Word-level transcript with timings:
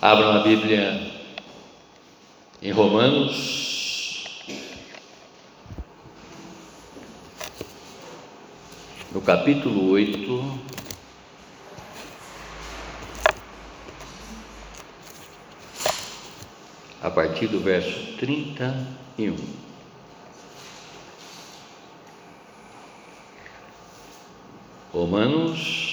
Abram 0.00 0.30
a 0.30 0.38
Bíblia 0.44 1.12
em 2.62 2.70
Romanos, 2.70 4.24
no 9.10 9.20
capítulo 9.20 9.90
8. 9.90 10.60
A 17.02 17.10
partir 17.10 17.48
do 17.48 17.58
verso 17.58 18.16
31. 18.18 19.36
Romanos 24.92 25.88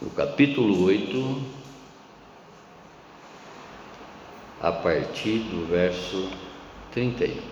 no 0.00 0.05
capítulo 0.16 0.86
8, 0.86 1.42
a 4.62 4.72
partir 4.72 5.40
do 5.40 5.66
verso 5.66 6.30
31. 6.90 7.42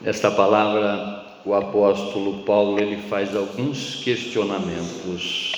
Nesta 0.00 0.30
palavra 0.30 1.13
o 1.44 1.52
apóstolo 1.52 2.42
Paulo 2.44 2.80
ele 2.80 2.96
faz 3.02 3.36
alguns 3.36 3.96
questionamentos 3.96 5.52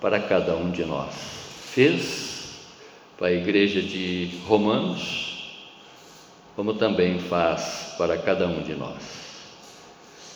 para 0.00 0.18
cada 0.18 0.56
um 0.56 0.70
de 0.70 0.84
nós. 0.84 1.14
Fez 1.72 2.56
para 3.16 3.28
a 3.28 3.32
igreja 3.32 3.80
de 3.80 4.30
Romanos, 4.46 5.54
como 6.56 6.74
também 6.74 7.18
faz 7.20 7.94
para 7.96 8.18
cada 8.18 8.46
um 8.46 8.60
de 8.62 8.74
nós. 8.74 8.96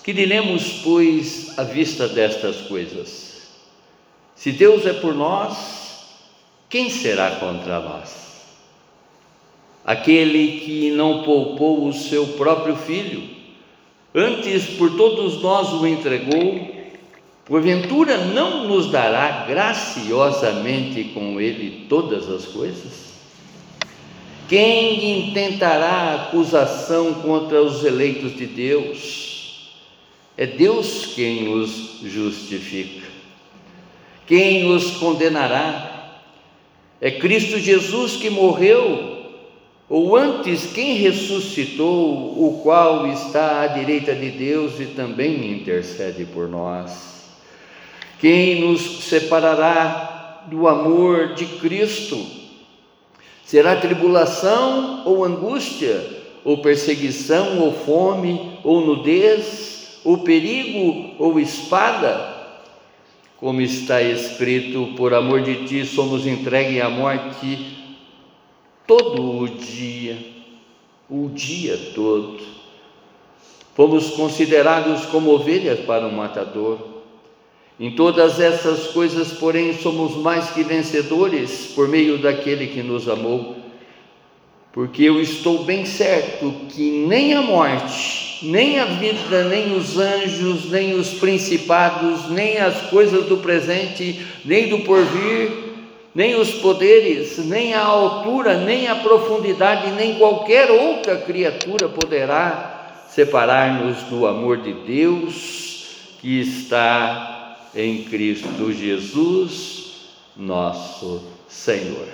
Que 0.04 0.12
diremos, 0.12 0.80
pois, 0.84 1.58
à 1.58 1.64
vista 1.64 2.06
destas 2.08 2.60
coisas? 2.62 3.48
Se 4.36 4.52
Deus 4.52 4.86
é 4.86 4.92
por 4.92 5.14
nós, 5.14 6.04
quem 6.68 6.88
será 6.88 7.32
contra 7.32 7.80
nós? 7.80 8.30
Aquele 9.84 10.60
que 10.60 10.92
não 10.92 11.24
poupou 11.24 11.86
o 11.86 11.92
seu 11.92 12.28
próprio 12.28 12.76
filho, 12.76 13.39
Antes 14.14 14.76
por 14.76 14.96
todos 14.96 15.40
nós 15.40 15.68
o 15.72 15.86
entregou, 15.86 16.68
porventura 17.44 18.16
não 18.26 18.66
nos 18.66 18.90
dará 18.90 19.44
graciosamente 19.46 21.04
com 21.14 21.40
ele 21.40 21.86
todas 21.88 22.28
as 22.28 22.46
coisas? 22.46 23.10
Quem 24.48 25.28
intentará 25.28 26.26
acusação 26.26 27.14
contra 27.14 27.62
os 27.62 27.84
eleitos 27.84 28.36
de 28.36 28.46
Deus? 28.46 29.76
É 30.36 30.44
Deus 30.44 31.06
quem 31.14 31.54
os 31.54 32.00
justifica. 32.02 33.06
Quem 34.26 34.68
os 34.72 34.92
condenará? 34.92 36.18
É 37.00 37.12
Cristo 37.12 37.60
Jesus 37.60 38.16
que 38.16 38.28
morreu 38.28 39.09
ou 39.90 40.16
antes, 40.16 40.72
quem 40.72 40.94
ressuscitou, 40.94 42.12
o 42.38 42.60
qual 42.62 43.08
está 43.08 43.62
à 43.62 43.66
direita 43.66 44.14
de 44.14 44.30
Deus 44.30 44.78
e 44.78 44.86
também 44.86 45.50
intercede 45.50 46.24
por 46.26 46.48
nós? 46.48 47.24
Quem 48.20 48.60
nos 48.60 49.02
separará 49.02 50.44
do 50.46 50.68
amor 50.68 51.34
de 51.34 51.44
Cristo? 51.44 52.24
Será 53.44 53.74
tribulação 53.74 55.02
ou 55.04 55.24
angústia, 55.24 56.00
ou 56.44 56.58
perseguição 56.58 57.58
ou 57.58 57.72
fome, 57.72 58.60
ou 58.62 58.86
nudez, 58.86 59.98
ou 60.04 60.18
perigo 60.18 61.16
ou 61.18 61.40
espada? 61.40 62.32
Como 63.38 63.60
está 63.60 64.00
escrito, 64.00 64.94
por 64.96 65.12
amor 65.12 65.42
de 65.42 65.66
ti 65.66 65.84
somos 65.84 66.28
entregues 66.28 66.80
à 66.80 66.88
morte 66.88 67.79
todo 68.90 69.42
o 69.42 69.48
dia, 69.48 70.18
o 71.08 71.28
dia 71.32 71.78
todo. 71.94 72.40
Fomos 73.76 74.10
considerados 74.10 75.06
como 75.06 75.30
ovelhas 75.30 75.78
para 75.78 76.08
um 76.08 76.10
matador. 76.10 76.76
Em 77.78 77.92
todas 77.92 78.40
essas 78.40 78.88
coisas, 78.88 79.32
porém, 79.34 79.78
somos 79.78 80.16
mais 80.16 80.50
que 80.50 80.64
vencedores 80.64 81.70
por 81.72 81.86
meio 81.86 82.18
daquele 82.18 82.66
que 82.66 82.82
nos 82.82 83.08
amou. 83.08 83.58
Porque 84.72 85.04
eu 85.04 85.20
estou 85.20 85.62
bem 85.62 85.86
certo 85.86 86.52
que 86.70 86.90
nem 87.06 87.34
a 87.34 87.42
morte, 87.42 88.40
nem 88.42 88.80
a 88.80 88.86
vida, 88.86 89.44
nem 89.44 89.72
os 89.72 89.98
anjos, 89.98 90.68
nem 90.68 90.94
os 90.94 91.10
principados, 91.10 92.28
nem 92.28 92.58
as 92.58 92.90
coisas 92.90 93.26
do 93.26 93.36
presente, 93.36 94.20
nem 94.44 94.68
do 94.68 94.80
porvir, 94.80 95.59
nem 96.14 96.34
os 96.34 96.50
poderes, 96.54 97.38
nem 97.38 97.74
a 97.74 97.84
altura, 97.84 98.58
nem 98.58 98.88
a 98.88 98.96
profundidade, 98.96 99.92
nem 99.92 100.18
qualquer 100.18 100.70
outra 100.70 101.16
criatura 101.16 101.88
poderá 101.88 103.04
separar-nos 103.08 104.02
do 104.04 104.26
amor 104.26 104.58
de 104.58 104.72
Deus 104.72 105.86
que 106.20 106.40
está 106.40 107.56
em 107.74 108.04
Cristo 108.04 108.72
Jesus, 108.72 110.10
nosso 110.36 111.22
Senhor. 111.48 112.08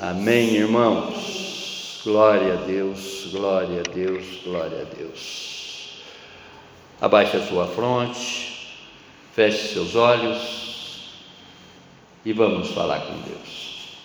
Amém, 0.00 0.54
irmãos. 0.54 2.00
Glória 2.04 2.54
a 2.54 2.56
Deus, 2.56 3.28
glória 3.30 3.80
a 3.86 3.90
Deus, 3.92 4.24
glória 4.44 4.80
a 4.80 4.96
Deus. 4.96 6.02
Abaixe 7.00 7.36
a 7.36 7.46
sua 7.46 7.66
fronte, 7.66 8.76
feche 9.32 9.74
seus 9.74 9.94
olhos 9.94 10.71
e 12.24 12.32
vamos 12.32 12.70
falar 12.70 13.00
com 13.00 13.14
Deus. 13.20 13.96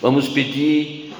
Vamos 0.00 0.28
pedir 0.28 1.14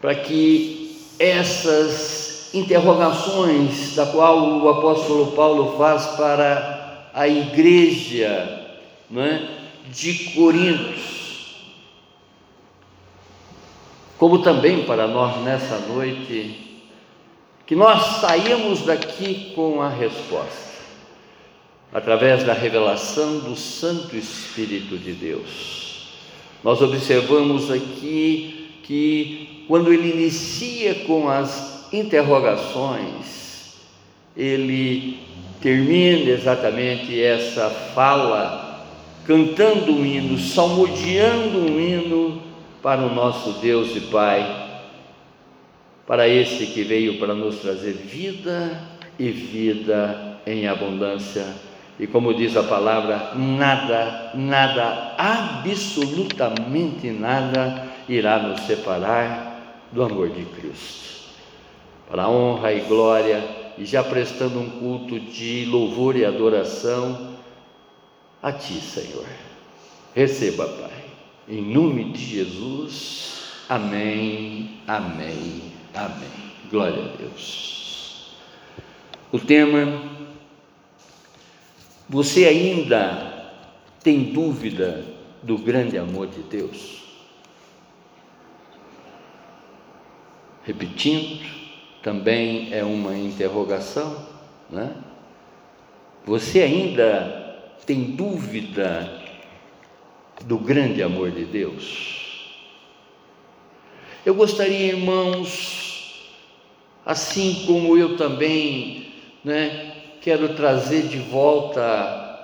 para 0.00 0.14
que 0.14 0.96
essas 1.18 2.50
interrogações 2.54 3.94
da 3.94 4.06
qual 4.06 4.60
o 4.60 4.68
apóstolo 4.68 5.32
Paulo 5.32 5.76
faz 5.76 6.06
para 6.16 7.10
a 7.14 7.26
igreja 7.26 8.76
é, 9.14 9.48
de 9.90 10.30
Corinto, 10.30 11.00
como 14.18 14.38
também 14.38 14.84
para 14.84 15.08
nós 15.08 15.42
nessa 15.42 15.78
noite, 15.78 16.80
que 17.66 17.74
nós 17.74 18.20
saímos 18.20 18.82
daqui 18.82 19.52
com 19.54 19.82
a 19.82 19.88
resposta 19.88 20.71
através 21.92 22.42
da 22.44 22.54
revelação 22.54 23.40
do 23.40 23.54
Santo 23.54 24.16
Espírito 24.16 24.96
de 24.96 25.12
Deus. 25.12 26.08
Nós 26.64 26.80
observamos 26.80 27.70
aqui 27.70 28.70
que 28.82 29.64
quando 29.68 29.92
ele 29.92 30.10
inicia 30.10 30.94
com 31.06 31.28
as 31.28 31.92
interrogações, 31.92 33.74
ele 34.36 35.18
termina 35.60 36.30
exatamente 36.30 37.20
essa 37.20 37.68
fala 37.68 38.86
cantando 39.26 39.92
um 39.92 40.04
hino, 40.04 40.38
salmodiando 40.38 41.58
um 41.58 41.80
hino 41.80 42.42
para 42.82 43.02
o 43.02 43.14
nosso 43.14 43.60
Deus 43.60 43.94
e 43.94 44.00
Pai, 44.00 44.80
para 46.06 46.26
esse 46.26 46.66
que 46.66 46.82
veio 46.82 47.18
para 47.18 47.34
nos 47.34 47.60
trazer 47.60 47.92
vida 47.92 48.82
e 49.18 49.30
vida 49.30 50.40
em 50.44 50.66
abundância 50.66 51.46
e 51.98 52.06
como 52.06 52.34
diz 52.34 52.56
a 52.56 52.62
palavra, 52.62 53.32
nada, 53.34 54.32
nada, 54.34 55.14
absolutamente 55.18 57.10
nada 57.10 57.88
irá 58.08 58.38
nos 58.38 58.62
separar 58.62 59.88
do 59.92 60.02
amor 60.02 60.30
de 60.30 60.44
Cristo. 60.46 61.02
Para 62.08 62.24
a 62.24 62.30
honra 62.30 62.72
e 62.72 62.80
glória, 62.80 63.44
e 63.78 63.84
já 63.84 64.02
prestando 64.02 64.58
um 64.58 64.68
culto 64.70 65.18
de 65.18 65.64
louvor 65.66 66.16
e 66.16 66.24
adoração 66.24 67.32
a 68.42 68.52
Ti, 68.52 68.80
Senhor. 68.80 69.26
Receba, 70.14 70.66
Pai, 70.66 71.04
em 71.48 71.62
nome 71.62 72.04
de 72.12 72.24
Jesus. 72.24 73.32
Amém, 73.68 74.78
amém, 74.86 75.62
amém. 75.94 76.52
Glória 76.70 77.04
a 77.04 77.16
Deus. 77.16 78.34
O 79.30 79.38
tema 79.38 80.11
você 82.12 82.44
ainda 82.44 83.54
tem 84.02 84.34
dúvida 84.34 85.02
do 85.42 85.56
grande 85.56 85.96
amor 85.96 86.26
de 86.26 86.42
Deus? 86.42 87.02
Repetindo, 90.62 91.42
também 92.02 92.68
é 92.70 92.84
uma 92.84 93.16
interrogação, 93.16 94.28
né? 94.68 94.94
Você 96.26 96.60
ainda 96.60 97.78
tem 97.86 98.02
dúvida 98.10 99.22
do 100.44 100.58
grande 100.58 101.02
amor 101.02 101.30
de 101.30 101.46
Deus? 101.46 102.60
Eu 104.26 104.34
gostaria, 104.34 104.88
irmãos, 104.88 106.28
assim 107.06 107.64
como 107.66 107.96
eu 107.96 108.18
também, 108.18 109.14
né, 109.42 109.91
quero 110.22 110.54
trazer 110.54 111.08
de 111.08 111.18
volta 111.18 112.38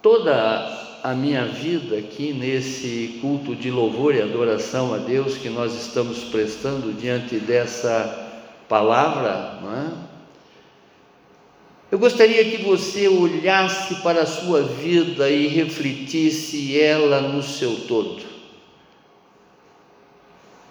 toda 0.00 1.00
a 1.02 1.12
minha 1.14 1.44
vida 1.44 1.98
aqui 1.98 2.32
nesse 2.32 3.18
culto 3.20 3.56
de 3.56 3.70
louvor 3.70 4.14
e 4.14 4.22
adoração 4.22 4.94
a 4.94 4.98
Deus 4.98 5.36
que 5.36 5.48
nós 5.48 5.74
estamos 5.74 6.24
prestando 6.24 6.92
diante 6.92 7.40
dessa 7.40 8.28
palavra, 8.68 9.58
não 9.60 9.76
é? 9.76 10.10
Eu 11.90 11.98
gostaria 11.98 12.44
que 12.44 12.62
você 12.62 13.08
olhasse 13.08 13.96
para 13.96 14.22
a 14.22 14.26
sua 14.26 14.62
vida 14.62 15.28
e 15.28 15.48
refletisse 15.48 16.80
ela 16.80 17.20
no 17.20 17.42
seu 17.42 17.80
todo. 17.88 18.22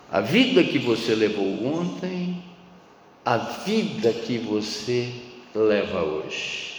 A 0.10 0.22
vida 0.22 0.64
que 0.64 0.80
você 0.80 1.14
levou 1.14 1.78
ontem, 1.78 2.42
a 3.26 3.36
vida 3.36 4.14
que 4.14 4.38
você 4.38 5.12
leva 5.56 6.02
hoje. 6.04 6.70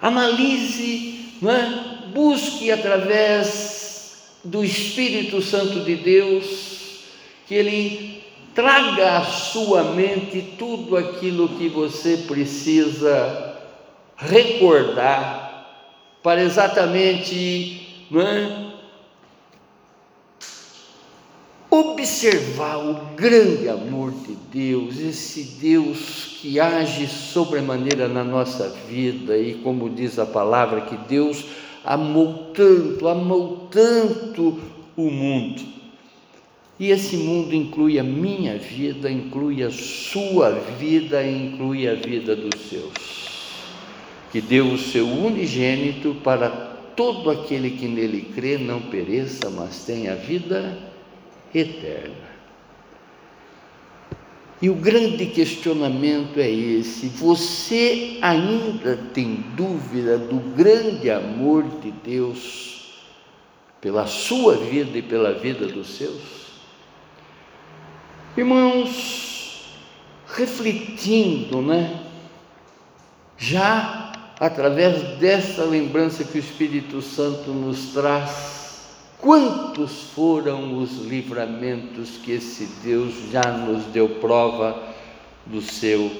Analise, 0.00 1.34
não 1.42 1.50
é? 1.50 1.98
busque 2.12 2.70
através 2.70 4.38
do 4.44 4.64
Espírito 4.64 5.42
Santo 5.42 5.80
de 5.80 5.96
Deus 5.96 7.02
que 7.46 7.54
Ele 7.54 8.24
traga 8.54 9.18
à 9.18 9.24
sua 9.24 9.84
mente 9.84 10.54
tudo 10.58 10.96
aquilo 10.96 11.48
que 11.50 11.68
você 11.68 12.18
precisa 12.26 13.56
recordar 14.16 15.48
para 16.22 16.42
exatamente 16.42 18.06
não 18.10 18.22
é? 18.22 18.77
Observar 21.70 22.78
o 22.78 23.14
grande 23.14 23.68
amor 23.68 24.12
de 24.12 24.34
Deus, 24.50 24.98
esse 24.98 25.58
Deus 25.60 26.38
que 26.40 26.58
age 26.58 27.06
sobremaneira 27.06 28.08
na 28.08 28.24
nossa 28.24 28.70
vida 28.88 29.36
e 29.36 29.54
como 29.54 29.90
diz 29.90 30.18
a 30.18 30.24
palavra 30.24 30.82
que 30.82 30.96
Deus 30.96 31.44
amou 31.84 32.52
tanto, 32.54 33.06
amou 33.06 33.68
tanto 33.70 34.58
o 34.96 35.10
mundo. 35.10 35.62
E 36.80 36.90
esse 36.90 37.16
mundo 37.16 37.54
inclui 37.54 37.98
a 37.98 38.04
minha 38.04 38.56
vida, 38.56 39.10
inclui 39.10 39.62
a 39.62 39.70
sua 39.70 40.50
vida, 40.78 41.26
inclui 41.26 41.88
a 41.88 41.94
vida 41.94 42.36
dos 42.36 42.68
seus. 42.68 43.18
Que 44.30 44.40
deu 44.40 44.66
o 44.66 44.78
seu 44.78 45.06
unigênito 45.06 46.14
para 46.22 46.48
todo 46.94 47.30
aquele 47.30 47.70
que 47.70 47.86
nele 47.86 48.22
crê 48.34 48.58
não 48.58 48.80
pereça, 48.80 49.50
mas 49.50 49.84
tenha 49.84 50.14
vida 50.14 50.87
eterna. 51.54 52.28
E 54.60 54.68
o 54.68 54.74
grande 54.74 55.26
questionamento 55.26 56.38
é 56.38 56.50
esse: 56.50 57.06
você 57.08 58.18
ainda 58.20 58.96
tem 59.14 59.44
dúvida 59.56 60.18
do 60.18 60.40
grande 60.54 61.10
amor 61.10 61.64
de 61.80 61.92
Deus 61.92 62.98
pela 63.80 64.06
sua 64.06 64.56
vida 64.56 64.98
e 64.98 65.02
pela 65.02 65.32
vida 65.34 65.66
dos 65.66 65.96
seus? 65.96 66.48
Irmãos, 68.36 69.72
refletindo, 70.26 71.62
né? 71.62 72.04
Já 73.36 74.12
através 74.40 75.18
dessa 75.18 75.64
lembrança 75.64 76.24
que 76.24 76.38
o 76.38 76.40
Espírito 76.40 77.00
Santo 77.00 77.50
nos 77.50 77.92
traz, 77.92 78.57
Quantos 79.20 80.02
foram 80.14 80.78
os 80.78 81.04
livramentos 81.04 82.18
que 82.18 82.32
esse 82.32 82.66
Deus 82.84 83.12
já 83.32 83.42
nos 83.50 83.84
deu 83.86 84.08
prova 84.20 84.80
do 85.44 85.60
seu 85.60 86.10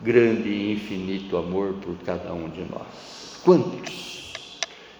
grande 0.00 0.48
e 0.48 0.72
infinito 0.72 1.36
amor 1.36 1.74
por 1.74 1.94
cada 2.04 2.32
um 2.32 2.48
de 2.48 2.62
nós? 2.62 3.36
Quantos? 3.44 4.32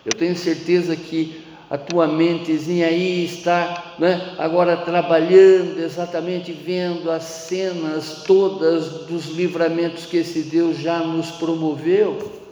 Eu 0.05 0.13
tenho 0.13 0.37
certeza 0.37 0.95
que 0.95 1.43
a 1.71 1.79
tua 1.79 2.07
mentezinha 2.07 2.87
aí 2.87 3.25
está 3.25 3.95
né, 3.99 4.35
agora 4.39 4.77
trabalhando, 4.77 5.81
exatamente 5.81 6.53
vendo 6.53 7.11
as 7.11 7.25
cenas 7.25 8.25
todas 8.25 9.07
dos 9.07 9.27
livramentos 9.31 10.05
que 10.05 10.19
esse 10.19 10.43
Deus 10.43 10.79
já 10.79 10.99
nos 11.01 11.31
promoveu. 11.31 12.46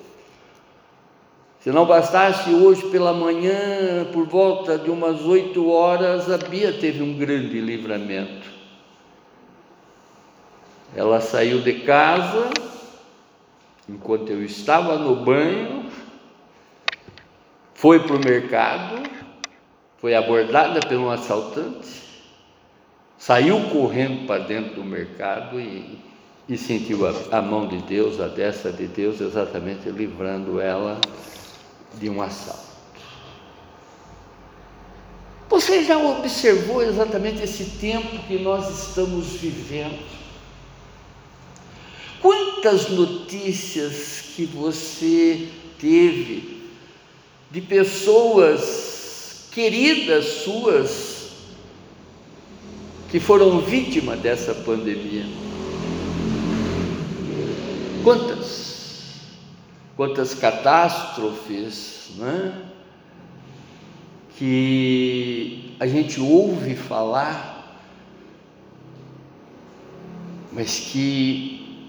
Se 1.64 1.72
não 1.72 1.86
bastasse 1.86 2.50
hoje 2.50 2.90
pela 2.90 3.14
manhã, 3.14 4.04
por 4.12 4.26
volta 4.26 4.76
de 4.76 4.90
umas 4.90 5.22
oito 5.22 5.70
horas, 5.70 6.30
a 6.30 6.36
Bia 6.36 6.74
teve 6.74 7.02
um 7.02 7.16
grande 7.16 7.58
livramento. 7.58 8.46
Ela 10.94 11.22
saiu 11.22 11.62
de 11.62 11.72
casa, 11.80 12.50
enquanto 13.88 14.28
eu 14.28 14.44
estava 14.44 14.98
no 14.98 15.16
banho, 15.24 15.86
foi 17.72 18.00
para 18.00 18.16
o 18.16 18.22
mercado, 18.22 19.02
foi 19.96 20.14
abordada 20.14 20.80
por 20.80 20.98
um 20.98 21.10
assaltante, 21.10 22.02
saiu 23.16 23.70
correndo 23.70 24.26
para 24.26 24.44
dentro 24.44 24.74
do 24.74 24.84
mercado 24.84 25.58
e, 25.58 25.98
e 26.46 26.58
sentiu 26.58 27.06
a, 27.06 27.38
a 27.38 27.40
mão 27.40 27.66
de 27.66 27.78
Deus, 27.78 28.20
a 28.20 28.28
dessa 28.28 28.70
de 28.70 28.86
Deus, 28.86 29.18
exatamente 29.22 29.88
livrando 29.88 30.60
ela 30.60 31.00
de 31.98 32.08
um 32.08 32.20
assalto. 32.22 32.74
Você 35.48 35.84
já 35.84 35.98
observou 35.98 36.82
exatamente 36.82 37.42
esse 37.42 37.64
tempo 37.78 38.18
que 38.26 38.38
nós 38.38 38.88
estamos 38.88 39.34
vivendo? 39.34 40.02
Quantas 42.20 42.88
notícias 42.88 44.24
que 44.34 44.46
você 44.46 45.48
teve 45.78 46.62
de 47.50 47.60
pessoas 47.60 49.48
queridas 49.52 50.24
suas 50.42 51.28
que 53.10 53.20
foram 53.20 53.60
vítimas 53.60 54.18
dessa 54.18 54.54
pandemia? 54.54 55.26
Quantas? 58.02 58.73
Quantas 59.96 60.34
catástrofes 60.34 62.12
né, 62.16 62.70
que 64.36 65.76
a 65.78 65.86
gente 65.86 66.20
ouve 66.20 66.74
falar, 66.74 67.80
mas 70.52 70.78
que 70.90 71.88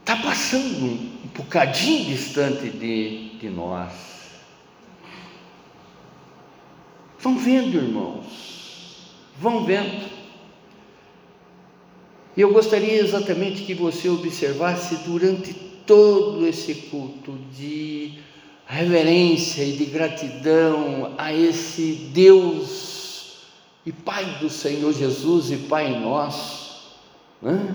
está 0.00 0.16
passando 0.16 0.84
um 0.84 1.28
bocadinho 1.36 2.06
distante 2.06 2.70
de, 2.70 3.38
de 3.38 3.48
nós. 3.50 3.92
Vão 7.18 7.38
vendo, 7.38 7.76
irmãos, 7.76 9.12
vão 9.38 9.64
vendo. 9.64 10.16
E 12.36 12.40
eu 12.40 12.52
gostaria 12.52 13.00
exatamente 13.00 13.64
que 13.64 13.74
você 13.74 14.08
observasse 14.08 14.96
durante 14.98 15.65
todo 15.86 16.46
esse 16.46 16.74
culto 16.74 17.38
de 17.56 18.18
reverência 18.66 19.62
e 19.62 19.72
de 19.72 19.84
gratidão 19.86 21.14
a 21.16 21.32
esse 21.32 22.10
Deus 22.12 22.96
e 23.86 23.92
Pai 23.92 24.24
do 24.40 24.50
Senhor 24.50 24.92
Jesus 24.92 25.52
e 25.52 25.56
Pai 25.56 26.00
nosso. 26.00 26.96
Né? 27.40 27.74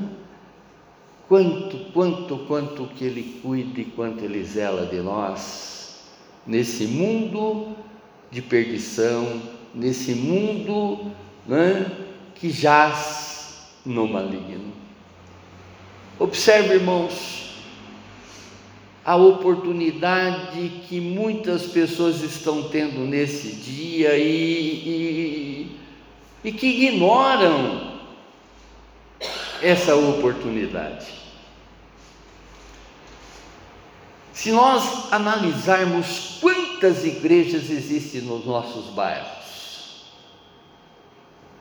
Quanto, 1.29 1.77
quanto, 1.93 2.37
quanto 2.39 2.85
que 2.87 3.05
Ele 3.05 3.39
cuide, 3.41 3.85
quanto 3.95 4.23
Ele 4.23 4.43
zela 4.43 4.85
de 4.85 4.97
nós, 4.97 6.01
nesse 6.45 6.85
mundo 6.87 7.73
de 8.29 8.41
perdição, 8.41 9.41
nesse 9.73 10.13
mundo 10.13 11.11
né, 11.47 11.89
que 12.35 12.49
jaz 12.49 13.69
no 13.85 14.07
maligno. 14.07 14.73
Observe, 16.19 16.75
irmãos, 16.75 17.50
a 19.11 19.15
oportunidade 19.17 20.69
que 20.87 21.01
muitas 21.01 21.63
pessoas 21.63 22.21
estão 22.21 22.69
tendo 22.69 23.01
nesse 23.01 23.51
dia 23.57 24.15
e, 24.15 24.87
e, 24.87 25.77
e 26.45 26.51
que 26.53 26.65
ignoram 26.65 27.91
essa 29.61 29.97
oportunidade. 29.97 31.07
Se 34.31 34.53
nós 34.53 35.11
analisarmos 35.11 36.37
quantas 36.39 37.03
igrejas 37.03 37.69
existem 37.69 38.21
nos 38.21 38.45
nossos 38.45 38.93
bairros, 38.93 40.05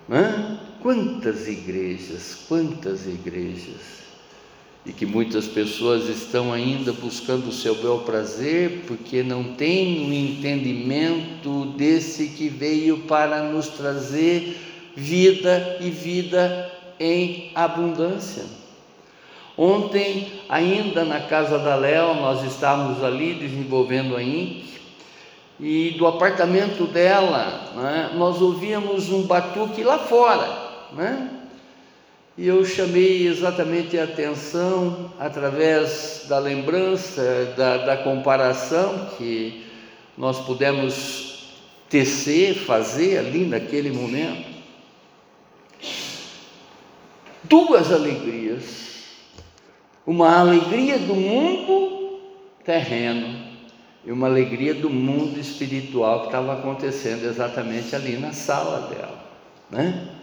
né? 0.09 0.61
quantas 0.81 1.49
igrejas, 1.49 2.45
quantas 2.47 3.09
igrejas, 3.09 4.05
e 4.85 4.93
que 4.93 5.05
muitas 5.05 5.47
pessoas 5.47 6.09
estão 6.09 6.53
ainda 6.53 6.93
buscando 6.93 7.49
o 7.49 7.53
seu 7.53 7.75
bel 7.75 7.99
prazer 7.99 8.85
porque 8.87 9.23
não 9.23 9.55
têm 9.55 10.07
um 10.07 10.13
entendimento 10.13 11.67
desse 11.77 12.29
que 12.29 12.49
veio 12.49 12.99
para 13.01 13.43
nos 13.43 13.69
trazer 13.69 14.57
vida 14.97 15.79
e 15.81 15.91
vida 15.91 16.71
em 16.99 17.51
abundância. 17.55 18.45
Ontem, 19.57 20.41
ainda 20.49 21.05
na 21.05 21.21
casa 21.21 21.59
da 21.59 21.75
Léo, 21.75 22.15
nós 22.15 22.43
estávamos 22.45 23.05
ali 23.05 23.35
desenvolvendo 23.35 24.17
a 24.17 24.23
INC, 24.23 24.71
e 25.61 25.91
do 25.99 26.07
apartamento 26.07 26.87
dela, 26.87 27.71
né, 27.77 28.11
nós 28.15 28.41
ouvíamos 28.41 29.11
um 29.11 29.25
batuque 29.25 29.83
lá 29.83 29.99
fora, 29.99 30.49
né? 30.95 31.40
E 32.41 32.49
eu 32.49 32.65
chamei 32.65 33.27
exatamente 33.27 33.99
a 33.99 34.05
atenção 34.05 35.13
através 35.19 36.25
da 36.27 36.39
lembrança, 36.39 37.53
da, 37.55 37.77
da 37.77 37.97
comparação 37.99 39.11
que 39.19 39.67
nós 40.17 40.39
pudemos 40.47 41.51
tecer, 41.91 42.55
fazer 42.55 43.19
ali 43.19 43.45
naquele 43.45 43.93
momento. 43.93 44.49
Duas 47.45 47.93
alegrias. 47.93 49.03
Uma 50.07 50.39
alegria 50.39 50.99
do 50.99 51.15
mundo 51.15 52.21
terreno 52.65 53.39
e 54.03 54.11
uma 54.11 54.29
alegria 54.29 54.73
do 54.73 54.89
mundo 54.89 55.39
espiritual 55.39 56.21
que 56.21 56.27
estava 56.29 56.55
acontecendo 56.55 57.23
exatamente 57.27 57.95
ali 57.95 58.17
na 58.17 58.33
sala 58.33 58.89
dela, 58.89 59.25
né? 59.71 60.20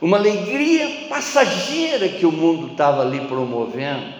Uma 0.00 0.16
alegria 0.16 1.08
passageira 1.08 2.08
que 2.08 2.24
o 2.24 2.32
mundo 2.32 2.72
estava 2.72 3.02
ali 3.02 3.20
promovendo 3.26 4.14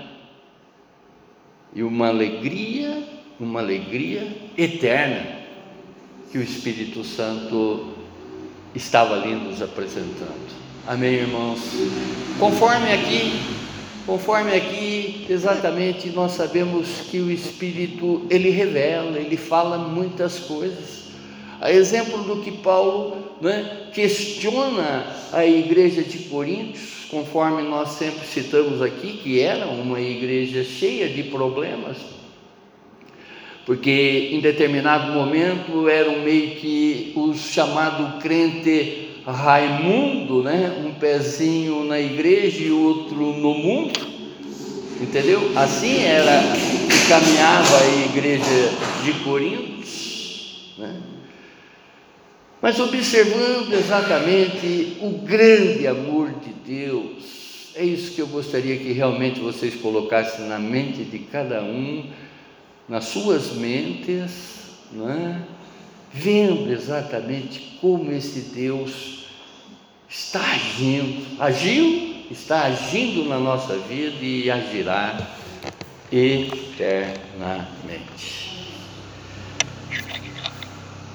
e 1.75 1.83
uma 1.83 2.09
alegria, 2.09 3.03
uma 3.39 3.61
alegria 3.61 4.37
eterna 4.59 5.41
que 6.31 6.39
o 6.39 6.43
Espírito 6.43 7.03
Santo 7.03 7.95
estava 8.75 9.15
ali 9.15 9.35
nos 9.35 9.63
apresentando. 9.63 10.61
Amém, 10.87 11.15
irmãos? 11.15 11.61
Conforme 12.39 12.93
aqui 12.93 13.33
Conforme 14.07 14.57
aqui, 14.57 15.27
exatamente, 15.29 16.09
nós 16.09 16.33
sabemos 16.33 16.89
que 17.11 17.21
o 17.21 17.31
Espírito, 17.31 18.27
ele 18.31 18.51
revela, 18.51 19.19
ele 19.19 19.37
fala 19.37 19.77
muitas 19.79 20.39
coisas. 20.39 21.10
A 21.61 21.71
exemplo 21.71 22.23
do 22.25 22.41
que 22.41 22.51
Paulo 22.51 23.19
né, 23.39 23.89
questiona 23.93 25.07
a 25.31 25.45
igreja 25.45 26.03
de 26.03 26.21
Coríntios, 26.21 27.05
conforme 27.11 27.61
nós 27.63 27.91
sempre 27.91 28.27
citamos 28.27 28.81
aqui, 28.81 29.21
que 29.23 29.41
era 29.41 29.67
uma 29.67 30.01
igreja 30.01 30.65
cheia 30.65 31.07
de 31.09 31.25
problemas, 31.25 31.99
porque 33.67 34.31
em 34.33 34.41
determinado 34.41 35.13
momento 35.13 35.87
eram 35.87 36.21
meio 36.21 36.57
que 36.57 37.13
os 37.15 37.39
chamado 37.39 38.19
crente 38.21 39.09
Raimundo, 39.27 40.43
né? 40.43 40.83
um 40.83 40.95
pezinho 40.95 41.85
na 41.85 42.01
igreja 42.01 42.63
e 42.63 42.71
outro 42.71 43.17
no 43.17 43.55
mundo, 43.55 44.01
entendeu? 44.99 45.53
Assim 45.55 46.03
era 46.05 46.41
que 46.89 47.07
caminhava 47.07 47.77
a 47.77 48.05
igreja 48.07 48.73
de 49.05 49.13
Corinto, 49.23 49.87
né? 50.79 50.97
Mas 52.61 52.79
observando 52.79 53.73
exatamente 53.73 54.99
o 55.01 55.11
grande 55.25 55.87
amor 55.87 56.31
de 56.41 56.53
Deus, 56.53 57.73
é 57.75 57.85
isso 57.85 58.13
que 58.15 58.21
eu 58.21 58.27
gostaria 58.27 58.77
que 58.77 58.93
realmente 58.93 59.41
vocês 59.41 59.75
colocassem 59.77 60.47
na 60.47 60.59
mente 60.59 61.05
de 61.05 61.21
cada 61.21 61.63
um, 61.63 62.11
nas 62.89 63.05
suas 63.07 63.53
mentes, 63.53 64.31
não 64.93 65.11
é? 65.11 65.41
vendo 66.13 66.73
exatamente 66.73 67.79
como 67.81 68.11
esse 68.11 68.53
Deus 68.53 69.27
está 70.09 70.41
agindo, 70.41 71.41
agiu, 71.41 72.25
está 72.31 72.65
agindo 72.65 73.29
na 73.29 73.39
nossa 73.39 73.77
vida 73.77 74.19
e 74.21 74.51
agirá 74.51 75.29
eternamente. 76.11 77.71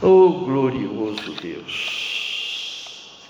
Oh 0.01 0.29
glorioso 0.45 1.31
Deus! 1.41 2.05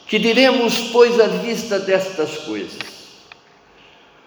Que 0.07 0.19
diremos, 0.19 0.89
pois, 0.91 1.19
à 1.19 1.27
vista 1.27 1.79
destas 1.79 2.37
coisas? 2.39 2.95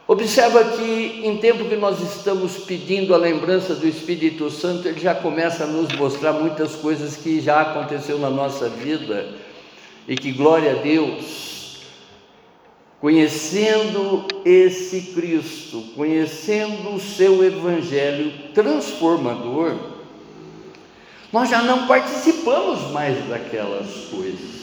Observa 0.06 0.64
que 0.64 1.20
em 1.22 1.36
tempo 1.36 1.66
que 1.66 1.76
nós 1.76 2.00
estamos 2.00 2.56
pedindo 2.64 3.14
a 3.14 3.18
lembrança 3.18 3.74
do 3.74 3.86
Espírito 3.86 4.50
Santo, 4.50 4.88
ele 4.88 4.98
já 4.98 5.14
começa 5.14 5.64
a 5.64 5.66
nos 5.66 5.94
mostrar 5.96 6.32
muitas 6.32 6.74
coisas 6.74 7.16
que 7.16 7.40
já 7.40 7.60
aconteceu 7.60 8.18
na 8.18 8.30
nossa 8.30 8.70
vida 8.70 9.34
e 10.08 10.16
que 10.16 10.32
glória 10.32 10.72
a 10.72 10.82
Deus, 10.82 11.82
conhecendo 13.00 14.24
esse 14.46 15.12
Cristo, 15.12 15.84
conhecendo 15.94 16.94
o 16.94 17.00
seu 17.00 17.44
evangelho 17.44 18.32
transformador, 18.54 19.97
nós 21.32 21.50
já 21.50 21.62
não 21.62 21.86
participamos 21.86 22.90
mais 22.90 23.26
daquelas 23.28 23.88
coisas. 24.10 24.58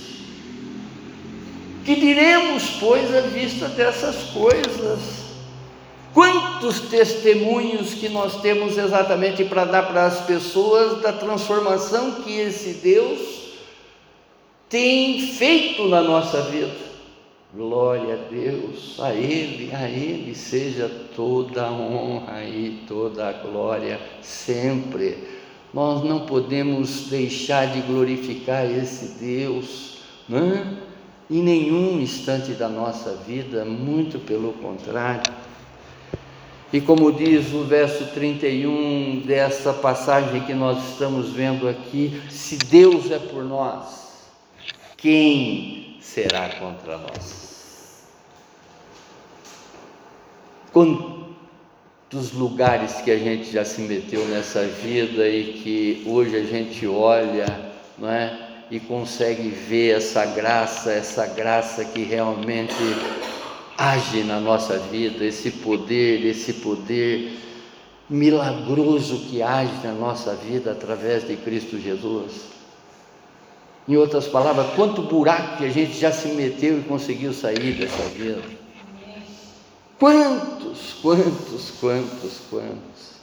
Que 1.83 1.95
diremos, 1.95 2.77
pois, 2.79 3.13
à 3.15 3.21
vista 3.21 3.67
dessas 3.67 4.31
coisas? 4.31 5.25
Quantos 6.13 6.79
testemunhos 6.79 7.93
que 7.93 8.09
nós 8.09 8.41
temos 8.41 8.77
exatamente 8.77 9.43
para 9.43 9.65
dar 9.65 9.83
para 9.83 10.05
as 10.05 10.21
pessoas 10.21 11.01
da 11.01 11.11
transformação 11.11 12.23
que 12.23 12.39
esse 12.39 12.75
Deus 12.75 13.35
tem 14.69 15.21
feito 15.21 15.87
na 15.87 16.01
nossa 16.01 16.41
vida. 16.43 16.85
Glória 17.53 18.15
a 18.15 18.29
Deus, 18.29 18.99
a 18.99 19.13
Ele, 19.13 19.73
a 19.73 19.87
Ele 19.89 20.33
seja 20.35 20.89
toda 21.15 21.65
a 21.65 21.71
honra 21.71 22.43
e 22.43 22.83
toda 22.87 23.29
a 23.29 23.33
glória 23.33 23.99
sempre. 24.21 25.34
Nós 25.75 26.05
não 26.05 26.21
podemos 26.21 27.07
deixar 27.09 27.67
de 27.67 27.81
glorificar 27.81 28.65
esse 28.65 29.19
Deus, 29.21 29.97
né? 30.29 30.77
em 31.29 31.43
nenhum 31.43 31.99
instante 31.99 32.53
da 32.53 32.69
nossa 32.69 33.13
vida, 33.27 33.65
muito 33.65 34.17
pelo 34.17 34.53
contrário. 34.53 35.33
E 36.71 36.79
como 36.79 37.11
diz 37.11 37.53
o 37.53 37.65
verso 37.65 38.05
31 38.13 39.23
dessa 39.25 39.73
passagem 39.73 40.45
que 40.45 40.53
nós 40.53 40.91
estamos 40.91 41.31
vendo 41.31 41.67
aqui, 41.67 42.21
se 42.29 42.55
Deus 42.55 43.11
é 43.11 43.19
por 43.19 43.43
nós, 43.43 44.29
quem 44.95 45.97
será 45.99 46.51
contra 46.51 46.97
nós? 46.97 48.05
Quantos 52.15 52.31
lugares 52.31 53.01
que 53.01 53.11
a 53.11 53.17
gente 53.17 53.51
já 53.51 53.65
se 53.65 53.81
meteu 53.81 54.25
nessa 54.29 54.63
vida 54.63 55.27
e 55.27 55.51
que 55.51 56.01
hoje 56.05 56.37
a 56.37 56.43
gente 56.45 56.87
olha, 56.87 57.45
não 57.97 58.09
é? 58.09 58.39
E 58.71 58.79
consegue 58.79 59.49
ver 59.49 59.97
essa 59.97 60.25
graça, 60.25 60.93
essa 60.93 61.27
graça 61.27 61.83
que 61.83 62.03
realmente 62.03 62.73
age 63.77 64.23
na 64.23 64.39
nossa 64.39 64.77
vida, 64.77 65.25
esse 65.25 65.51
poder, 65.51 66.25
esse 66.25 66.53
poder 66.53 67.33
milagroso 68.09 69.25
que 69.29 69.41
age 69.41 69.73
na 69.83 69.91
nossa 69.91 70.33
vida 70.35 70.71
através 70.71 71.27
de 71.27 71.35
Cristo 71.35 71.77
Jesus. 71.77 72.45
Em 73.89 73.97
outras 73.97 74.25
palavras, 74.25 74.67
quanto 74.73 75.01
buraco 75.01 75.57
que 75.57 75.65
a 75.65 75.69
gente 75.69 75.99
já 75.99 76.13
se 76.13 76.29
meteu 76.29 76.79
e 76.79 76.83
conseguiu 76.83 77.33
sair 77.33 77.73
dessa 77.73 78.03
vida. 78.03 78.64
Quantos, 79.97 80.95
quantos, 81.01 81.71
quantos, 81.79 82.41
quantos. 82.49 83.15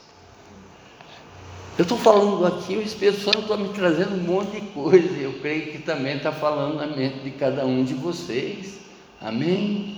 Eu 1.77 1.83
estou 1.83 1.97
falando 1.97 2.45
aqui, 2.45 2.75
o 2.75 2.81
Espírito 2.81 3.21
Santo 3.21 3.41
está 3.41 3.57
me 3.57 3.69
trazendo 3.69 4.15
um 4.15 4.23
monte 4.23 4.59
de 4.59 4.61
coisa, 4.67 5.19
eu 5.19 5.33
creio 5.41 5.71
que 5.71 5.79
também 5.79 6.17
está 6.17 6.31
falando 6.31 6.75
na 6.75 6.87
mente 6.87 7.19
de 7.19 7.31
cada 7.31 7.65
um 7.65 7.83
de 7.83 7.93
vocês. 7.93 8.77
Amém? 9.19 9.97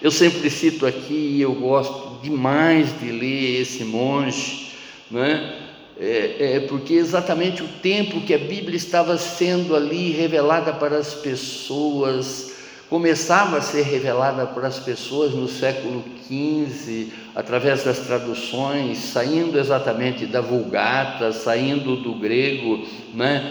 Eu 0.00 0.10
sempre 0.10 0.50
cito 0.50 0.86
aqui, 0.86 1.40
eu 1.40 1.54
gosto 1.54 2.20
demais 2.20 2.98
de 2.98 3.12
ler 3.12 3.60
esse 3.60 3.84
monge, 3.84 4.72
né? 5.10 5.68
É, 5.98 6.56
é, 6.56 6.60
porque 6.60 6.94
exatamente 6.94 7.62
o 7.62 7.68
tempo 7.68 8.22
que 8.22 8.34
a 8.34 8.38
Bíblia 8.38 8.76
estava 8.76 9.16
sendo 9.16 9.76
ali 9.76 10.10
revelada 10.10 10.72
para 10.72 10.96
as 10.96 11.14
pessoas, 11.14 12.51
começava 12.92 13.56
a 13.56 13.62
ser 13.62 13.84
revelada 13.84 14.44
para 14.44 14.68
as 14.68 14.78
pessoas 14.78 15.32
no 15.32 15.48
século 15.48 16.04
XV, 16.26 17.10
através 17.34 17.82
das 17.84 18.00
traduções, 18.00 18.98
saindo 18.98 19.58
exatamente 19.58 20.26
da 20.26 20.42
Vulgata, 20.42 21.32
saindo 21.32 21.96
do 21.96 22.12
grego, 22.16 22.86
né? 23.14 23.50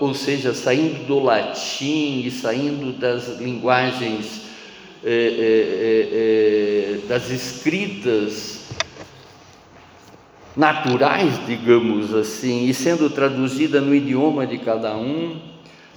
ou 0.00 0.12
seja, 0.12 0.52
saindo 0.52 1.06
do 1.06 1.20
latim 1.20 2.24
e 2.26 2.32
saindo 2.32 2.92
das 2.98 3.38
linguagens 3.38 4.46
é, 5.04 5.12
é, 5.12 6.08
é, 6.12 7.06
das 7.06 7.30
escritas 7.30 8.70
naturais, 10.56 11.38
digamos 11.46 12.12
assim, 12.12 12.64
e 12.64 12.74
sendo 12.74 13.08
traduzida 13.08 13.80
no 13.80 13.94
idioma 13.94 14.48
de 14.48 14.58
cada 14.58 14.96
um. 14.96 15.40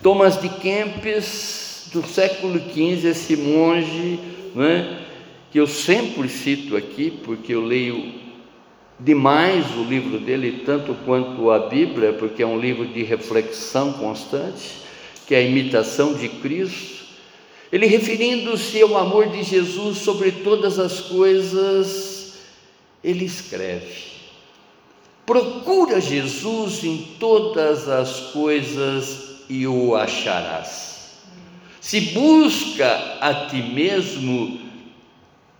Thomas 0.03 0.39
de 0.39 0.47
Kempis, 0.47 1.62
do 1.93 2.05
século 2.07 2.59
XV, 2.59 3.07
esse 3.07 3.37
monge, 3.37 4.19
né, 4.55 5.05
que 5.51 5.59
eu 5.59 5.67
sempre 5.67 6.27
cito 6.27 6.75
aqui, 6.75 7.11
porque 7.23 7.53
eu 7.53 7.63
leio 7.63 8.11
demais 8.99 9.65
o 9.77 9.83
livro 9.83 10.19
dele, 10.19 10.63
tanto 10.65 10.95
quanto 11.05 11.51
a 11.51 11.59
Bíblia, 11.59 12.13
porque 12.13 12.41
é 12.41 12.47
um 12.47 12.59
livro 12.59 12.87
de 12.87 13.03
reflexão 13.03 13.93
constante, 13.93 14.81
que 15.27 15.35
é 15.35 15.37
a 15.37 15.41
imitação 15.43 16.15
de 16.15 16.27
Cristo. 16.27 17.03
Ele 17.71 17.85
referindo-se 17.85 18.81
ao 18.81 18.97
amor 18.97 19.29
de 19.29 19.43
Jesus 19.43 19.99
sobre 19.99 20.31
todas 20.31 20.79
as 20.79 20.99
coisas, 21.01 22.39
ele 23.03 23.25
escreve: 23.25 24.13
Procura 25.25 26.01
Jesus 26.01 26.83
em 26.83 27.15
todas 27.19 27.87
as 27.87 28.31
coisas 28.31 29.43
e 29.47 29.67
o 29.67 29.95
acharás. 29.95 30.92
Se 31.83 31.99
busca 31.99 33.17
a 33.19 33.49
ti 33.49 33.57
mesmo, 33.57 34.57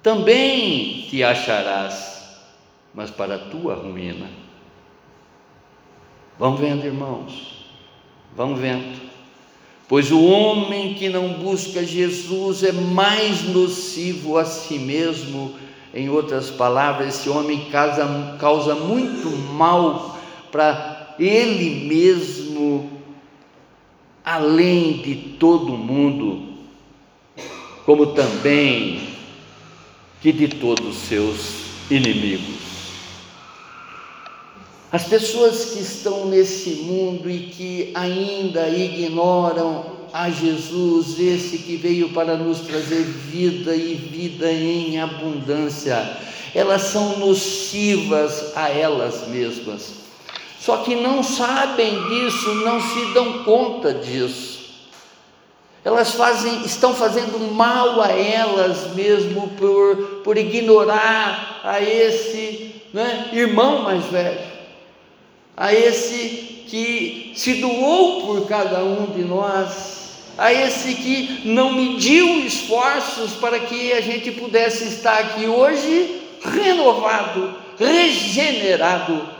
também 0.01 1.05
te 1.09 1.21
acharás, 1.21 2.23
mas 2.93 3.11
para 3.11 3.35
a 3.35 3.39
tua 3.39 3.75
ruína. 3.75 4.29
Vamos 6.39 6.61
vendo, 6.61 6.85
irmãos, 6.85 7.65
vamos 8.37 8.57
vendo. 8.57 9.01
Pois 9.85 10.13
o 10.13 10.23
homem 10.23 10.93
que 10.93 11.09
não 11.09 11.33
busca 11.33 11.85
Jesus 11.85 12.63
é 12.63 12.71
mais 12.71 13.43
nocivo 13.49 14.37
a 14.37 14.45
si 14.45 14.79
mesmo 14.79 15.53
em 15.93 16.07
outras 16.07 16.49
palavras, 16.49 17.19
esse 17.19 17.27
homem 17.27 17.65
causa, 17.69 18.37
causa 18.39 18.75
muito 18.75 19.27
mal 19.27 20.17
para 20.49 21.15
ele 21.19 21.85
mesmo, 21.85 22.92
além 24.23 25.01
de 25.01 25.15
todo 25.37 25.77
mundo, 25.77 26.53
como 27.85 28.07
também 28.07 29.09
que 30.21 30.31
de 30.31 30.47
todos 30.47 30.95
os 30.95 31.03
seus 31.03 31.37
inimigos. 31.89 32.73
As 34.91 35.05
pessoas 35.05 35.71
que 35.71 35.79
estão 35.79 36.27
nesse 36.27 36.69
mundo 36.83 37.29
e 37.29 37.47
que 37.47 37.91
ainda 37.95 38.69
ignoram 38.69 40.03
a 40.13 40.29
Jesus, 40.29 41.19
esse 41.19 41.57
que 41.57 41.75
veio 41.75 42.09
para 42.09 42.37
nos 42.37 42.59
trazer 42.59 43.03
vida 43.03 43.75
e 43.75 43.95
vida 43.95 44.51
em 44.51 44.99
abundância. 45.01 46.17
Elas 46.53 46.83
são 46.83 47.17
nocivas 47.17 48.55
a 48.55 48.69
elas 48.69 49.27
mesmas. 49.27 50.02
Só 50.63 50.77
que 50.77 50.95
não 50.95 51.21
sabem 51.21 52.07
disso, 52.07 52.55
não 52.55 52.79
se 52.79 53.13
dão 53.13 53.43
conta 53.43 53.93
disso. 53.93 54.63
Elas 55.83 56.13
fazem, 56.13 56.61
estão 56.61 56.95
fazendo 56.95 57.37
mal 57.51 58.01
a 58.01 58.13
elas 58.13 58.95
mesmo 58.95 59.49
por, 59.57 60.21
por 60.23 60.37
ignorar 60.37 61.59
a 61.65 61.81
esse 61.81 62.75
né, 62.93 63.27
irmão 63.33 63.81
mais 63.81 64.05
velho, 64.05 64.39
a 65.57 65.73
esse 65.73 66.63
que 66.69 67.33
se 67.35 67.55
doou 67.55 68.27
por 68.27 68.47
cada 68.47 68.85
um 68.85 69.07
de 69.07 69.21
nós, 69.21 70.13
a 70.37 70.53
esse 70.53 70.95
que 70.95 71.41
não 71.43 71.73
mediu 71.73 72.39
esforços 72.39 73.33
para 73.33 73.59
que 73.59 73.91
a 73.91 73.99
gente 73.99 74.31
pudesse 74.31 74.85
estar 74.85 75.19
aqui 75.19 75.45
hoje 75.45 76.21
renovado, 76.41 77.53
regenerado 77.77 79.32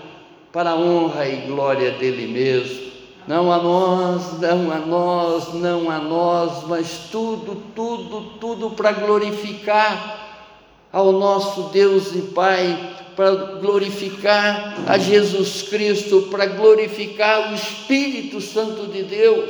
para 0.54 0.70
a 0.70 0.76
honra 0.76 1.28
e 1.28 1.48
glória 1.48 1.92
dele 1.94 2.28
mesmo. 2.28 2.94
Não 3.28 3.52
a 3.52 3.58
nós, 3.58 4.40
não 4.40 4.72
a 4.72 4.78
nós, 4.78 5.54
não 5.56 5.90
a 5.90 5.98
nós, 5.98 6.64
mas 6.68 7.08
tudo, 7.12 7.64
tudo, 7.76 8.38
tudo 8.40 8.70
para 8.72 8.92
glorificar 8.92 10.20
ao 10.92 11.12
nosso 11.12 11.70
Deus 11.74 12.14
e 12.14 12.22
Pai, 12.34 12.96
para 13.16 13.32
glorificar 13.62 14.76
a 14.86 14.98
Jesus 15.00 15.64
Cristo, 15.64 16.28
para 16.30 16.46
glorificar 16.46 17.52
o 17.52 17.56
Espírito 17.56 18.40
Santo 18.40 18.86
de 18.92 19.02
Deus 19.02 19.50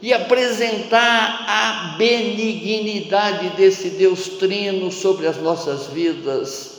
e 0.00 0.14
apresentar 0.14 1.44
a 1.46 1.96
benignidade 1.98 3.50
desse 3.50 3.90
Deus 3.90 4.28
Trino 4.38 4.90
sobre 4.90 5.26
as 5.26 5.36
nossas 5.36 5.88
vidas. 5.88 6.69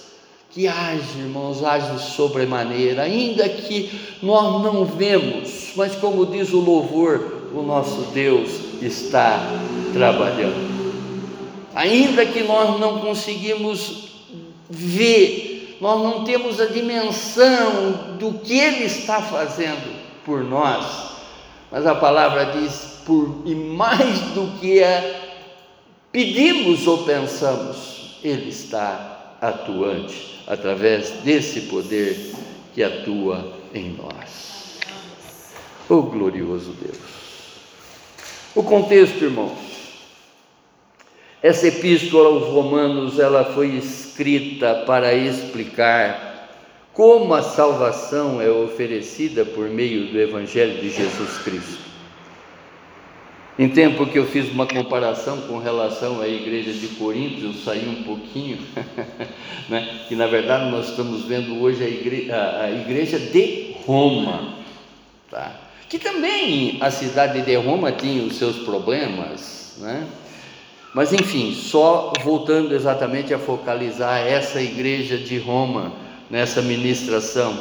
Que 0.54 0.68
age, 0.68 1.20
irmãos, 1.20 1.64
age 1.64 1.98
sobremaneira, 2.12 3.04
ainda 3.04 3.48
que 3.48 3.90
nós 4.22 4.62
não 4.62 4.84
vemos, 4.84 5.72
mas 5.78 5.96
como 5.96 6.26
diz 6.26 6.52
o 6.52 6.60
louvor, 6.60 7.50
o 7.54 7.62
nosso 7.62 8.02
Deus 8.14 8.50
está 8.82 9.48
trabalhando. 9.94 10.70
Ainda 11.74 12.26
que 12.26 12.44
nós 12.44 12.78
não 12.82 13.00
conseguimos 13.00 14.10
ver, 14.70 15.78
nós 15.80 16.04
não 16.04 16.26
temos 16.26 16.60
a 16.60 16.66
dimensão 16.66 18.18
do 18.20 18.34
que 18.34 18.60
Ele 18.60 18.84
está 18.84 19.22
fazendo 19.22 19.96
por 20.26 20.44
nós, 20.44 21.12
mas 21.72 21.88
a 21.88 21.96
palavra 21.96 22.58
diz 22.60 23.00
por, 23.06 23.42
e 23.46 23.56
mais 23.56 24.20
do 24.34 24.60
que 24.60 24.82
pedimos 26.12 26.86
ou 26.88 27.06
pensamos, 27.06 28.18
Ele 28.22 28.50
está 28.50 29.11
atuante 29.42 30.44
através 30.46 31.10
desse 31.24 31.62
poder 31.62 32.34
que 32.74 32.84
atua 32.84 33.58
em 33.74 33.98
nós. 33.98 34.80
Oh 35.90 36.04
glorioso 36.04 36.74
Deus! 36.80 36.98
O 38.56 38.64
contexto, 38.64 39.24
irmãos. 39.24 39.58
Essa 41.42 41.68
epístola 41.68 42.30
aos 42.30 42.44
Romanos, 42.54 43.18
ela 43.18 43.44
foi 43.44 43.70
escrita 43.70 44.84
para 44.86 45.14
explicar 45.14 46.50
como 46.94 47.34
a 47.34 47.42
salvação 47.42 48.40
é 48.40 48.50
oferecida 48.50 49.44
por 49.44 49.68
meio 49.68 50.12
do 50.12 50.20
Evangelho 50.20 50.80
de 50.80 50.92
Jesus 50.92 51.38
Cristo. 51.40 51.91
Em 53.62 53.70
tempo 53.70 54.08
que 54.08 54.18
eu 54.18 54.26
fiz 54.26 54.52
uma 54.52 54.66
comparação 54.66 55.42
com 55.42 55.60
relação 55.60 56.20
à 56.20 56.28
igreja 56.28 56.74
de 56.74 56.88
Corinto, 56.96 57.46
eu 57.46 57.54
saí 57.54 57.88
um 57.88 58.02
pouquinho, 58.02 58.58
né? 59.70 60.00
que 60.08 60.16
na 60.16 60.26
verdade 60.26 60.72
nós 60.72 60.90
estamos 60.90 61.26
vendo 61.26 61.62
hoje 61.62 61.84
a 61.84 61.88
igreja, 61.88 62.60
a 62.60 62.72
igreja 62.72 63.20
de 63.20 63.76
Roma, 63.86 64.56
tá? 65.30 65.52
que 65.88 66.00
também 66.00 66.80
a 66.82 66.90
cidade 66.90 67.44
de 67.44 67.56
Roma 67.56 67.92
tinha 67.92 68.24
os 68.24 68.36
seus 68.38 68.56
problemas, 68.66 69.76
né? 69.78 70.08
mas 70.96 71.14
enfim, 71.14 71.54
só 71.54 72.14
voltando 72.24 72.74
exatamente 72.74 73.32
a 73.32 73.38
focalizar 73.38 74.26
essa 74.26 74.60
igreja 74.60 75.20
de 75.20 75.38
Roma 75.38 75.94
nessa 76.32 76.64
ministração. 76.64 77.56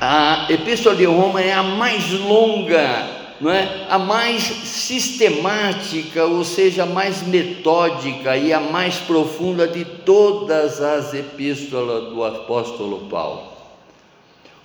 A 0.00 0.48
Epístola 0.50 0.96
de 0.96 1.04
Roma 1.04 1.40
é 1.40 1.52
a 1.52 1.62
mais 1.62 2.10
longa 2.10 3.22
não 3.40 3.50
é? 3.50 3.86
a 3.88 3.98
mais 3.98 4.42
sistemática, 4.42 6.24
ou 6.24 6.44
seja, 6.44 6.84
a 6.84 6.86
mais 6.86 7.22
metódica 7.22 8.36
e 8.36 8.52
a 8.52 8.60
mais 8.60 8.96
profunda 8.96 9.66
de 9.66 9.84
todas 9.84 10.80
as 10.80 11.12
epístolas 11.14 12.12
do 12.12 12.22
apóstolo 12.24 13.08
Paulo. 13.08 13.52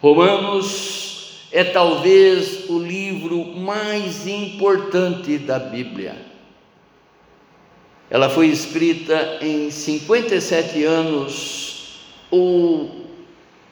Romanos 0.02 1.48
é 1.52 1.64
talvez 1.64 2.70
o 2.70 2.80
livro 2.80 3.44
mais 3.58 4.28
importante 4.28 5.38
da 5.38 5.60
Bíblia. 5.60 6.16
Ela 8.10 8.30
foi 8.30 8.48
escrita 8.48 9.40
em 9.42 9.70
57 9.70 10.84
anos 10.84 12.00
ou 12.32 13.06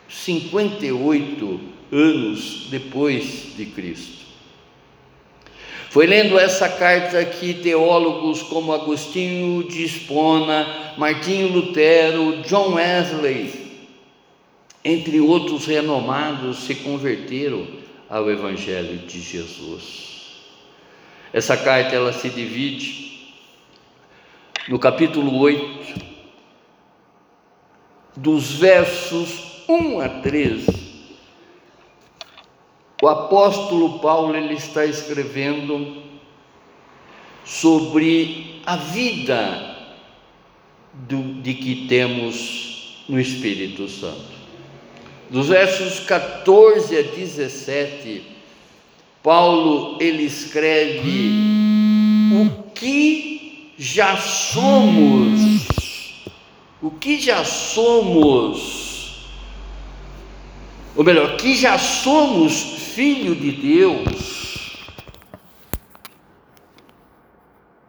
58 0.10 1.60
anos 1.92 2.68
depois 2.70 3.56
de 3.56 3.66
Cristo. 3.68 4.17
Foi 5.90 6.06
lendo 6.06 6.38
essa 6.38 6.68
carta 6.68 7.24
que 7.24 7.54
teólogos 7.54 8.42
como 8.44 8.74
Agostinho 8.74 9.64
de 9.64 9.84
Espona, 9.86 10.94
Martinho 10.98 11.48
Lutero, 11.48 12.42
John 12.44 12.74
Wesley, 12.74 13.68
entre 14.84 15.20
outros 15.22 15.66
renomados, 15.66 16.60
se 16.60 16.76
converteram 16.76 17.66
ao 18.10 18.30
Evangelho 18.30 18.98
de 19.08 19.22
Jesus. 19.22 20.08
Essa 21.32 21.56
carta 21.56 21.96
ela 21.96 22.12
se 22.12 22.30
divide 22.30 23.34
no 24.68 24.78
capítulo 24.78 25.38
8, 25.40 26.08
dos 28.16 28.52
versos 28.54 29.64
1 29.70 30.02
a 30.02 30.10
13 30.10 30.87
o 33.08 33.10
apóstolo 33.10 34.00
Paulo 34.00 34.36
ele 34.36 34.56
está 34.56 34.86
escrevendo 34.86 36.04
sobre 37.46 38.62
a 38.66 38.76
vida 38.76 39.78
do, 40.92 41.42
de 41.42 41.54
que 41.54 41.88
temos 41.88 43.06
no 43.08 43.18
Espírito 43.18 43.88
Santo. 43.88 44.36
Dos 45.30 45.48
versos 45.48 46.02
14 46.02 46.98
a 46.98 47.02
17, 47.02 48.24
Paulo 49.24 49.98
ele 50.02 50.24
escreve 50.24 51.32
o 52.34 52.72
que 52.74 53.72
já 53.78 54.18
somos, 54.18 55.62
o 56.82 56.92
que 56.92 57.22
já 57.22 57.46
somos, 57.46 59.30
ou 60.94 61.06
melhor, 61.06 61.38
que 61.38 61.56
já 61.56 61.78
somos 61.78 62.78
filho 62.98 63.36
de 63.36 63.52
Deus, 63.52 64.76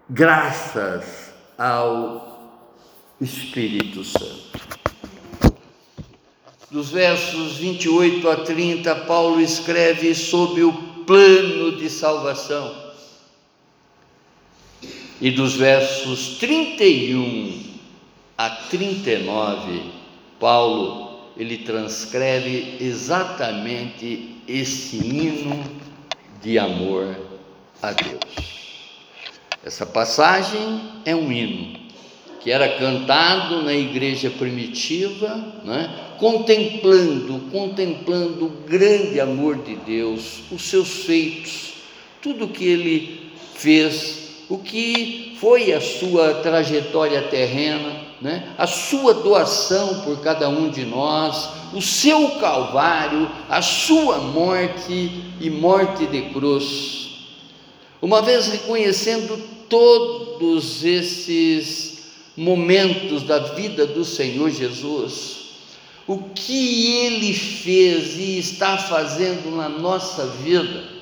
graças 0.07 1.33
ao 1.57 2.53
Espírito 3.19 4.05
Santo. 4.05 4.61
Dos 6.71 6.91
versos 6.91 7.57
28 7.57 8.29
a 8.29 8.37
30, 8.37 8.95
Paulo 9.07 9.41
escreve 9.41 10.15
sobre 10.15 10.63
o 10.63 10.75
plano 11.07 11.79
de 11.79 11.89
salvação. 11.89 12.93
E 15.23 15.31
dos 15.31 15.55
versos 15.55 16.37
31 16.37 17.65
a 18.37 18.51
39, 18.51 19.91
Paulo 20.39 21.31
ele 21.35 21.57
transcreve 21.57 22.77
exatamente 22.79 24.37
esse 24.49 24.97
hino 24.97 25.63
de 26.43 26.59
amor 26.59 27.17
a 27.83 27.93
Deus. 27.93 28.49
Essa 29.65 29.85
passagem 29.85 30.81
é 31.05 31.15
um 31.15 31.31
hino 31.31 31.79
que 32.41 32.51
era 32.51 32.79
cantado 32.79 33.63
na 33.63 33.75
igreja 33.75 34.31
primitiva, 34.31 35.29
né? 35.65 36.15
contemplando, 36.19 37.51
contemplando 37.51 38.47
o 38.47 38.49
grande 38.67 39.21
amor 39.21 39.59
de 39.59 39.75
Deus, 39.75 40.41
os 40.51 40.63
seus 40.63 41.05
feitos, 41.05 41.75
tudo 42.23 42.49
que 42.49 42.65
ele 42.65 43.33
fez, 43.55 44.45
o 44.49 44.59
que 44.59 45.37
foi 45.41 45.73
a 45.73 45.81
sua 45.81 46.35
trajetória 46.35 47.23
terrena, 47.23 48.08
né? 48.21 48.55
a 48.59 48.67
sua 48.67 49.15
doação 49.15 50.01
por 50.03 50.21
cada 50.21 50.49
um 50.49 50.69
de 50.71 50.85
nós, 50.85 51.51
o 51.73 51.81
seu 51.81 52.33
calvário, 52.41 53.31
a 53.49 53.63
sua 53.63 54.19
morte 54.19 55.23
e 55.41 55.51
morte 55.51 56.07
de 56.07 56.23
cruz. 56.31 57.09
Uma 58.01 58.23
vez 58.23 58.49
reconhecendo 58.49 59.41
todos 59.69 60.85
esses 60.85 61.99
momentos 62.37 63.23
da 63.23 63.39
vida 63.39 63.87
do 63.87 64.05
Senhor 64.05 64.51
Jesus, 64.51 65.39
o 66.07 66.19
que 66.35 66.97
ele 67.05 67.35
fez 67.35 68.17
e 68.17 68.39
está 68.39 68.79
fazendo 68.79 69.55
na 69.57 69.69
nossa 69.69 70.27
vida, 70.27 70.98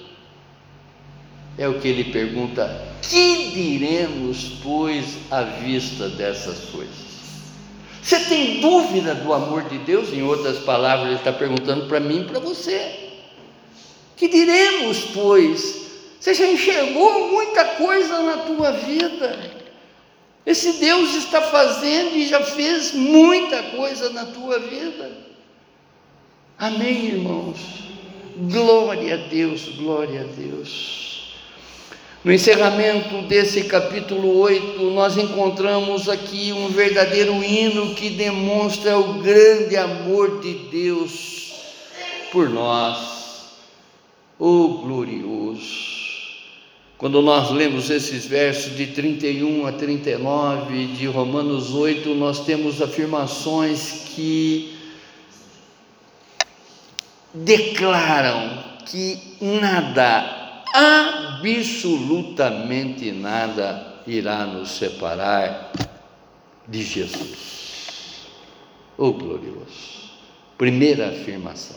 é 1.58 1.68
o 1.68 1.80
que 1.80 1.88
ele 1.88 2.12
pergunta: 2.12 2.86
que 3.02 3.50
diremos, 3.50 4.58
pois, 4.62 5.16
à 5.30 5.42
vista 5.42 6.08
dessas 6.08 6.70
coisas? 6.70 7.06
Você 8.02 8.20
tem 8.20 8.60
dúvida 8.60 9.14
do 9.14 9.32
amor 9.32 9.64
de 9.64 9.78
Deus? 9.78 10.12
Em 10.12 10.22
outras 10.22 10.58
palavras, 10.58 11.08
ele 11.08 11.16
está 11.16 11.32
perguntando 11.32 11.86
para 11.86 11.98
mim 11.98 12.20
e 12.20 12.24
para 12.24 12.38
você. 12.38 13.10
Que 14.16 14.28
diremos, 14.28 15.06
pois? 15.12 15.86
Você 16.20 16.32
já 16.32 16.46
enxergou 16.46 17.32
muita 17.32 17.64
coisa 17.76 18.22
na 18.22 18.36
tua 18.38 18.72
vida. 18.72 19.56
Esse 20.44 20.74
Deus 20.74 21.14
está 21.16 21.42
fazendo 21.42 22.16
e 22.16 22.28
já 22.28 22.40
fez 22.42 22.92
muita 22.92 23.62
coisa 23.64 24.10
na 24.10 24.24
tua 24.26 24.60
vida. 24.60 25.10
Amém, 26.56 27.06
irmãos? 27.06 27.58
Glória 28.36 29.14
a 29.14 29.28
Deus, 29.28 29.68
glória 29.76 30.20
a 30.20 30.24
Deus. 30.24 31.15
No 32.26 32.32
encerramento 32.32 33.22
desse 33.28 33.62
capítulo 33.62 34.40
8, 34.40 34.82
nós 34.90 35.16
encontramos 35.16 36.08
aqui 36.08 36.52
um 36.52 36.66
verdadeiro 36.70 37.32
hino 37.34 37.94
que 37.94 38.10
demonstra 38.10 38.98
o 38.98 39.22
grande 39.22 39.76
amor 39.76 40.40
de 40.40 40.54
Deus 40.68 41.52
por 42.32 42.50
nós. 42.50 43.44
Oh 44.40 44.82
glorioso! 44.82 45.86
Quando 46.98 47.22
nós 47.22 47.52
lemos 47.52 47.90
esses 47.90 48.26
versos 48.26 48.76
de 48.76 48.88
31 48.88 49.64
a 49.64 49.70
39 49.70 50.86
de 50.96 51.06
Romanos 51.06 51.72
8, 51.72 52.12
nós 52.16 52.44
temos 52.44 52.82
afirmações 52.82 54.02
que 54.16 54.76
declaram 57.32 58.64
que 58.84 59.16
nada, 59.40 60.35
absolutamente 60.72 63.12
nada, 63.12 64.02
irá 64.06 64.46
nos 64.46 64.70
separar 64.70 65.72
de 66.66 66.82
Jesus. 66.82 68.26
Oh 68.98 69.12
glorioso! 69.12 70.06
Primeira 70.58 71.10
afirmação, 71.10 71.76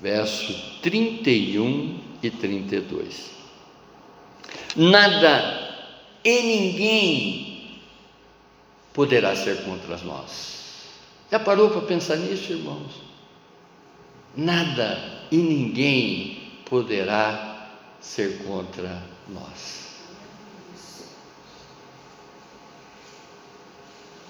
verso 0.00 0.80
31 0.80 2.00
e 2.22 2.30
32 2.30 3.42
nada 4.76 5.70
e 6.24 6.42
ninguém 6.42 7.80
poderá 8.92 9.34
ser 9.34 9.64
contra 9.64 9.96
nós. 9.98 10.60
Já 11.30 11.38
parou 11.38 11.70
para 11.70 11.82
pensar 11.82 12.16
nisso, 12.16 12.52
irmãos? 12.52 12.92
Nada 14.36 15.26
e 15.30 15.36
ninguém 15.36 16.50
poderá 16.68 17.51
ser 18.02 18.38
contra 18.44 19.02
nós. 19.28 19.82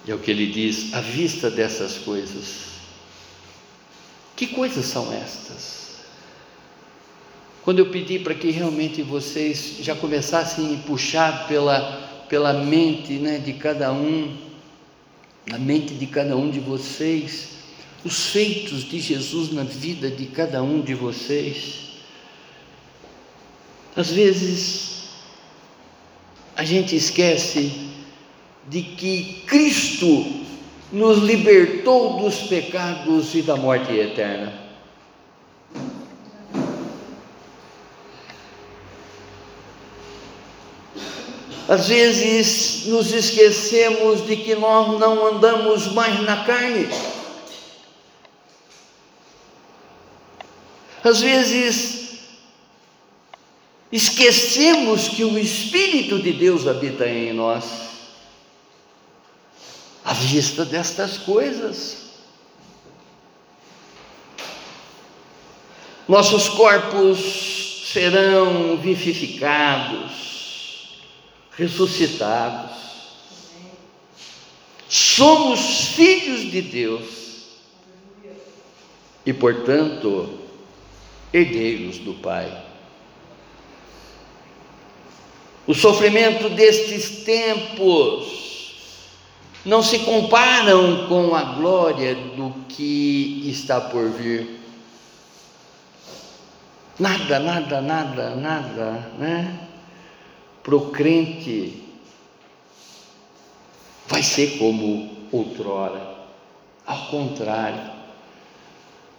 E 0.07 0.11
é 0.11 0.15
o 0.15 0.19
que 0.19 0.31
ele 0.31 0.47
diz, 0.47 0.93
à 0.95 1.01
vista 1.01 1.51
dessas 1.51 1.99
coisas. 1.99 2.73
Que 4.37 4.49
coisas 4.49 4.85
são 4.85 5.13
estas? 5.13 5.83
Quando 7.63 7.79
eu 7.79 7.91
pedi 7.91 8.19
para 8.19 8.35
que 8.35 8.51
realmente 8.51 9.03
vocês 9.03 9.77
já 9.81 9.95
começassem 9.95 10.75
a 10.75 10.79
puxar 10.87 11.47
pela, 11.47 12.25
pela 12.29 12.53
mente 12.53 13.15
né, 13.15 13.39
de 13.39 13.53
cada 13.53 13.93
um, 13.93 14.37
a 15.51 15.59
mente 15.59 15.95
de 15.95 16.07
cada 16.07 16.37
um 16.37 16.51
de 16.51 16.59
vocês, 16.59 17.51
os 18.05 18.27
feitos 18.27 18.83
de 18.83 18.99
Jesus 18.99 19.53
na 19.53 19.63
vida 19.63 20.11
de 20.11 20.27
cada 20.27 20.61
um 20.61 20.81
de 20.81 20.95
vocês. 20.95 21.92
Às 23.95 24.11
vezes, 24.11 25.03
a 26.57 26.65
gente 26.65 26.97
esquece 26.97 27.91
de 28.69 28.83
que 28.83 29.43
Cristo 29.47 30.43
nos 30.91 31.19
libertou 31.19 32.19
dos 32.19 32.43
pecados 32.43 33.35
e 33.35 33.43
da 33.43 33.57
morte 33.57 33.93
eterna. 33.93 34.61
Às 41.69 41.89
vezes 41.89 42.87
nos 42.87 43.13
esquecemos 43.13 44.27
de 44.27 44.37
que 44.37 44.55
nós 44.55 44.99
não 44.99 45.27
andamos 45.27 45.87
mais 45.93 46.21
na 46.23 46.45
carne. 46.45 46.89
Às 51.03 51.21
vezes 51.21 52.02
esquecemos 53.93 55.09
que 55.09 55.23
o 55.23 55.39
Espírito 55.39 56.19
de 56.19 56.33
Deus 56.33 56.67
habita 56.67 57.07
em 57.07 57.35
nós. 57.35 57.93
À 60.03 60.15
vista 60.15 60.65
destas 60.65 61.19
coisas, 61.19 61.99
nossos 66.09 66.49
corpos 66.49 67.85
serão 67.93 68.77
vivificados, 68.79 70.11
ressuscitados. 71.53 72.73
Somos 74.89 75.89
filhos 75.89 76.51
de 76.51 76.63
Deus 76.63 77.05
e, 79.25 79.33
portanto, 79.33 80.41
herdeiros 81.33 81.99
do 81.99 82.15
Pai. 82.15 82.72
O 85.67 85.75
sofrimento 85.75 86.49
destes 86.51 87.25
tempos 87.25 88.43
não 89.65 89.83
se 89.83 90.01
comparam 90.01 91.07
com 91.07 91.35
a 91.35 91.43
glória 91.43 92.15
do 92.15 92.53
que 92.69 93.45
está 93.47 93.81
por 93.81 94.11
vir. 94.11 94.61
Nada, 96.99 97.39
nada, 97.39 97.81
nada, 97.81 98.37
nada, 98.37 99.13
né? 99.19 99.69
para 100.63 100.77
o 100.77 100.91
crente 100.91 101.83
vai 104.07 104.23
ser 104.23 104.59
como 104.59 105.11
outrora. 105.33 106.13
Ao 106.87 107.07
contrário, 107.07 107.91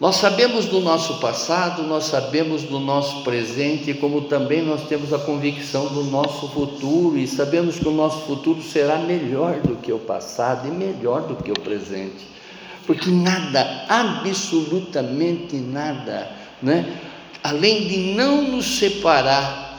nós 0.00 0.16
sabemos 0.16 0.66
do 0.66 0.80
nosso 0.80 1.20
passado, 1.20 1.84
nós 1.84 2.04
sabemos 2.04 2.62
do 2.64 2.80
nosso 2.80 3.22
presente, 3.22 3.94
como 3.94 4.22
também 4.22 4.60
nós 4.60 4.88
temos 4.88 5.12
a 5.12 5.18
convicção 5.18 5.86
do 5.86 6.02
nosso 6.04 6.48
futuro 6.48 7.16
e 7.16 7.28
sabemos 7.28 7.78
que 7.78 7.86
o 7.86 7.92
nosso 7.92 8.26
futuro 8.26 8.60
será 8.60 8.98
melhor 8.98 9.60
do 9.60 9.76
que 9.76 9.92
o 9.92 9.98
passado 9.98 10.66
e 10.66 10.70
melhor 10.70 11.22
do 11.22 11.36
que 11.36 11.52
o 11.52 11.60
presente. 11.60 12.26
Porque 12.86 13.08
nada, 13.08 13.86
absolutamente 13.88 15.56
nada, 15.56 16.28
né? 16.60 16.98
além 17.42 17.86
de 17.86 18.14
não 18.14 18.42
nos 18.42 18.78
separar, 18.78 19.78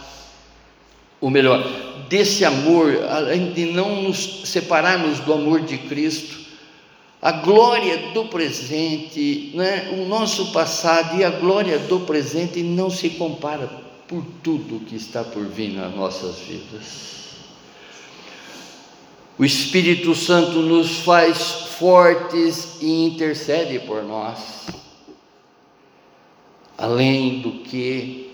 ou 1.20 1.30
melhor, 1.30 1.62
desse 2.08 2.46
amor, 2.46 3.04
além 3.10 3.52
de 3.52 3.66
não 3.66 4.04
nos 4.04 4.44
separarmos 4.46 5.20
do 5.20 5.34
amor 5.34 5.62
de 5.62 5.78
Cristo, 5.78 6.45
a 7.22 7.32
glória 7.32 8.12
do 8.14 8.26
presente, 8.26 9.52
né? 9.56 9.90
o 9.94 10.06
nosso 10.08 10.52
passado 10.52 11.20
e 11.20 11.24
a 11.24 11.30
glória 11.30 11.80
do 11.80 12.02
presente 12.02 12.62
não 12.62 12.90
se 12.90 13.12
compara 13.12 13.68
por 14.08 14.24
tudo 14.44 14.86
que 14.86 14.96
está 14.96 15.24
por 15.24 15.44
vir 15.46 15.74
nas 15.74 15.96
nossas 15.96 16.40
vidas. 16.40 17.16
O 19.38 19.44
Espírito 19.44 20.14
Santo 20.16 20.60
nos 20.60 21.00
faz 21.00 21.66
fortes 21.78 22.78
e 22.82 23.06
intercede 23.06 23.80
por 23.80 24.04
nós. 24.04 24.68
Além 26.78 27.40
do 27.40 27.64
que 27.64 28.34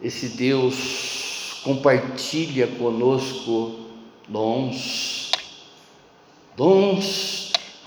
esse 0.00 0.28
Deus 0.28 1.60
compartilha 1.62 2.66
conosco 2.66 3.80
dons, 4.28 5.30
dons 6.56 7.39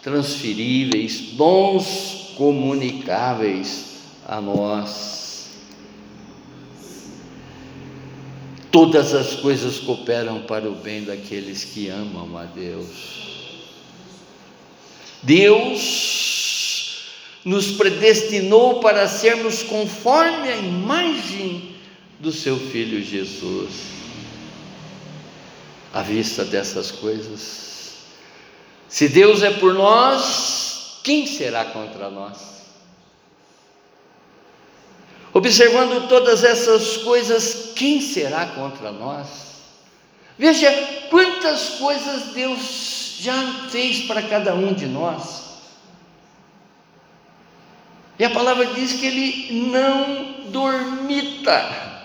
transferíveis, 0.04 1.32
dons 1.34 2.34
comunicáveis 2.36 3.86
a 4.28 4.42
nós. 4.42 5.50
Todas 8.70 9.14
as 9.14 9.36
coisas 9.36 9.80
cooperam 9.80 10.42
para 10.42 10.70
o 10.70 10.76
bem 10.76 11.04
daqueles 11.04 11.64
que 11.64 11.90
amam 11.90 12.38
a 12.38 12.44
Deus. 12.44 13.24
Deus 15.22 16.24
nos 17.46 17.72
predestinou 17.72 18.80
para 18.80 19.08
sermos 19.08 19.64
conforme 19.64 20.50
a 20.50 20.58
imagem 20.58 21.76
do 22.20 22.32
seu 22.32 22.58
Filho 22.58 23.02
Jesus. 23.02 23.94
À 25.94 26.02
vista 26.02 26.44
dessas 26.44 26.90
coisas, 26.90 27.73
se 28.94 29.10
Deus 29.10 29.42
é 29.42 29.50
por 29.50 29.74
nós, 29.74 31.00
quem 31.04 31.26
será 31.26 31.66
contra 31.66 32.12
nós? 32.12 32.62
Observando 35.34 36.08
todas 36.08 36.44
essas 36.44 36.98
coisas, 36.98 37.72
quem 37.76 38.00
será 38.00 38.46
contra 38.46 38.92
nós? 38.92 39.28
Veja 40.38 40.72
quantas 41.10 41.70
coisas 41.70 42.36
Deus 42.36 43.16
já 43.20 43.66
fez 43.72 44.02
para 44.02 44.22
cada 44.22 44.54
um 44.54 44.76
de 44.76 44.86
nós. 44.86 45.56
E 48.20 48.24
a 48.24 48.30
palavra 48.30 48.68
diz 48.76 48.94
que 48.94 49.08
ele 49.08 49.70
não 49.72 50.52
dormita, 50.52 52.04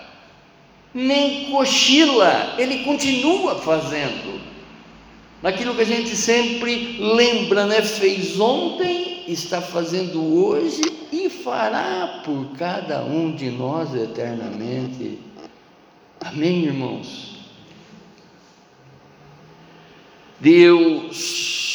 nem 0.91 1.51
cochila, 1.51 2.55
ele 2.57 2.83
continua 2.83 3.61
fazendo 3.61 4.38
naquilo 5.41 5.75
que 5.75 5.81
a 5.81 5.85
gente 5.85 6.15
sempre 6.15 6.97
lembra, 6.99 7.65
né? 7.65 7.81
Fez 7.81 8.39
ontem, 8.39 9.23
está 9.27 9.61
fazendo 9.61 10.21
hoje 10.21 10.81
e 11.11 11.29
fará 11.29 12.21
por 12.25 12.51
cada 12.57 13.03
um 13.03 13.35
de 13.35 13.49
nós 13.49 13.93
eternamente. 13.95 15.19
Amém, 16.19 16.65
irmãos? 16.65 17.37
Deus, 20.39 21.69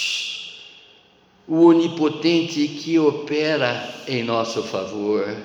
o 1.46 1.66
onipotente 1.66 2.66
que 2.68 2.98
opera 2.98 3.94
em 4.08 4.22
nosso 4.22 4.62
favor. 4.62 5.36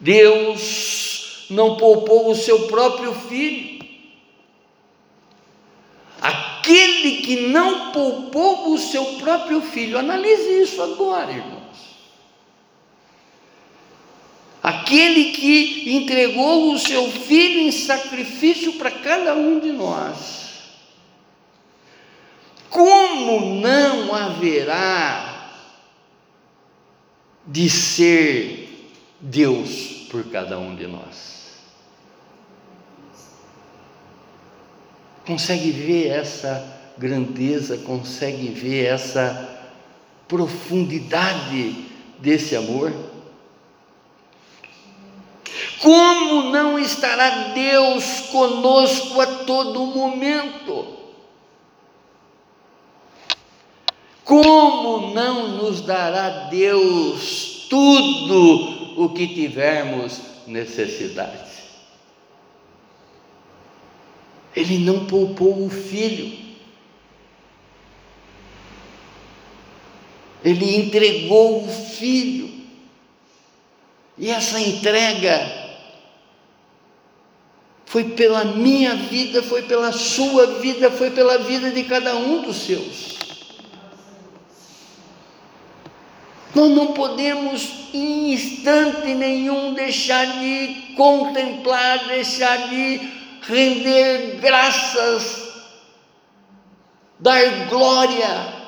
Deus 0.00 1.46
não 1.50 1.76
poupou 1.76 2.30
o 2.30 2.34
seu 2.34 2.66
próprio 2.66 3.14
filho 3.14 3.77
aquele 6.68 7.22
que 7.22 7.48
não 7.48 7.92
poupou 7.92 8.74
o 8.74 8.78
seu 8.78 9.04
próprio 9.16 9.62
filho. 9.62 9.98
Analise 9.98 10.62
isso 10.62 10.82
agora, 10.82 11.32
irmãos. 11.32 11.58
Aquele 14.62 15.32
que 15.32 15.96
entregou 15.96 16.72
o 16.72 16.78
seu 16.78 17.10
filho 17.10 17.60
em 17.60 17.72
sacrifício 17.72 18.74
para 18.74 18.90
cada 18.90 19.34
um 19.34 19.58
de 19.58 19.72
nós. 19.72 20.48
Como 22.68 23.54
não 23.62 24.14
haverá 24.14 25.54
de 27.46 27.70
ser 27.70 28.92
Deus 29.18 30.06
por 30.10 30.24
cada 30.24 30.58
um 30.58 30.74
de 30.74 30.86
nós? 30.86 31.37
Consegue 35.28 35.70
ver 35.70 36.06
essa 36.06 36.66
grandeza, 36.96 37.76
consegue 37.76 38.48
ver 38.48 38.86
essa 38.86 39.60
profundidade 40.26 41.84
desse 42.18 42.56
amor? 42.56 42.90
Como 45.82 46.44
não 46.44 46.78
estará 46.78 47.52
Deus 47.52 48.20
conosco 48.32 49.20
a 49.20 49.26
todo 49.44 49.84
momento? 49.84 50.96
Como 54.24 55.12
não 55.12 55.58
nos 55.58 55.82
dará 55.82 56.48
Deus 56.48 57.66
tudo 57.68 59.04
o 59.04 59.10
que 59.10 59.26
tivermos 59.28 60.22
necessidade? 60.46 61.47
Ele 64.54 64.78
não 64.78 65.06
poupou 65.06 65.64
o 65.64 65.70
filho. 65.70 66.46
Ele 70.44 70.76
entregou 70.76 71.64
o 71.64 71.68
filho. 71.68 72.50
E 74.16 74.30
essa 74.30 74.60
entrega 74.60 75.68
foi 77.86 78.04
pela 78.04 78.44
minha 78.44 78.94
vida, 78.94 79.42
foi 79.42 79.62
pela 79.62 79.92
sua 79.92 80.58
vida, 80.60 80.90
foi 80.90 81.10
pela 81.10 81.38
vida 81.38 81.70
de 81.70 81.84
cada 81.84 82.16
um 82.16 82.42
dos 82.42 82.56
seus. 82.56 83.16
Nós 86.54 86.70
não 86.70 86.88
podemos 86.88 87.68
em 87.94 88.32
instante 88.32 89.14
nenhum 89.14 89.74
deixar 89.74 90.40
de 90.40 90.94
contemplar, 90.96 92.08
deixar 92.08 92.68
de 92.68 93.17
render 93.48 94.38
graças, 94.40 95.48
dar 97.18 97.66
glória 97.68 98.58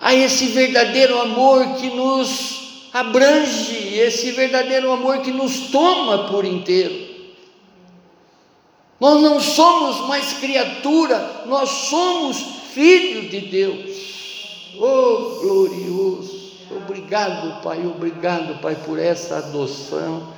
a 0.00 0.14
esse 0.14 0.48
verdadeiro 0.48 1.20
amor 1.20 1.76
que 1.76 1.88
nos 1.90 2.88
abrange, 2.92 3.94
esse 3.94 4.32
verdadeiro 4.32 4.90
amor 4.90 5.20
que 5.20 5.30
nos 5.30 5.70
toma 5.70 6.28
por 6.28 6.44
inteiro. 6.44 7.16
Nós 9.00 9.22
não 9.22 9.40
somos 9.40 10.08
mais 10.08 10.32
criatura, 10.34 11.44
nós 11.46 11.68
somos 11.68 12.40
filhos 12.74 13.30
de 13.30 13.40
Deus. 13.42 14.74
Oh, 14.76 15.40
glorioso! 15.40 16.38
Obrigado, 16.70 17.62
Pai, 17.62 17.86
obrigado, 17.86 18.60
Pai, 18.60 18.76
por 18.84 18.98
essa 18.98 19.38
adoção. 19.38 20.37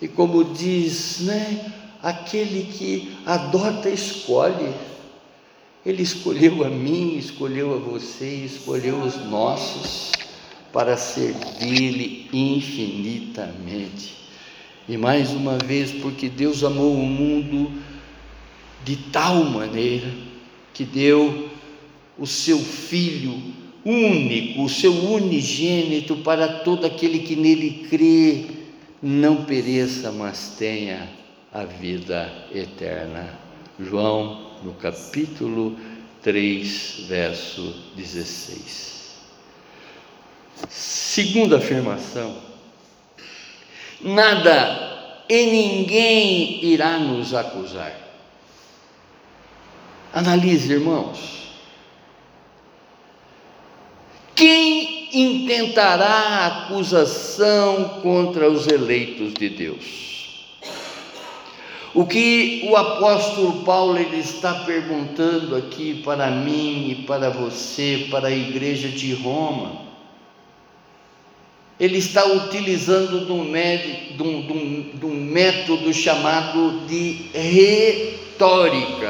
E 0.00 0.08
como 0.08 0.44
diz, 0.44 1.20
né? 1.20 1.72
Aquele 2.02 2.64
que 2.72 3.16
adota 3.24 3.88
escolhe. 3.88 4.74
Ele 5.84 6.02
escolheu 6.02 6.64
a 6.64 6.68
mim, 6.68 7.16
escolheu 7.16 7.74
a 7.74 7.78
você, 7.78 8.44
escolheu 8.44 9.00
os 9.00 9.16
nossos 9.26 10.12
para 10.72 10.96
servir-lhe 10.96 12.28
infinitamente. 12.32 14.14
E 14.88 14.96
mais 14.96 15.30
uma 15.30 15.58
vez, 15.58 15.92
porque 15.92 16.28
Deus 16.28 16.62
amou 16.62 16.92
o 16.92 17.06
mundo 17.06 17.72
de 18.84 18.96
tal 18.96 19.44
maneira 19.44 20.12
que 20.74 20.84
deu 20.84 21.48
o 22.18 22.26
seu 22.26 22.58
Filho 22.58 23.40
único, 23.84 24.64
o 24.64 24.68
seu 24.68 24.92
unigênito 24.92 26.16
para 26.16 26.48
todo 26.48 26.84
aquele 26.84 27.20
que 27.20 27.36
nele 27.36 27.86
crê 27.88 28.65
não 29.02 29.44
pereça, 29.44 30.10
mas 30.12 30.56
tenha 30.58 31.08
a 31.52 31.64
vida 31.64 32.32
eterna. 32.54 33.38
João, 33.78 34.52
no 34.62 34.74
capítulo 34.74 35.76
3, 36.22 37.04
verso 37.08 37.74
16. 37.96 38.96
Segunda 40.68 41.58
afirmação: 41.58 42.36
nada 44.00 45.24
e 45.28 45.46
ninguém 45.46 46.64
irá 46.64 46.98
nos 46.98 47.34
acusar. 47.34 47.94
Analise, 50.12 50.72
irmãos. 50.72 51.45
Quem 54.36 55.08
intentará 55.14 56.66
acusação 56.66 58.00
contra 58.02 58.50
os 58.50 58.66
eleitos 58.66 59.32
de 59.32 59.48
Deus? 59.48 60.06
O 61.94 62.04
que 62.04 62.68
o 62.68 62.76
apóstolo 62.76 63.64
Paulo 63.64 63.96
ele 63.98 64.18
está 64.18 64.52
perguntando 64.66 65.56
aqui 65.56 66.02
para 66.04 66.30
mim 66.30 66.90
e 66.90 66.94
para 67.06 67.30
você, 67.30 68.08
para 68.10 68.28
a 68.28 68.30
igreja 68.30 68.88
de 68.88 69.14
Roma, 69.14 69.86
ele 71.80 71.96
está 71.96 72.26
utilizando 72.26 73.24
de 73.24 73.32
um, 75.06 75.14
método 75.14 75.94
chamado 75.94 76.86
de 76.86 77.30
retórica. 77.32 79.08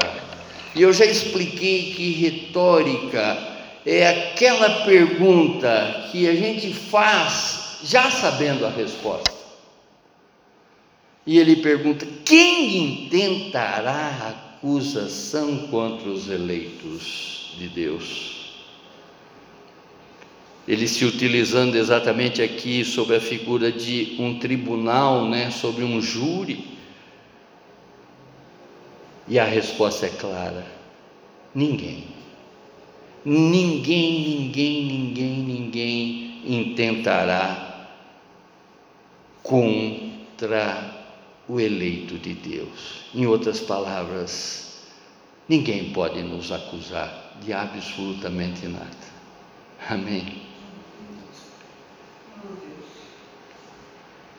E 0.73 0.83
eu 0.83 0.93
já 0.93 1.05
expliquei 1.05 1.95
que 1.97 2.13
retórica 2.13 3.56
é 3.87 4.09
aquela 4.33 4.85
pergunta 4.85 6.09
que 6.11 6.29
a 6.29 6.35
gente 6.35 6.75
faz 6.75 7.79
já 7.85 8.11
sabendo 8.11 8.67
a 8.67 8.71
resposta. 8.71 9.33
E 11.25 11.39
ele 11.39 11.57
pergunta: 11.57 12.05
quem 12.25 13.05
intentará 13.05 14.57
acusação 14.59 15.69
contra 15.69 16.09
os 16.09 16.29
eleitos 16.29 17.55
de 17.59 17.69
Deus? 17.69 18.35
Ele 20.67 20.89
se 20.89 21.05
utilizando 21.05 21.77
exatamente 21.77 22.43
aqui 22.43 22.85
sobre 22.85 23.15
a 23.15 23.21
figura 23.21 23.71
de 23.71 24.17
um 24.19 24.41
tribunal, 24.41 25.29
né, 25.29 25.53
sobre 25.53 25.85
um 25.85 26.03
júri. 26.03 26.77
E 29.29 29.39
a 29.39 29.45
resposta 29.45 30.07
é 30.07 30.11
clara: 30.11 30.67
ninguém. 31.55 32.16
Ninguém, 33.29 34.21
ninguém, 34.21 34.85
ninguém, 34.87 35.39
ninguém 35.43 36.43
intentará 36.47 37.89
contra 39.43 41.09
o 41.49 41.59
eleito 41.59 42.19
de 42.19 42.35
Deus. 42.35 43.07
Em 43.13 43.27
outras 43.27 43.59
palavras, 43.59 44.85
ninguém 45.49 45.91
pode 45.91 46.23
nos 46.23 46.53
acusar 46.53 47.37
de 47.45 47.53
absolutamente 47.53 48.65
nada. 48.69 48.87
Amém. 49.91 50.43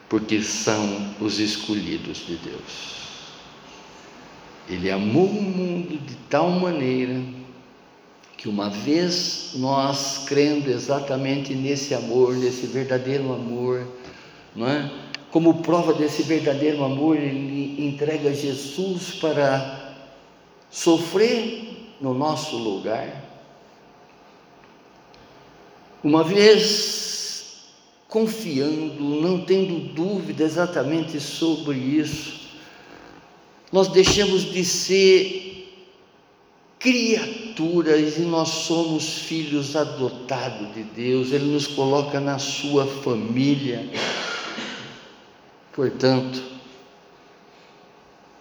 Porque 0.08 0.42
são 0.42 1.14
os 1.20 1.40
escolhidos 1.40 2.20
de 2.20 2.38
Deus. 2.38 2.96
Ele 4.70 4.90
amou 4.90 5.26
o 5.26 5.44
mundo 5.44 5.98
de 6.06 6.16
tal 6.30 6.52
maneira 6.52 7.37
que 8.38 8.48
uma 8.48 8.70
vez 8.70 9.52
nós 9.56 10.26
crendo 10.28 10.70
exatamente 10.70 11.56
nesse 11.56 11.96
amor, 11.96 12.36
nesse 12.36 12.68
verdadeiro 12.68 13.34
amor, 13.34 13.88
não 14.56 14.68
é? 14.68 14.92
como 15.32 15.62
prova 15.62 15.94
desse 15.94 16.24
verdadeiro 16.24 16.84
amor, 16.84 17.18
ele 17.18 17.86
entrega 17.86 18.34
Jesus 18.34 19.16
para 19.16 19.96
sofrer 20.70 21.96
no 22.00 22.14
nosso 22.14 22.58
lugar. 22.58 23.24
Uma 26.04 26.24
vez 26.24 27.66
confiando, 28.08 29.04
não 29.04 29.42
tendo 29.42 29.94
dúvida 29.94 30.44
exatamente 30.44 31.20
sobre 31.20 31.78
isso, 31.78 32.48
nós 33.72 33.90
deixamos 33.90 34.44
de 34.44 34.64
ser 34.64 35.47
criaturas 36.88 38.18
e 38.18 38.22
nós 38.22 38.48
somos 38.48 39.20
filhos 39.20 39.76
adotados 39.76 40.74
de 40.74 40.84
Deus, 40.84 41.34
Ele 41.34 41.52
nos 41.52 41.68
coloca 41.68 42.18
na 42.22 42.40
sua 42.40 42.88
família. 42.88 43.86
Portanto, 45.74 46.42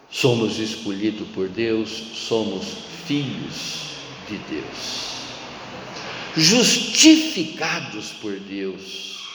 somos 0.09 0.61
escolhidos 0.61 1.27
por 1.35 1.49
Deus, 1.49 1.91
somos 2.15 2.67
filhos 3.05 3.97
de 4.29 4.39
Deus, 4.39 5.17
justificados 6.37 8.13
por 8.23 8.39
Deus, 8.39 9.27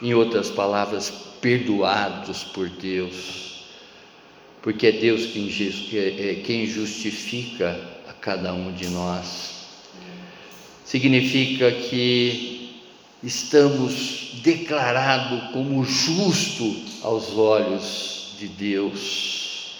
em 0.00 0.14
outras 0.14 0.50
palavras, 0.50 1.10
perdoados 1.40 2.44
por 2.44 2.68
Deus, 2.68 3.57
porque 4.62 4.88
é 4.88 4.92
Deus 4.92 5.26
quem 5.26 6.62
é, 6.62 6.66
justifica 6.66 7.80
a 8.08 8.12
cada 8.12 8.52
um 8.52 8.72
de 8.72 8.88
nós. 8.88 9.58
Significa 10.84 11.70
que 11.70 12.80
estamos 13.22 14.40
declarados 14.42 15.50
como 15.52 15.84
justo 15.84 16.76
aos 17.02 17.36
olhos 17.36 18.34
de 18.38 18.48
Deus, 18.48 19.72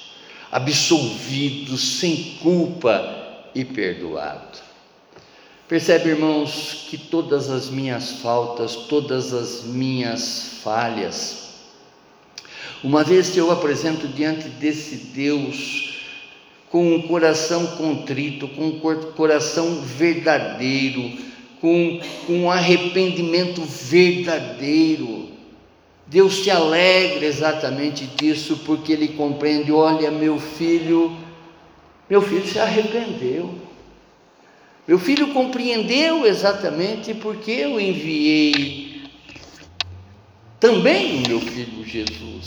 absolvidos, 0.50 1.98
sem 1.98 2.36
culpa 2.42 3.50
e 3.54 3.64
perdoado. 3.64 4.58
Percebe, 5.68 6.10
irmãos, 6.10 6.86
que 6.88 6.96
todas 6.96 7.50
as 7.50 7.68
minhas 7.68 8.12
faltas, 8.22 8.74
todas 8.74 9.34
as 9.34 9.64
minhas 9.64 10.60
falhas, 10.62 11.47
uma 12.82 13.02
vez 13.02 13.30
que 13.30 13.38
eu 13.38 13.50
apresento 13.50 14.06
diante 14.06 14.48
desse 14.48 14.96
Deus, 14.96 15.98
com 16.70 16.94
um 16.94 17.02
coração 17.02 17.66
contrito, 17.78 18.46
com 18.48 18.66
um 18.66 18.80
coração 19.16 19.80
verdadeiro, 19.80 21.12
com, 21.60 22.00
com 22.26 22.32
um 22.44 22.50
arrependimento 22.50 23.62
verdadeiro. 23.62 25.28
Deus 26.06 26.42
se 26.42 26.50
alegra 26.50 27.24
exatamente 27.24 28.06
disso, 28.06 28.60
porque 28.64 28.92
Ele 28.92 29.08
compreende: 29.08 29.72
olha, 29.72 30.10
meu 30.10 30.38
filho, 30.38 31.16
meu 32.08 32.22
filho 32.22 32.46
se 32.46 32.58
arrependeu. 32.58 33.54
Meu 34.86 34.98
filho 34.98 35.34
compreendeu 35.34 36.24
exatamente 36.24 37.12
porque 37.12 37.50
eu 37.50 37.78
enviei 37.78 38.97
também 40.60 41.22
o 41.22 41.28
meu 41.28 41.40
filho 41.40 41.84
Jesus. 41.84 42.44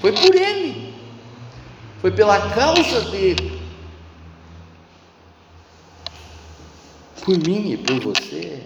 Foi 0.00 0.12
por 0.12 0.34
ele, 0.34 0.92
foi 2.00 2.10
pela 2.10 2.50
causa 2.50 3.10
dele. 3.10 3.64
por 7.24 7.38
mim 7.38 7.72
e 7.72 7.76
por 7.76 7.98
você. 8.00 8.60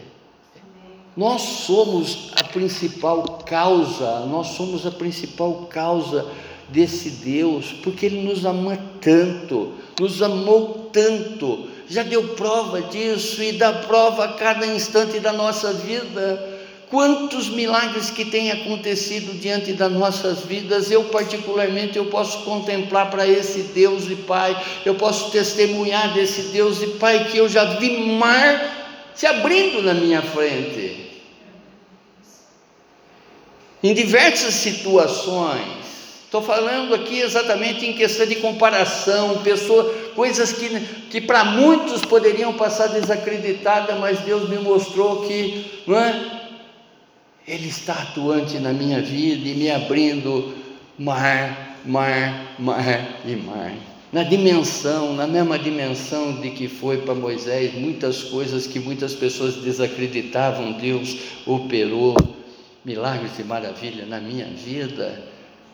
Nós 1.16 1.42
somos 1.42 2.30
a 2.36 2.44
principal 2.44 3.40
causa, 3.46 4.20
nós 4.26 4.48
somos 4.48 4.86
a 4.86 4.90
principal 4.90 5.66
causa 5.70 6.26
desse 6.68 7.10
Deus, 7.10 7.72
porque 7.82 8.06
Ele 8.06 8.22
nos 8.22 8.44
ama 8.44 8.78
tanto, 9.00 9.74
nos 9.98 10.22
amou 10.22 10.90
tanto, 10.92 11.68
já 11.88 12.02
deu 12.02 12.34
prova 12.34 12.82
disso 12.82 13.42
e 13.42 13.52
dá 13.52 13.72
prova 13.72 14.24
a 14.24 14.32
cada 14.34 14.66
instante 14.66 15.18
da 15.18 15.32
nossa 15.32 15.72
vida. 15.72 16.57
Quantos 16.90 17.50
milagres 17.50 18.10
que 18.10 18.24
têm 18.24 18.50
acontecido 18.50 19.38
diante 19.38 19.74
das 19.74 19.92
nossas 19.92 20.40
vidas, 20.40 20.90
eu 20.90 21.04
particularmente 21.04 21.98
eu 21.98 22.06
posso 22.06 22.44
contemplar 22.44 23.10
para 23.10 23.26
esse 23.26 23.60
Deus 23.74 24.10
e 24.10 24.16
Pai, 24.16 24.56
eu 24.86 24.94
posso 24.94 25.30
testemunhar 25.30 26.14
desse 26.14 26.42
Deus 26.44 26.82
e 26.82 26.86
Pai 26.86 27.26
que 27.30 27.36
eu 27.36 27.48
já 27.48 27.64
vi 27.78 28.06
mar 28.06 29.10
se 29.14 29.26
abrindo 29.26 29.82
na 29.82 29.92
minha 29.92 30.22
frente. 30.22 31.08
Em 33.82 33.92
diversas 33.92 34.54
situações, 34.54 35.78
Estou 36.28 36.42
falando 36.42 36.94
aqui 36.94 37.20
exatamente 37.20 37.86
em 37.86 37.94
questão 37.94 38.26
de 38.26 38.34
comparação, 38.34 39.38
pessoa, 39.38 39.94
coisas 40.14 40.52
que, 40.52 40.68
que 41.10 41.22
para 41.22 41.42
muitos 41.42 42.04
poderiam 42.04 42.52
passar 42.52 42.88
desacreditadas, 42.88 43.98
mas 43.98 44.18
Deus 44.20 44.46
me 44.46 44.58
mostrou 44.58 45.22
que 45.22 45.64
não 45.86 45.98
é? 45.98 46.37
Ele 47.48 47.68
está 47.68 47.94
atuante 47.94 48.58
na 48.58 48.74
minha 48.74 49.00
vida 49.00 49.48
e 49.48 49.54
me 49.54 49.70
abrindo 49.70 50.54
mar, 50.98 51.80
mar, 51.82 52.54
mar 52.58 53.20
e 53.26 53.34
mar. 53.36 53.72
Na 54.12 54.22
dimensão, 54.22 55.14
na 55.14 55.26
mesma 55.26 55.58
dimensão 55.58 56.40
de 56.42 56.50
que 56.50 56.68
foi 56.68 56.98
para 56.98 57.14
Moisés, 57.14 57.72
muitas 57.74 58.22
coisas 58.22 58.66
que 58.66 58.78
muitas 58.78 59.14
pessoas 59.14 59.56
desacreditavam, 59.56 60.72
Deus 60.72 61.16
operou 61.46 62.14
milagres 62.84 63.38
e 63.38 63.44
maravilhas 63.44 64.06
na 64.06 64.20
minha 64.20 64.46
vida. 64.46 65.22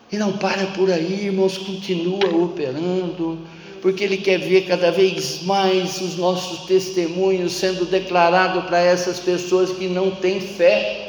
E 0.09 0.17
não 0.17 0.33
para 0.37 0.67
por 0.67 0.89
aí, 0.89 1.25
irmãos, 1.25 1.57
continua 1.57 2.25
operando, 2.41 3.39
porque 3.81 4.05
Ele 4.05 4.17
quer 4.17 4.39
ver 4.39 4.61
cada 4.61 4.91
vez 4.91 5.43
mais 5.43 5.99
os 5.99 6.15
nossos 6.15 6.67
testemunhos 6.67 7.51
sendo 7.51 7.83
declarados 7.83 8.63
para 8.63 8.79
essas 8.79 9.19
pessoas 9.19 9.71
que 9.71 9.87
não 9.87 10.11
têm 10.11 10.39
fé, 10.39 11.04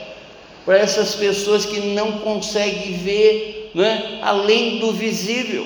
para 0.67 0.79
essas 0.79 1.15
pessoas 1.15 1.65
que 1.65 1.79
não 1.79 2.19
conseguem 2.19 2.95
ver 2.99 3.71
né, 3.73 4.19
além 4.21 4.79
do 4.81 4.91
visível. 4.91 5.65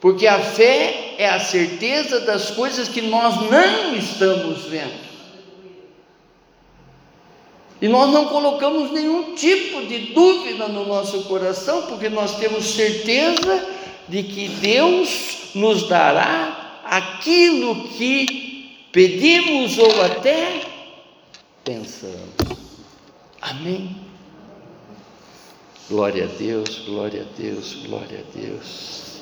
Porque 0.00 0.26
a 0.26 0.40
fé 0.40 1.14
é 1.16 1.28
a 1.28 1.38
certeza 1.38 2.20
das 2.20 2.50
coisas 2.50 2.88
que 2.88 3.00
nós 3.00 3.36
não 3.48 3.94
estamos 3.94 4.64
vendo. 4.64 5.06
E 7.80 7.86
nós 7.88 8.12
não 8.12 8.26
colocamos 8.26 8.90
nenhum 8.90 9.34
tipo 9.34 9.86
de 9.86 10.12
dúvida 10.12 10.66
no 10.66 10.84
nosso 10.86 11.22
coração, 11.24 11.82
porque 11.82 12.08
nós 12.08 12.36
temos 12.38 12.64
certeza 12.64 13.68
de 14.08 14.24
que 14.24 14.48
Deus 14.48 15.50
nos 15.54 15.88
dará 15.88 16.80
aquilo 16.84 17.88
que 17.90 18.88
pedimos 18.90 19.78
ou 19.78 20.02
até 20.02 20.62
pensamos. 21.64 22.55
Amém. 23.50 23.96
Glória 25.88 26.24
a 26.24 26.28
Deus, 26.28 26.82
glória 26.84 27.22
a 27.22 27.40
Deus, 27.40 27.74
glória 27.86 28.24
a 28.24 28.38
Deus. 28.38 29.20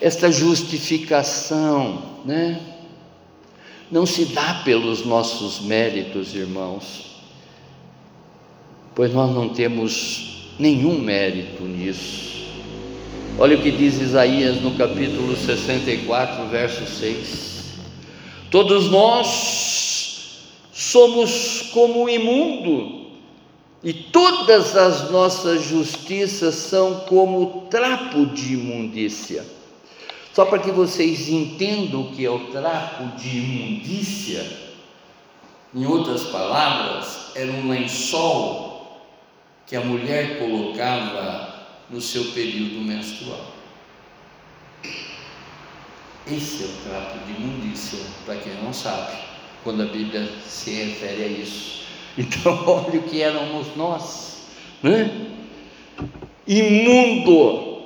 Esta 0.00 0.30
justificação, 0.30 2.20
né? 2.24 2.60
Não 3.90 4.04
se 4.04 4.24
dá 4.26 4.62
pelos 4.64 5.06
nossos 5.06 5.60
méritos, 5.60 6.34
irmãos 6.34 7.06
pois 8.96 9.12
nós 9.12 9.32
não 9.32 9.50
temos 9.50 10.54
nenhum 10.58 10.98
mérito 10.98 11.62
nisso. 11.64 12.46
Olha 13.38 13.58
o 13.58 13.62
que 13.62 13.70
diz 13.70 14.00
Isaías 14.00 14.62
no 14.62 14.70
capítulo 14.70 15.36
64, 15.36 16.46
verso 16.46 16.86
6. 16.86 17.74
Todos 18.50 18.90
nós 18.90 20.40
somos 20.72 21.68
como 21.74 22.08
imundo, 22.08 23.05
e 23.86 23.92
todas 23.92 24.76
as 24.76 25.12
nossas 25.12 25.62
justiças 25.62 26.56
são 26.56 27.04
como 27.08 27.68
trapo 27.70 28.26
de 28.26 28.54
imundícia. 28.54 29.46
Só 30.32 30.44
para 30.44 30.58
que 30.58 30.72
vocês 30.72 31.28
entendam 31.28 32.00
o 32.00 32.10
que 32.12 32.26
é 32.26 32.28
o 32.28 32.50
trapo 32.50 33.16
de 33.16 33.38
imundícia, 33.38 34.44
em 35.72 35.86
outras 35.86 36.24
palavras, 36.24 37.30
era 37.36 37.52
um 37.52 37.68
lençol 37.70 39.04
que 39.68 39.76
a 39.76 39.80
mulher 39.80 40.40
colocava 40.40 41.54
no 41.88 42.00
seu 42.00 42.24
período 42.32 42.84
menstrual. 42.84 43.52
Esse 46.26 46.64
é 46.64 46.66
o 46.66 46.90
trapo 46.90 47.24
de 47.24 47.40
imundícia, 47.40 48.00
para 48.24 48.34
quem 48.34 48.52
não 48.64 48.72
sabe, 48.72 49.16
quando 49.62 49.84
a 49.84 49.86
Bíblia 49.86 50.28
se 50.44 50.72
refere 50.72 51.22
a 51.22 51.28
isso. 51.28 51.76
Então, 52.18 52.64
olha 52.66 52.98
o 52.98 53.02
que 53.02 53.20
éramos 53.20 53.76
nós, 53.76 54.38
né? 54.82 55.10
Imundo. 56.46 57.76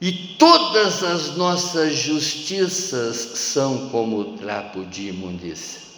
E 0.00 0.12
todas 0.38 1.02
as 1.02 1.36
nossas 1.36 1.94
justiças 1.94 3.16
são 3.16 3.88
como 3.90 4.36
trapo 4.38 4.84
de 4.84 5.08
imundícia. 5.08 5.90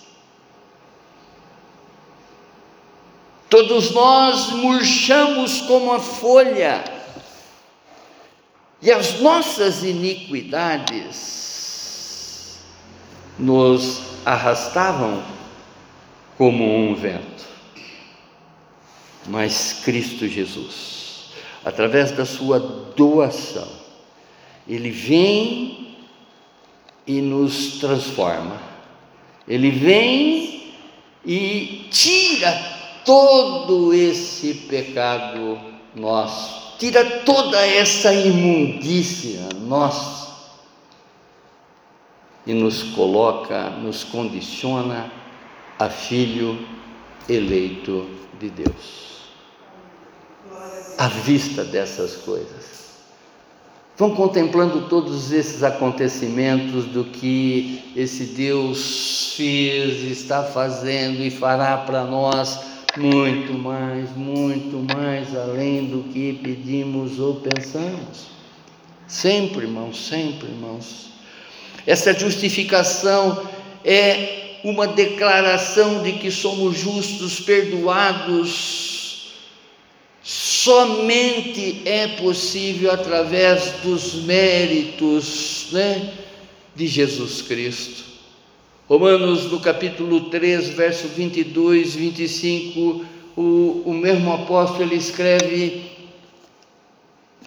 Todos 3.49 3.91
nós 3.91 4.51
murchamos 4.51 5.61
como 5.61 5.93
a 5.93 6.01
folha, 6.01 6.83
e 8.81 8.91
as 8.91 9.21
nossas 9.21 9.83
iniquidades 9.85 11.53
nos 13.39 14.01
arrastavam 14.25 15.23
como 16.43 16.65
um 16.65 16.93
vento. 16.93 17.47
Mas 19.29 19.81
Cristo 19.85 20.27
Jesus, 20.27 21.27
através 21.65 22.11
da 22.11 22.25
sua 22.25 22.59
doação, 22.59 23.69
Ele 24.67 24.91
vem 24.91 25.99
e 27.07 27.21
nos 27.21 27.79
transforma, 27.79 28.61
Ele 29.47 29.71
vem 29.71 30.75
e 31.25 31.87
tira 31.93 32.51
todo 33.05 33.95
esse 33.95 34.53
pecado 34.69 35.61
nosso, 35.95 36.77
tira 36.77 37.05
toda 37.21 37.65
essa 37.65 38.13
imundícia 38.13 39.49
nossa 39.61 40.33
e 42.45 42.53
nos 42.53 42.83
coloca, 42.83 43.71
nos 43.71 44.03
condiciona 44.03 45.22
a 45.83 45.91
filho 45.91 46.65
eleito 47.29 48.09
de 48.39 48.51
Deus. 48.51 49.13
À 50.97 51.09
vista 51.09 51.65
dessas 51.65 52.17
coisas, 52.19 53.01
vão 53.97 54.15
contemplando 54.15 54.83
todos 54.89 55.33
esses 55.33 55.65
acontecimentos 55.65 56.85
do 56.85 57.05
que 57.05 57.93
esse 57.97 58.27
Deus 58.27 59.35
fez, 59.37 60.05
está 60.05 60.45
fazendo 60.45 61.21
e 61.21 61.31
fará 61.31 61.79
para 61.79 62.05
nós 62.05 62.61
muito 62.97 63.53
mais, 63.55 64.15
muito 64.15 64.87
mais 64.95 65.35
além 65.35 65.87
do 65.87 66.05
que 66.13 66.39
pedimos 66.45 67.19
ou 67.19 67.37
pensamos. 67.37 68.31
Sempre, 69.09 69.63
irmãos, 69.63 70.07
sempre, 70.07 70.47
irmãos. 70.47 71.11
Essa 71.85 72.13
justificação 72.15 73.45
é 73.85 74.42
uma 74.63 74.87
declaração 74.87 76.03
de 76.03 76.13
que 76.13 76.31
somos 76.31 76.79
justos, 76.79 77.41
perdoados. 77.41 79.33
Somente 80.23 81.83
é 81.85 82.09
possível 82.09 82.93
através 82.93 83.73
dos 83.83 84.23
méritos 84.23 85.69
né, 85.73 86.13
de 86.77 86.87
Jesus 86.87 87.43
Cristo. 87.43 88.05
Romanos, 88.89 89.51
no 89.51 89.59
capítulo 89.59 90.29
3, 90.31 90.71
verso 90.71 91.09
22, 91.09 91.95
25, 91.95 93.05
o, 93.37 93.83
o 93.87 93.95
mesmo 93.95 94.33
apóstolo 94.33 94.83
ele 94.83 94.97
escreve 94.97 95.91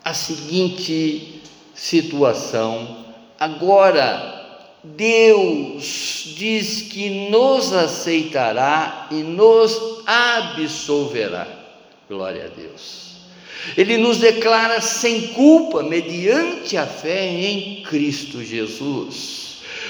a 0.03 0.13
seguinte 0.13 1.41
situação: 1.74 3.05
agora 3.39 4.35
Deus 4.96 6.34
diz 6.38 6.84
que 6.84 7.30
nos 7.30 7.74
aceitará 7.74 9.08
e 9.12 9.16
nos 9.16 10.02
absolverá. 10.06 11.48
Glória 12.08 12.46
a 12.46 12.60
Deus. 12.60 13.06
Ele 13.76 13.98
nos 13.98 14.18
declara 14.18 14.80
sem 14.80 15.30
culpa 15.30 15.82
mediante 15.82 16.78
a 16.78 16.86
fé 16.86 17.26
em 17.26 17.84
Cristo 17.84 18.44
Jesus 18.44 19.46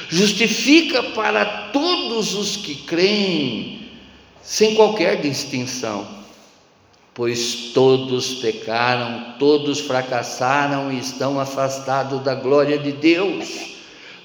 justifica 0.10 1.02
para 1.02 1.70
todos 1.72 2.34
os 2.36 2.58
que 2.58 2.76
creem, 2.76 3.89
sem 4.41 4.76
qualquer 4.76 5.22
distinção, 5.22 6.08
pois 7.14 7.72
todos 7.74 8.36
pecaram, 8.36 9.36
todos 9.39 9.80
fracassaram 9.80 10.91
e 10.91 11.00
estão 11.00 11.39
afastados 11.39 12.24
da 12.24 12.36
glória 12.36 12.78
de 12.78 12.91
Deus. 12.91 13.74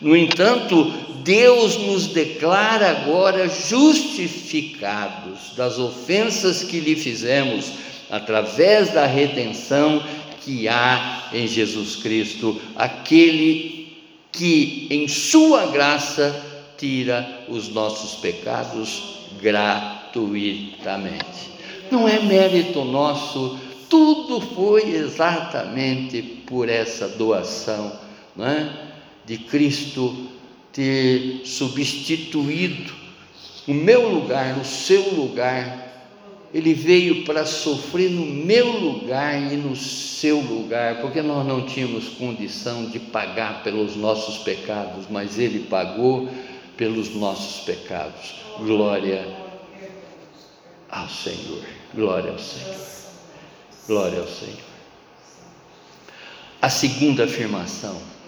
No 0.01 0.17
entanto, 0.17 0.91
Deus 1.23 1.77
nos 1.77 2.07
declara 2.09 2.91
agora 2.91 3.49
justificados 3.49 5.55
das 5.57 5.79
ofensas 5.79 6.65
que 6.65 6.81
lhe 6.81 6.97
fizemos, 6.97 7.71
através 8.11 8.93
da 8.93 9.07
redenção 9.07 10.03
que 10.43 10.67
há 10.69 11.29
em 11.33 11.47
Jesus 11.47 11.95
Cristo, 11.97 12.61
aquele 12.75 13.97
que 14.33 14.89
em 14.91 15.07
Sua 15.07 15.67
graça 15.67 16.45
tira 16.79 17.45
os 17.49 17.69
nossos 17.69 18.19
pecados 18.21 19.21
gratuitamente. 19.41 21.51
Não 21.91 22.09
é 22.09 22.21
mérito 22.21 22.85
nosso, 22.85 23.59
tudo 23.89 24.41
foi 24.41 24.95
exatamente 24.95 26.23
por 26.47 26.69
essa 26.69 27.09
doação 27.09 27.93
não 28.37 28.47
é? 28.47 28.90
De 29.31 29.39
Cristo 29.39 30.27
ter 30.73 31.43
substituído 31.45 32.93
o 33.69 33.73
meu 33.73 34.09
lugar, 34.09 34.59
o 34.59 34.65
seu 34.65 35.15
lugar 35.15 35.87
ele 36.53 36.75
veio 36.75 37.25
para 37.25 37.47
sofrer 37.47 38.11
no 38.11 38.27
meu 38.27 38.67
lugar 38.73 39.53
e 39.53 39.57
no 39.57 39.77
seu 39.77 40.41
lugar, 40.41 41.01
porque 41.01 41.23
nós 41.23 41.47
não 41.47 41.65
tínhamos 41.65 42.09
condição 42.09 42.87
de 42.87 42.99
pagar 42.99 43.63
pelos 43.63 43.95
nossos 43.95 44.39
pecados, 44.39 45.07
mas 45.09 45.39
ele 45.39 45.61
pagou 45.61 46.29
pelos 46.77 47.15
nossos 47.15 47.65
pecados. 47.65 48.35
Glória 48.59 49.25
ao 50.89 51.09
Senhor. 51.09 51.65
Glória 51.95 52.33
ao 52.33 52.39
Senhor. 52.41 52.87
Glória 53.87 54.19
ao 54.19 54.27
Senhor. 54.27 54.59
A 56.61 56.69
segunda 56.69 57.23
afirmação. 57.27 58.20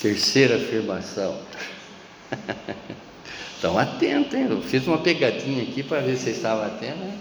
Terceira 0.00 0.56
afirmação. 0.56 1.38
Estão 3.54 3.78
atentos, 3.78 4.34
hein? 4.34 4.48
Eu 4.50 4.60
fiz 4.60 4.86
uma 4.86 4.98
pegadinha 4.98 5.62
aqui 5.62 5.82
para 5.82 6.00
ver 6.00 6.16
se 6.16 6.24
vocês 6.24 6.36
estavam 6.36 6.66
atentos. 6.66 7.02
Hein? 7.02 7.18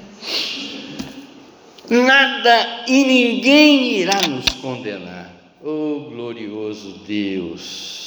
Nada 2.04 2.86
e 2.88 3.04
ninguém 3.04 4.00
irá 4.00 4.20
nos 4.28 4.46
condenar. 4.62 5.30
Oh 5.64 6.08
glorioso 6.10 7.02
Deus! 7.06 8.02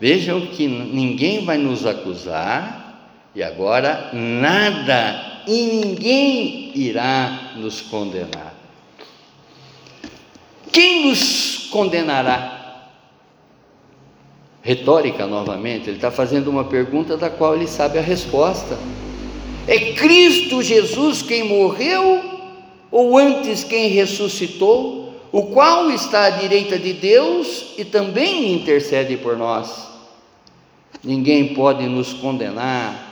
Vejam 0.00 0.46
que 0.46 0.66
ninguém 0.66 1.44
vai 1.44 1.58
nos 1.58 1.84
acusar, 1.84 3.30
e 3.34 3.42
agora 3.42 4.10
nada 4.14 5.42
e 5.46 5.66
ninguém 5.66 6.72
irá 6.74 7.52
nos 7.56 7.82
condenar. 7.82 8.49
Quem 10.72 11.08
nos 11.08 11.68
condenará? 11.70 12.60
retórica 14.62 15.26
novamente, 15.26 15.88
ele 15.88 15.96
está 15.96 16.10
fazendo 16.10 16.48
uma 16.48 16.64
pergunta 16.64 17.16
da 17.16 17.30
qual 17.30 17.54
ele 17.54 17.66
sabe 17.66 17.98
a 17.98 18.02
resposta. 18.02 18.78
É 19.66 19.92
Cristo 19.92 20.62
Jesus 20.62 21.22
quem 21.22 21.44
morreu, 21.44 22.22
ou 22.90 23.16
antes 23.16 23.64
quem 23.64 23.88
ressuscitou, 23.88 25.14
o 25.32 25.44
qual 25.44 25.90
está 25.90 26.24
à 26.24 26.30
direita 26.30 26.78
de 26.78 26.92
Deus 26.92 27.74
e 27.78 27.84
também 27.84 28.52
intercede 28.52 29.16
por 29.16 29.36
nós. 29.36 29.88
Ninguém 31.02 31.54
pode 31.54 31.84
nos 31.86 32.12
condenar. 32.12 33.08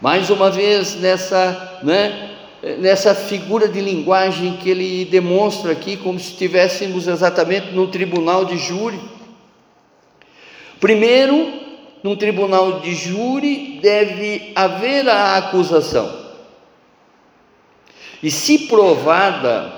Mais 0.00 0.30
uma 0.30 0.50
vez, 0.50 0.94
nessa, 1.00 1.80
né, 1.82 2.35
nessa 2.78 3.14
figura 3.14 3.68
de 3.68 3.80
linguagem 3.80 4.56
que 4.56 4.68
ele 4.68 5.04
demonstra 5.04 5.70
aqui, 5.72 5.96
como 5.96 6.18
se 6.18 6.32
estivéssemos 6.32 7.06
exatamente 7.06 7.70
no 7.70 7.86
tribunal 7.86 8.44
de 8.44 8.58
júri. 8.58 8.98
Primeiro, 10.80 11.52
num 12.02 12.16
tribunal 12.16 12.80
de 12.80 12.92
júri 12.94 13.78
deve 13.80 14.52
haver 14.54 15.08
a 15.08 15.36
acusação. 15.36 16.26
E 18.20 18.30
se 18.30 18.66
provada, 18.66 19.72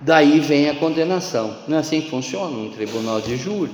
daí 0.00 0.40
vem 0.40 0.68
a 0.68 0.74
condenação. 0.74 1.56
Não 1.68 1.76
é 1.76 1.80
assim 1.80 2.00
que 2.00 2.10
funciona 2.10 2.56
um 2.56 2.70
tribunal 2.70 3.20
de 3.20 3.36
júri. 3.36 3.72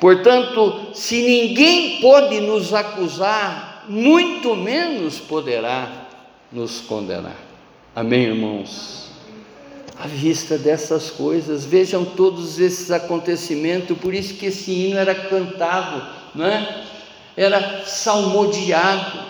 Portanto, 0.00 0.88
se 0.94 1.22
ninguém 1.22 2.00
pode 2.00 2.40
nos 2.40 2.74
acusar, 2.74 3.69
muito 3.88 4.54
menos 4.56 5.18
poderá 5.18 6.08
nos 6.52 6.80
condenar. 6.80 7.36
Amém, 7.94 8.24
irmãos? 8.24 9.00
à 10.00 10.06
vista 10.06 10.56
dessas 10.56 11.10
coisas. 11.10 11.64
Vejam 11.66 12.04
todos 12.04 12.58
esses 12.58 12.90
acontecimentos, 12.90 13.96
por 13.98 14.14
isso 14.14 14.34
que 14.34 14.46
esse 14.46 14.72
hino 14.72 14.96
era 14.96 15.14
cantado, 15.14 16.06
não 16.34 16.46
é? 16.46 16.84
Era 17.36 17.84
salmodiado. 17.84 19.20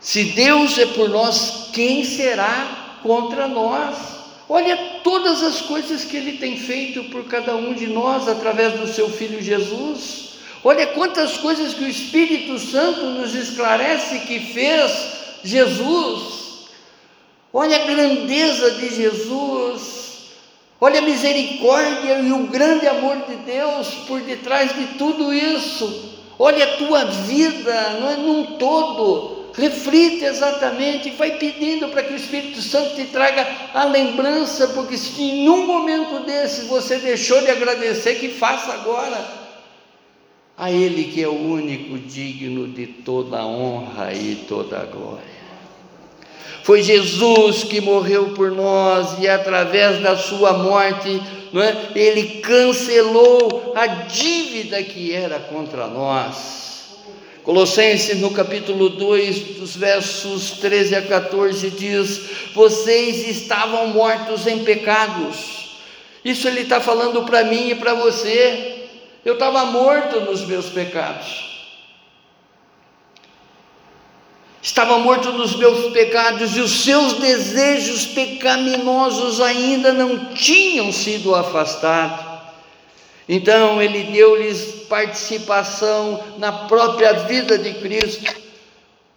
Se 0.00 0.24
Deus 0.24 0.78
é 0.78 0.86
por 0.86 1.10
nós, 1.10 1.68
quem 1.74 2.04
será 2.04 2.98
contra 3.02 3.46
nós? 3.46 4.14
Olha 4.48 4.76
todas 5.02 5.42
as 5.42 5.60
coisas 5.60 6.04
que 6.04 6.16
Ele 6.16 6.38
tem 6.38 6.56
feito 6.56 7.04
por 7.04 7.24
cada 7.24 7.54
um 7.54 7.74
de 7.74 7.86
nós 7.86 8.26
através 8.28 8.80
do 8.80 8.86
Seu 8.86 9.10
Filho 9.10 9.42
Jesus. 9.42 10.33
Olha 10.66 10.86
quantas 10.86 11.36
coisas 11.36 11.74
que 11.74 11.84
o 11.84 11.88
Espírito 11.88 12.58
Santo 12.58 13.02
nos 13.02 13.34
esclarece 13.34 14.20
que 14.20 14.40
fez 14.40 14.92
Jesus. 15.44 16.70
Olha 17.52 17.76
a 17.76 17.86
grandeza 17.86 18.70
de 18.72 18.94
Jesus, 18.96 20.30
olha 20.80 21.00
a 21.00 21.02
misericórdia 21.02 22.18
e 22.18 22.32
o 22.32 22.46
grande 22.46 22.88
amor 22.88 23.18
de 23.28 23.36
Deus 23.36 23.88
por 24.08 24.22
detrás 24.22 24.74
de 24.74 24.86
tudo 24.98 25.32
isso. 25.32 26.14
Olha 26.38 26.64
a 26.64 26.76
tua 26.78 27.04
vida, 27.04 27.90
não 28.00 28.10
é 28.10 28.16
num 28.16 28.44
todo. 28.56 29.44
Reflita 29.52 30.24
exatamente 30.24 31.10
vai 31.10 31.32
pedindo 31.32 31.88
para 31.88 32.02
que 32.02 32.14
o 32.14 32.16
Espírito 32.16 32.60
Santo 32.60 32.96
te 32.96 33.04
traga 33.04 33.46
a 33.72 33.84
lembrança, 33.84 34.68
porque 34.68 34.96
se 34.96 35.22
em 35.22 35.48
um 35.48 35.66
momento 35.66 36.24
desse 36.24 36.62
você 36.62 36.96
deixou 36.96 37.40
de 37.42 37.50
agradecer, 37.50 38.14
que 38.16 38.30
faça 38.30 38.72
agora 38.72 39.43
a 40.56 40.70
Ele 40.70 41.04
que 41.04 41.22
é 41.22 41.28
o 41.28 41.32
único 41.32 41.98
digno 41.98 42.68
de 42.68 42.86
toda 42.86 43.38
a 43.38 43.46
honra 43.46 44.12
e 44.14 44.44
toda 44.48 44.78
a 44.78 44.84
glória. 44.84 45.34
Foi 46.62 46.82
Jesus 46.82 47.64
que 47.64 47.80
morreu 47.80 48.30
por 48.30 48.50
nós 48.50 49.18
e 49.20 49.28
através 49.28 50.00
da 50.00 50.16
sua 50.16 50.54
morte, 50.54 51.20
não 51.52 51.60
é? 51.60 51.76
ele 51.94 52.40
cancelou 52.40 53.74
a 53.76 53.86
dívida 53.86 54.82
que 54.82 55.12
era 55.12 55.38
contra 55.38 55.86
nós. 55.86 56.64
Colossenses 57.42 58.18
no 58.18 58.30
capítulo 58.30 58.88
2, 58.88 59.38
dos 59.58 59.76
versos 59.76 60.52
13 60.52 60.94
a 60.94 61.02
14 61.02 61.68
diz: 61.70 62.20
Vocês 62.54 63.28
estavam 63.28 63.88
mortos 63.88 64.46
em 64.46 64.64
pecados. 64.64 65.76
Isso 66.24 66.48
ele 66.48 66.62
está 66.62 66.80
falando 66.80 67.24
para 67.24 67.44
mim 67.44 67.68
e 67.68 67.74
para 67.74 67.92
você. 67.92 68.73
Eu 69.24 69.34
estava 69.34 69.66
morto 69.66 70.20
nos 70.20 70.44
meus 70.46 70.66
pecados. 70.66 71.54
estava 74.64 74.98
morto 74.98 75.30
nos 75.30 75.54
meus 75.56 75.92
pecados 75.92 76.56
e 76.56 76.60
os 76.60 76.84
seus 76.84 77.12
desejos 77.18 78.06
pecaminosos 78.06 79.38
ainda 79.38 79.92
não 79.92 80.32
tinham 80.32 80.90
sido 80.90 81.34
afastados. 81.34 82.24
Então 83.28 83.82
ele 83.82 84.04
deu-lhes 84.04 84.86
participação 84.88 86.24
na 86.38 86.50
própria 86.50 87.12
vida 87.12 87.58
de 87.58 87.74
Cristo, 87.74 88.34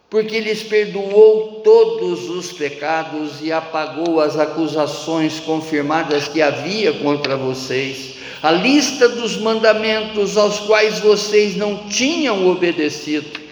porque 0.10 0.42
lhes 0.42 0.64
perdoou 0.64 1.62
todos 1.64 2.30
os 2.30 2.52
pecados 2.52 3.42
e 3.42 3.50
apagou 3.50 4.20
as 4.20 4.38
acusações 4.38 5.40
confirmadas 5.40 6.28
que 6.28 6.42
havia 6.42 6.92
contra 6.92 7.38
vocês, 7.38 8.17
a 8.42 8.52
lista 8.52 9.10
dos 9.10 9.38
mandamentos 9.38 10.38
aos 10.38 10.60
quais 10.60 11.00
vocês 11.00 11.56
não 11.56 11.88
tinham 11.90 12.48
obedecido 12.48 13.48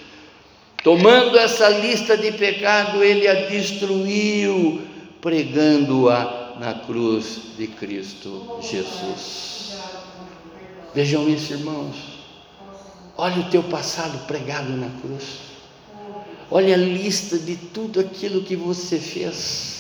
Tomando 0.86 1.36
essa 1.40 1.68
lista 1.68 2.16
de 2.16 2.32
pecado, 2.34 3.04
ele 3.04 3.28
a 3.28 3.48
destruiu, 3.48 4.84
pregando-a 5.20 6.58
na 6.60 6.76
cruz 6.76 7.40
de 7.58 7.66
Cristo 7.66 8.60
Jesus. 8.62 9.80
Vejam 10.94 11.28
isso, 11.28 11.54
irmãos. 11.54 11.96
Olha 13.18 13.42
o 13.42 13.50
teu 13.50 13.64
passado 13.64 14.28
pregado 14.28 14.74
na 14.74 14.92
cruz. 15.02 15.40
Olha 16.52 16.76
a 16.76 16.78
lista 16.78 17.40
de 17.40 17.56
tudo 17.56 18.00
aquilo 18.00 18.44
que 18.44 18.56
você 18.56 19.00
fez. 19.00 19.75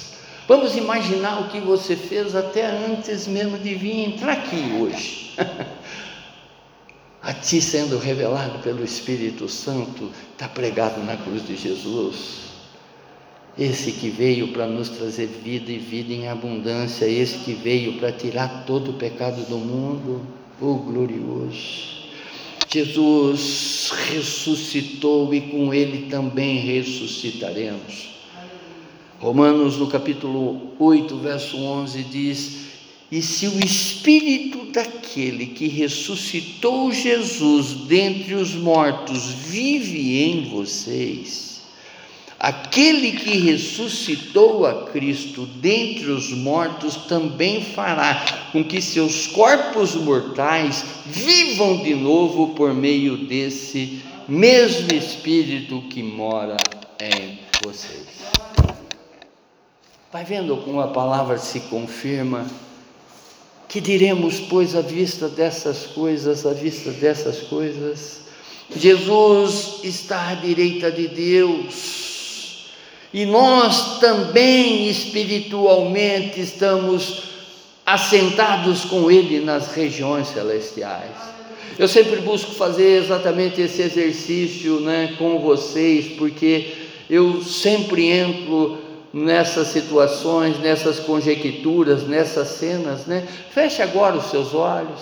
Vamos 0.47 0.75
imaginar 0.75 1.41
o 1.41 1.49
que 1.49 1.59
você 1.59 1.95
fez 1.95 2.35
até 2.35 2.67
antes 2.67 3.27
mesmo 3.27 3.57
de 3.57 3.73
vir 3.73 4.09
entrar 4.09 4.33
aqui 4.33 4.77
hoje. 4.79 5.33
a 7.25 7.33
ti 7.33 7.59
sendo 7.59 7.97
revelado 7.97 8.59
pelo 8.59 8.83
Espírito 8.83 9.49
Santo, 9.49 10.11
está 10.31 10.47
pregado 10.47 11.01
na 11.01 11.17
cruz 11.17 11.45
de 11.47 11.55
Jesus. 11.55 12.45
Esse 13.57 13.93
que 13.93 14.09
veio 14.09 14.49
para 14.49 14.67
nos 14.67 14.89
trazer 14.89 15.25
vida 15.25 15.71
e 15.71 15.79
vida 15.79 16.13
em 16.13 16.27
abundância, 16.27 17.05
esse 17.05 17.39
que 17.39 17.53
veio 17.53 17.93
para 17.93 18.11
tirar 18.11 18.65
todo 18.67 18.91
o 18.91 18.93
pecado 18.93 19.41
do 19.49 19.57
mundo, 19.57 20.27
o 20.61 20.75
glorioso. 20.75 21.95
Jesus 22.71 23.91
ressuscitou 24.09 25.33
e 25.33 25.41
com 25.41 25.73
ele 25.73 26.07
também 26.09 26.57
ressuscitaremos. 26.57 28.14
Romanos 29.19 29.77
no 29.77 29.87
capítulo 29.87 30.73
8, 30.79 31.17
verso 31.17 31.57
11 31.57 32.03
diz: 32.03 32.65
e 33.11 33.21
se 33.21 33.47
o 33.47 33.63
espírito 33.63 34.71
daquele 34.71 35.47
que 35.47 35.67
ressuscitou 35.67 36.91
Jesus 36.91 37.85
dentre 37.87 38.33
os 38.33 38.55
mortos 38.55 39.27
vive 39.47 40.21
em 40.23 40.49
vocês, 40.49 41.61
aquele 42.39 43.11
que 43.13 43.37
ressuscitou 43.37 44.65
a 44.65 44.87
Cristo 44.91 45.45
dentre 45.45 46.09
os 46.11 46.31
mortos 46.31 46.95
também 47.07 47.63
fará 47.63 48.49
com 48.51 48.63
que 48.63 48.81
seus 48.81 49.27
corpos 49.27 49.95
mortais 49.95 50.83
vivam 51.05 51.83
de 51.83 51.93
novo 51.93 52.55
por 52.55 52.73
meio 52.73 53.17
desse 53.17 53.99
mesmo 54.27 54.91
espírito 54.91 55.83
que 55.91 56.01
mora 56.01 56.57
em 56.99 57.39
vocês. 57.63 58.24
Vai 60.15 60.23
vendo 60.23 60.55
como 60.55 60.79
a 60.79 60.87
palavra 60.87 61.37
se 61.37 61.59
confirma? 61.59 62.45
Que 63.67 63.81
diremos, 63.81 64.39
pois, 64.39 64.73
à 64.73 64.79
vista 64.79 65.27
dessas 65.27 65.87
coisas, 65.87 66.45
à 66.45 66.53
vista 66.53 66.89
dessas 66.89 67.39
coisas? 67.39 68.21
Jesus 68.73 69.79
está 69.83 70.29
à 70.29 70.35
direita 70.35 70.89
de 70.89 71.09
Deus. 71.09 72.67
E 73.13 73.25
nós 73.25 73.99
também 73.99 74.87
espiritualmente 74.89 76.39
estamos 76.39 77.23
assentados 77.85 78.85
com 78.85 79.11
Ele 79.11 79.41
nas 79.41 79.73
regiões 79.73 80.29
celestiais. 80.29 81.11
Eu 81.77 81.89
sempre 81.89 82.21
busco 82.21 82.53
fazer 82.53 83.03
exatamente 83.03 83.59
esse 83.59 83.81
exercício 83.81 84.79
né, 84.79 85.13
com 85.17 85.39
vocês, 85.39 86.13
porque 86.17 86.71
eu 87.09 87.43
sempre 87.43 88.07
entro 88.07 88.84
nessas 89.15 89.69
situações, 89.69 90.59
nessas 90.59 90.99
conjecturas, 90.99 92.05
nessas 92.05 92.49
cenas. 92.49 93.05
Né? 93.05 93.25
Feche 93.49 93.81
agora 93.81 94.17
os 94.17 94.25
seus 94.25 94.53
olhos. 94.53 94.99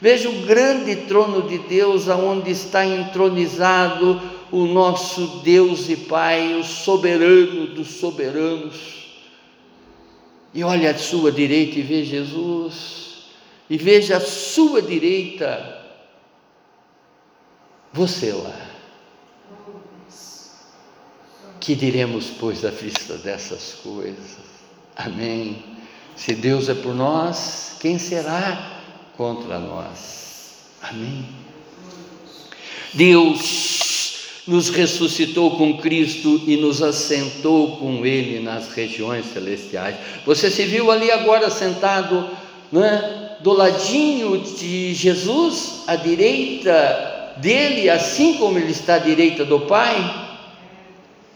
Veja 0.00 0.28
o 0.28 0.42
grande 0.42 0.96
trono 0.96 1.42
de 1.42 1.58
Deus, 1.58 2.08
aonde 2.08 2.50
está 2.50 2.84
entronizado 2.84 4.20
o 4.50 4.66
nosso 4.66 5.40
Deus 5.44 5.88
e 5.88 5.96
Pai, 5.96 6.58
o 6.58 6.64
soberano 6.64 7.68
dos 7.68 7.86
soberanos. 8.00 9.06
E 10.52 10.64
olha 10.64 10.90
à 10.90 10.98
sua 10.98 11.30
direita 11.30 11.78
e 11.78 11.82
vê 11.82 12.02
Jesus, 12.02 13.28
e 13.70 13.78
veja 13.78 14.16
à 14.16 14.20
sua 14.20 14.82
direita 14.82 15.80
você 17.92 18.32
lá. 18.32 18.71
Que 21.62 21.76
diremos, 21.76 22.26
pois, 22.40 22.64
à 22.64 22.70
vista 22.70 23.16
dessas 23.18 23.76
coisas? 23.84 24.36
Amém. 24.96 25.62
Se 26.16 26.34
Deus 26.34 26.68
é 26.68 26.74
por 26.74 26.92
nós, 26.92 27.76
quem 27.78 28.00
será 28.00 28.80
contra 29.16 29.60
nós. 29.60 30.56
Amém. 30.82 31.24
Deus 32.92 34.42
nos 34.44 34.70
ressuscitou 34.70 35.56
com 35.56 35.78
Cristo 35.78 36.42
e 36.48 36.56
nos 36.56 36.82
assentou 36.82 37.76
com 37.76 38.04
Ele 38.04 38.40
nas 38.40 38.72
regiões 38.72 39.26
celestiais. 39.26 39.94
Você 40.26 40.50
se 40.50 40.64
viu 40.64 40.90
ali 40.90 41.12
agora 41.12 41.48
sentado, 41.48 42.28
né, 42.72 43.36
do 43.38 43.52
ladinho 43.52 44.36
de 44.40 44.94
Jesus, 44.94 45.84
à 45.86 45.94
direita 45.94 47.34
dele, 47.36 47.88
assim 47.88 48.34
como 48.34 48.58
ele 48.58 48.72
está 48.72 48.96
à 48.96 48.98
direita 48.98 49.44
do 49.44 49.60
Pai? 49.60 50.21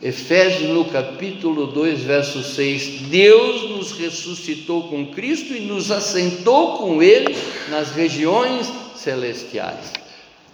Efésios 0.03 0.69
no 0.69 0.85
capítulo 0.85 1.69
2, 1.69 2.03
verso 2.03 2.43
6, 2.43 3.09
Deus 3.09 3.71
nos 3.71 3.93
ressuscitou 3.93 4.89
com 4.91 5.07
Cristo 5.07 5.55
e 5.55 5.61
nos 5.61 5.91
assentou 5.91 6.77
com 6.77 7.03
Ele 7.03 7.35
nas 7.71 7.93
regiões 7.93 8.71
celestiais. 8.95 9.95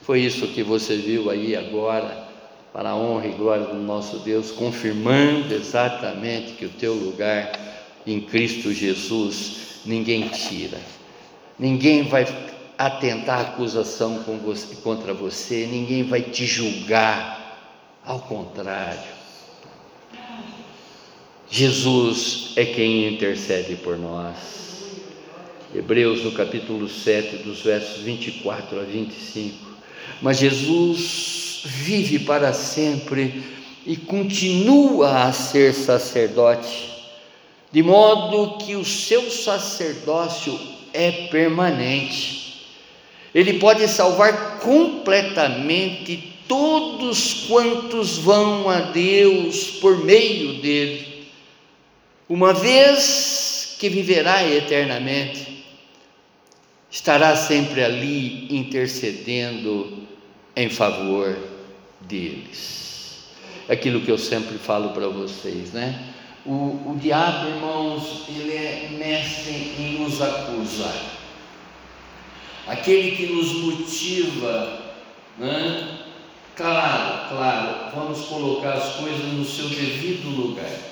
Foi 0.03 0.21
isso 0.21 0.47
que 0.49 0.63
você 0.63 0.97
viu 0.97 1.29
aí 1.29 1.57
agora, 1.57 2.29
para 2.73 2.91
a 2.91 2.97
honra 2.97 3.27
e 3.27 3.33
glória 3.33 3.67
do 3.67 3.83
nosso 3.83 4.21
Deus, 4.21 4.53
confirmando 4.53 5.53
exatamente 5.53 6.53
que 6.53 6.65
o 6.65 6.71
teu 6.71 6.95
lugar 6.95 7.51
em 8.07 8.21
Cristo 8.21 8.73
Jesus 8.73 9.81
ninguém 9.85 10.29
tira, 10.29 10.79
ninguém 11.59 12.05
vai 12.05 12.27
atentar 12.79 13.41
acusação 13.41 14.25
contra 14.85 15.13
você, 15.13 15.67
ninguém 15.67 16.05
vai 16.05 16.23
te 16.23 16.47
julgar, 16.47 17.41
ao 18.05 18.21
contrário 18.21 19.12
Jesus 21.55 22.53
é 22.57 22.65
quem 22.65 23.13
intercede 23.13 23.77
por 23.77 23.99
nós. 23.99 24.35
Hebreus 25.75 26.25
no 26.25 26.33
capítulo 26.33 26.89
7, 26.89 27.43
dos 27.43 27.61
versos 27.61 28.03
24 28.03 28.81
a 28.81 28.85
25. 28.85 29.55
Mas 30.23 30.39
Jesus 30.39 31.61
vive 31.67 32.21
para 32.21 32.55
sempre 32.55 33.43
e 33.85 33.99
continua 33.99 35.25
a 35.25 35.33
ser 35.35 35.75
sacerdote, 35.75 36.89
de 37.71 37.83
modo 37.83 38.57
que 38.57 38.75
o 38.75 38.85
seu 38.85 39.31
sacerdócio 39.31 40.59
é 40.95 41.27
permanente. 41.27 42.65
Ele 43.35 43.59
pode 43.59 43.87
salvar 43.89 44.59
completamente 44.59 46.33
todos 46.49 47.45
quantos 47.47 48.17
vão 48.17 48.71
a 48.71 48.81
Deus 48.81 49.67
por 49.83 50.03
meio 50.03 50.55
dele 50.63 51.12
uma 52.33 52.55
vez 52.55 53.77
que 53.79 53.91
viverá 53.91 54.43
eternamente, 54.49 55.67
estará 56.91 57.37
sempre 57.37 57.85
ali 57.85 58.47
intercedendo 58.57 60.09
em 60.57 60.71
favor 60.71 61.39
deles. 62.01 63.27
Aquilo 63.69 64.01
que 64.01 64.11
eu 64.11 64.17
sempre 64.17 64.57
falo 64.57 64.95
para 64.95 65.09
vocês, 65.09 65.75
né? 65.75 66.09
O, 66.47 66.53
o 66.93 66.99
diabo, 66.99 67.51
irmãos, 67.51 68.25
ele 68.27 68.55
é 68.55 68.89
mestre 68.97 69.75
em 69.79 69.99
nos 70.01 70.23
acusar. 70.23 71.19
Aquele 72.67 73.15
que 73.15 73.27
nos 73.27 73.53
motiva, 73.57 74.95
né? 75.37 75.99
Claro, 76.57 77.29
claro, 77.29 77.95
vamos 77.95 78.25
colocar 78.25 78.73
as 78.73 78.95
coisas 78.95 79.33
no 79.35 79.45
seu 79.45 79.69
devido 79.69 80.31
lugar. 80.31 80.92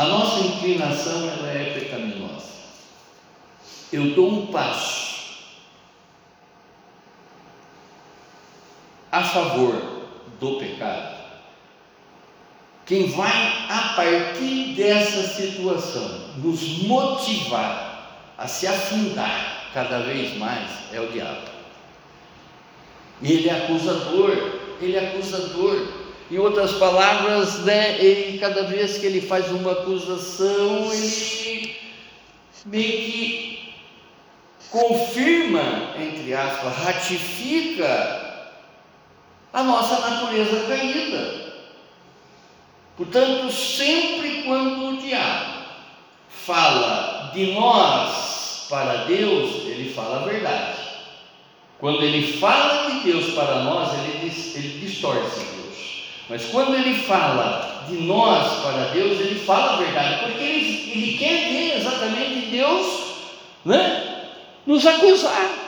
A 0.00 0.04
nossa 0.06 0.40
inclinação 0.40 1.28
ela 1.28 1.50
é 1.50 1.78
pecaminosa. 1.78 2.52
Eu 3.92 4.14
dou 4.14 4.30
um 4.30 4.46
passo 4.46 5.34
a 9.12 9.22
favor 9.22 9.74
do 10.40 10.58
pecado. 10.58 11.16
Quem 12.86 13.10
vai, 13.10 13.66
a 13.68 13.92
partir 13.94 14.72
dessa 14.74 15.22
situação, 15.34 16.30
nos 16.38 16.78
motivar 16.84 18.32
a 18.38 18.48
se 18.48 18.66
afundar 18.66 19.68
cada 19.74 19.98
vez 19.98 20.34
mais 20.38 20.66
é 20.94 20.98
o 20.98 21.12
diabo. 21.12 21.46
Ele 23.22 23.50
é 23.50 23.64
acusador, 23.64 24.30
ele 24.80 24.96
é 24.96 25.10
acusador. 25.10 25.99
Em 26.30 26.38
outras 26.38 26.74
palavras, 26.74 27.64
né, 27.64 27.98
ele, 27.98 28.38
cada 28.38 28.62
vez 28.62 28.98
que 28.98 29.06
ele 29.06 29.20
faz 29.20 29.50
uma 29.50 29.72
acusação, 29.72 30.92
ele 30.92 31.76
meio 32.66 32.92
que 32.92 33.74
confirma, 34.70 35.96
entre 35.98 36.32
aspas, 36.32 36.76
ratifica 36.76 38.48
a 39.52 39.62
nossa 39.64 40.08
natureza 40.08 40.66
caída. 40.68 41.52
Portanto, 42.96 43.50
sempre 43.50 44.44
quando 44.44 44.90
o 44.90 44.96
diabo 44.98 45.64
fala 46.28 47.32
de 47.34 47.54
nós 47.54 48.66
para 48.68 49.04
Deus, 49.06 49.66
ele 49.66 49.92
fala 49.92 50.22
a 50.22 50.28
verdade. 50.28 50.78
Quando 51.80 52.04
ele 52.04 52.38
fala 52.38 52.88
de 52.88 53.00
Deus 53.00 53.34
para 53.34 53.64
nós, 53.64 53.92
ele, 53.94 54.32
ele 54.54 54.86
distorce 54.86 55.60
mas 56.30 56.44
quando 56.46 56.76
ele 56.76 56.94
fala 57.02 57.86
de 57.88 57.96
nós 57.96 58.62
para 58.62 58.84
Deus, 58.92 59.18
ele 59.18 59.40
fala 59.40 59.72
a 59.72 59.76
verdade, 59.78 60.22
porque 60.22 60.44
ele, 60.44 60.92
ele 60.92 61.18
quer 61.18 61.50
ver 61.50 61.78
exatamente 61.78 62.50
Deus 62.50 62.86
né, 63.64 64.28
nos 64.64 64.86
acusar. 64.86 65.58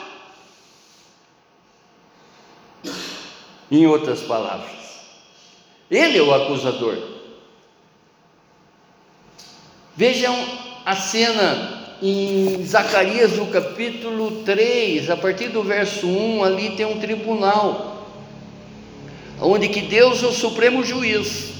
Em 3.68 3.86
outras 3.86 4.20
palavras, 4.20 5.00
ele 5.90 6.18
é 6.18 6.22
o 6.22 6.32
acusador. 6.32 6.96
Vejam 9.96 10.36
a 10.86 10.94
cena 10.94 11.96
em 12.00 12.64
Zacarias 12.64 13.36
no 13.36 13.46
capítulo 13.48 14.42
3, 14.44 15.10
a 15.10 15.16
partir 15.16 15.48
do 15.48 15.64
verso 15.64 16.06
1, 16.06 16.44
ali 16.44 16.76
tem 16.76 16.86
um 16.86 17.00
tribunal 17.00 17.91
onde 19.42 19.68
que 19.68 19.82
Deus 19.82 20.22
é 20.22 20.26
o 20.26 20.32
supremo 20.32 20.84
juiz. 20.84 21.52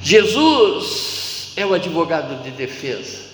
Jesus 0.00 1.52
é 1.56 1.66
o 1.66 1.74
advogado 1.74 2.42
de 2.42 2.50
defesa. 2.52 3.26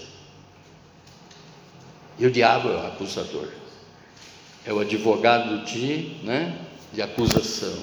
E 2.19 2.27
o 2.27 2.31
diabo 2.31 2.69
é 2.71 2.77
o 2.77 2.87
acusador. 2.87 3.49
É 4.65 4.73
o 4.73 4.81
advogado 4.81 5.65
de, 5.65 6.17
né, 6.23 6.59
de 6.93 7.03
acusação. 7.03 7.77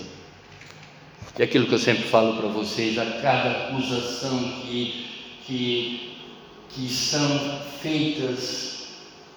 E 1.37 1.43
aquilo 1.43 1.67
que 1.67 1.73
eu 1.73 1.79
sempre 1.79 2.03
falo 2.03 2.37
para 2.37 2.49
vocês, 2.49 2.97
a 2.97 3.05
cada 3.21 3.67
acusação 3.67 4.39
que, 4.61 5.07
que, 5.45 6.17
que 6.69 6.89
são 6.89 7.61
feitas 7.81 8.87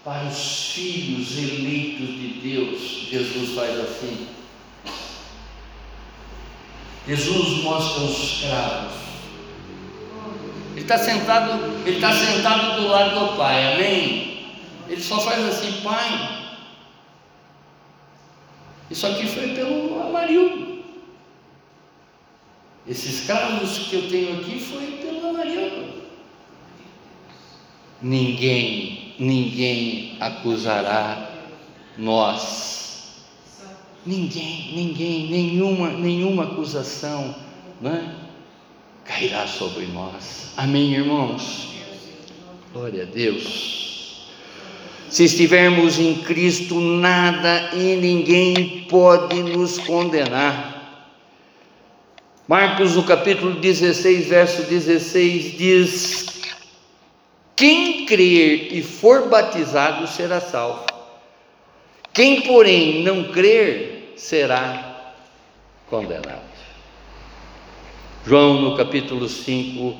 para 0.02 0.26
os 0.26 0.72
filhos 0.72 1.36
eleitos 1.36 2.08
de 2.08 2.40
Deus, 2.42 2.80
Jesus 3.10 3.54
faz 3.54 3.78
assim 3.78 4.26
Jesus 7.06 7.62
mostra 7.64 8.04
os 8.04 8.18
escravos. 8.18 8.92
Ele 10.72 10.80
está 10.82 10.98
sentado, 10.98 11.82
ele 11.86 11.96
está 11.96 12.12
sentado 12.12 12.80
do 12.80 12.88
lado 12.88 13.18
do 13.18 13.36
Pai, 13.36 13.74
amém? 13.74 14.56
Ele 14.88 15.02
só 15.02 15.20
faz 15.20 15.44
assim, 15.44 15.80
Pai. 15.82 16.42
Isso 18.90 19.06
aqui 19.06 19.26
foi 19.26 19.48
pelo 19.54 20.00
Amarildo. 20.02 20.82
Esses 22.86 23.26
casos 23.26 23.86
que 23.88 23.96
eu 23.96 24.08
tenho 24.08 24.40
aqui 24.40 24.60
foi 24.60 24.98
pelo 25.02 25.30
Amarildo. 25.30 26.02
Ninguém, 28.00 29.14
ninguém 29.18 30.16
acusará 30.20 31.30
nós. 31.96 32.91
Ninguém, 34.04 34.72
ninguém, 34.74 35.30
nenhuma, 35.30 35.90
nenhuma 35.90 36.42
acusação, 36.42 37.36
né? 37.80 38.16
Cairá 39.04 39.46
sobre 39.46 39.86
nós. 39.86 40.52
Amém, 40.56 40.94
irmãos? 40.94 41.68
Glória 42.72 43.04
a 43.04 43.06
Deus. 43.06 44.26
Se 45.08 45.24
estivermos 45.24 46.00
em 46.00 46.16
Cristo, 46.16 46.80
nada 46.80 47.70
e 47.74 47.96
ninguém 47.96 48.86
pode 48.88 49.40
nos 49.42 49.78
condenar. 49.78 50.72
Marcos, 52.48 52.96
no 52.96 53.04
capítulo 53.04 53.60
16, 53.60 54.26
verso 54.26 54.62
16, 54.62 55.56
diz: 55.56 56.26
Quem 57.54 58.04
crer 58.06 58.74
e 58.74 58.82
for 58.82 59.28
batizado 59.28 60.08
será 60.08 60.40
salvo. 60.40 60.86
Quem, 62.12 62.42
porém, 62.42 63.02
não 63.02 63.24
crer 63.24 63.91
será 64.16 65.14
condenado. 65.88 66.52
João, 68.24 68.62
no 68.62 68.76
capítulo 68.76 69.28
5, 69.28 69.96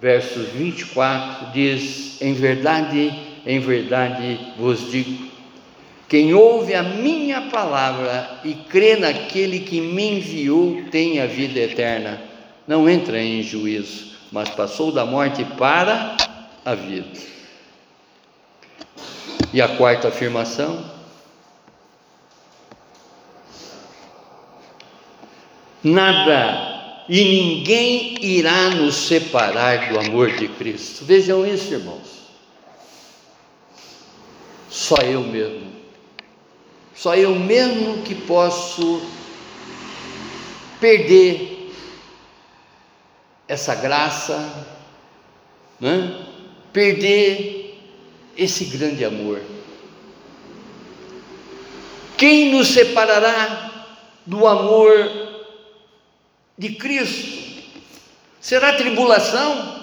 versos 0.00 0.48
24, 0.48 1.52
diz: 1.52 2.20
Em 2.20 2.32
verdade, 2.32 3.12
em 3.46 3.60
verdade 3.60 4.38
vos 4.56 4.90
digo, 4.90 5.30
quem 6.10 6.34
ouve 6.34 6.74
a 6.74 6.82
minha 6.82 7.42
palavra 7.42 8.40
e 8.44 8.52
crê 8.52 8.96
naquele 8.96 9.60
que 9.60 9.80
me 9.80 10.18
enviou 10.18 10.82
tem 10.90 11.20
a 11.20 11.26
vida 11.26 11.60
eterna. 11.60 12.20
Não 12.66 12.88
entra 12.88 13.22
em 13.22 13.42
juízo, 13.44 14.16
mas 14.32 14.48
passou 14.48 14.90
da 14.90 15.06
morte 15.06 15.44
para 15.56 16.16
a 16.64 16.74
vida. 16.74 17.06
E 19.52 19.62
a 19.62 19.68
quarta 19.76 20.08
afirmação: 20.08 20.84
Nada 25.82 27.04
e 27.08 27.24
ninguém 27.24 28.24
irá 28.24 28.70
nos 28.70 28.94
separar 28.94 29.92
do 29.92 29.98
amor 29.98 30.30
de 30.32 30.46
Cristo. 30.46 31.04
Vejam 31.04 31.46
isso, 31.46 31.72
irmãos. 31.74 32.20
Só 34.68 34.96
eu 34.96 35.22
mesmo. 35.22 35.72
Só 36.94 37.16
eu 37.16 37.34
mesmo 37.34 38.02
que 38.02 38.14
posso 38.14 39.02
perder 40.78 41.72
essa 43.48 43.74
graça, 43.74 44.66
né? 45.80 46.26
perder 46.72 47.82
esse 48.36 48.66
grande 48.66 49.04
amor. 49.04 49.42
Quem 52.16 52.52
nos 52.52 52.68
separará 52.68 53.86
do 54.24 54.46
amor 54.46 55.29
de 56.60 56.74
Cristo? 56.74 57.62
Será 58.38 58.74
tribulação? 58.74 59.80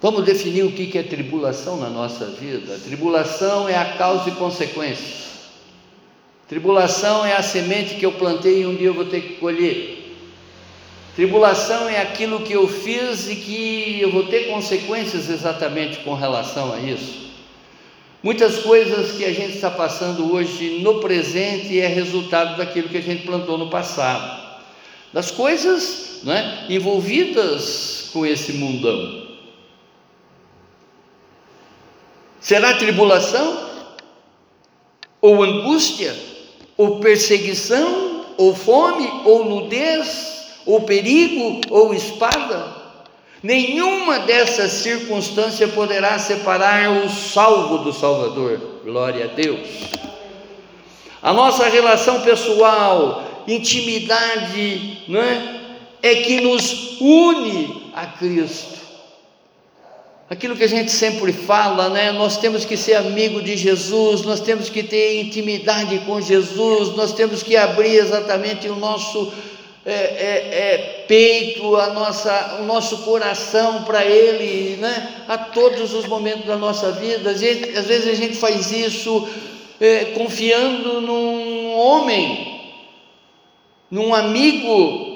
Vamos 0.00 0.24
definir 0.24 0.64
o 0.64 0.70
que 0.70 0.96
é 0.96 1.02
tribulação 1.02 1.76
na 1.78 1.90
nossa 1.90 2.26
vida. 2.26 2.78
Tribulação 2.78 3.68
é 3.68 3.76
a 3.76 3.96
causa 3.96 4.28
e 4.30 4.32
consequência. 4.36 5.24
Tribulação 6.48 7.26
é 7.26 7.34
a 7.34 7.42
semente 7.42 7.96
que 7.96 8.06
eu 8.06 8.12
plantei 8.12 8.62
e 8.62 8.66
um 8.66 8.76
dia 8.76 8.86
eu 8.86 8.94
vou 8.94 9.06
ter 9.06 9.22
que 9.22 9.34
colher. 9.34 10.14
Tribulação 11.16 11.88
é 11.88 12.00
aquilo 12.00 12.42
que 12.42 12.52
eu 12.52 12.68
fiz 12.68 13.28
e 13.28 13.34
que 13.34 13.98
eu 14.00 14.12
vou 14.12 14.26
ter 14.26 14.44
consequências 14.44 15.28
exatamente 15.28 15.98
com 16.04 16.14
relação 16.14 16.72
a 16.72 16.78
isso. 16.78 17.33
Muitas 18.24 18.60
coisas 18.60 19.18
que 19.18 19.24
a 19.26 19.34
gente 19.34 19.56
está 19.56 19.70
passando 19.70 20.32
hoje 20.32 20.78
no 20.80 20.98
presente 20.98 21.78
é 21.78 21.86
resultado 21.86 22.56
daquilo 22.56 22.88
que 22.88 22.96
a 22.96 23.02
gente 23.02 23.26
plantou 23.26 23.58
no 23.58 23.68
passado, 23.68 24.62
das 25.12 25.30
coisas 25.30 26.20
né, 26.22 26.64
envolvidas 26.70 28.08
com 28.14 28.24
esse 28.24 28.54
mundão. 28.54 29.26
Será 32.40 32.72
tribulação? 32.78 33.68
Ou 35.20 35.42
angústia? 35.42 36.16
Ou 36.78 37.00
perseguição? 37.00 38.24
Ou 38.38 38.54
fome? 38.54 39.06
Ou 39.26 39.44
nudez? 39.44 40.62
Ou 40.64 40.80
perigo? 40.80 41.60
Ou 41.68 41.92
espada? 41.92 42.73
Nenhuma 43.44 44.20
dessas 44.20 44.72
circunstâncias 44.72 45.70
poderá 45.72 46.18
separar 46.18 47.04
o 47.04 47.10
salvo 47.10 47.84
do 47.84 47.92
Salvador. 47.92 48.58
Glória 48.82 49.26
a 49.26 49.28
Deus. 49.28 49.68
A 51.20 51.30
nossa 51.30 51.68
relação 51.68 52.22
pessoal, 52.22 53.44
intimidade, 53.46 55.02
não 55.06 55.20
é? 55.20 55.60
É 56.02 56.14
que 56.14 56.40
nos 56.40 56.98
une 56.98 57.92
a 57.94 58.06
Cristo. 58.06 58.78
Aquilo 60.30 60.56
que 60.56 60.64
a 60.64 60.68
gente 60.68 60.90
sempre 60.90 61.30
fala, 61.30 61.90
né? 61.90 62.12
Nós 62.12 62.38
temos 62.38 62.64
que 62.64 62.78
ser 62.78 62.94
amigo 62.94 63.42
de 63.42 63.58
Jesus, 63.58 64.22
nós 64.22 64.40
temos 64.40 64.70
que 64.70 64.82
ter 64.82 65.20
intimidade 65.20 65.98
com 66.06 66.18
Jesus, 66.18 66.96
nós 66.96 67.12
temos 67.12 67.42
que 67.42 67.58
abrir 67.58 67.96
exatamente 67.96 68.70
o 68.70 68.76
nosso 68.76 69.30
é, 69.86 69.92
é, 69.92 70.72
é, 70.72 71.04
peito, 71.06 71.76
a 71.76 71.92
nossa, 71.92 72.58
o 72.62 72.64
nosso 72.64 72.98
coração 72.98 73.82
para 73.84 74.02
Ele, 74.02 74.76
né? 74.76 75.24
a 75.28 75.36
todos 75.36 75.92
os 75.92 76.06
momentos 76.06 76.46
da 76.46 76.56
nossa 76.56 76.90
vida. 76.92 77.30
Às 77.30 77.40
vezes, 77.40 77.76
às 77.76 77.86
vezes 77.86 78.08
a 78.08 78.14
gente 78.14 78.36
faz 78.36 78.72
isso 78.72 79.28
é, 79.78 80.06
confiando 80.06 81.02
num 81.02 81.74
homem, 81.74 82.62
num 83.90 84.14
amigo, 84.14 85.12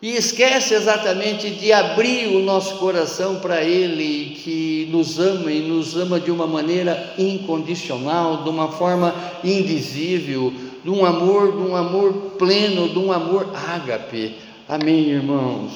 e 0.00 0.16
esquece 0.16 0.74
exatamente 0.74 1.50
de 1.50 1.72
abrir 1.72 2.28
o 2.28 2.38
nosso 2.38 2.76
coração 2.78 3.40
para 3.40 3.62
Ele, 3.62 4.36
que 4.36 4.88
nos 4.90 5.18
ama 5.18 5.52
e 5.52 5.60
nos 5.60 5.96
ama 5.96 6.18
de 6.18 6.30
uma 6.30 6.46
maneira 6.46 7.12
incondicional, 7.18 8.44
de 8.44 8.48
uma 8.48 8.72
forma 8.72 9.14
indizível 9.44 10.67
de 10.88 10.94
um 10.94 11.04
amor, 11.04 11.52
de 11.52 11.58
um 11.58 11.76
amor 11.76 12.14
pleno, 12.38 12.88
de 12.88 12.98
um 12.98 13.12
amor 13.12 13.54
ágape. 13.54 14.38
Amém, 14.66 15.10
irmãos? 15.10 15.70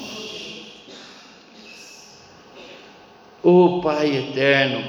O 3.43 3.77
oh, 3.77 3.81
Pai 3.83 4.17
eterno, 4.17 4.83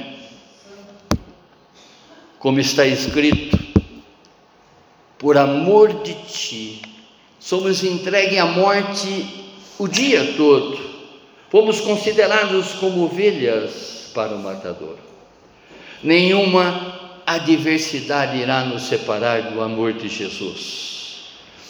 como 2.38 2.58
está 2.58 2.86
escrito, 2.86 3.58
por 5.18 5.36
amor 5.36 5.92
de 6.02 6.14
Ti, 6.14 6.80
somos 7.38 7.84
entregues 7.84 8.38
à 8.38 8.46
morte 8.46 9.44
o 9.78 9.86
dia 9.86 10.32
todo, 10.38 10.78
fomos 11.50 11.82
considerados 11.82 12.72
como 12.80 13.04
ovelhas 13.04 14.10
para 14.14 14.34
o 14.34 14.42
matador. 14.42 14.96
Nenhuma 16.02 16.93
adversidade 17.26 18.38
irá 18.38 18.64
nos 18.64 18.82
separar 18.82 19.52
do 19.52 19.60
amor 19.60 19.92
de 19.92 20.08
Jesus. 20.08 20.94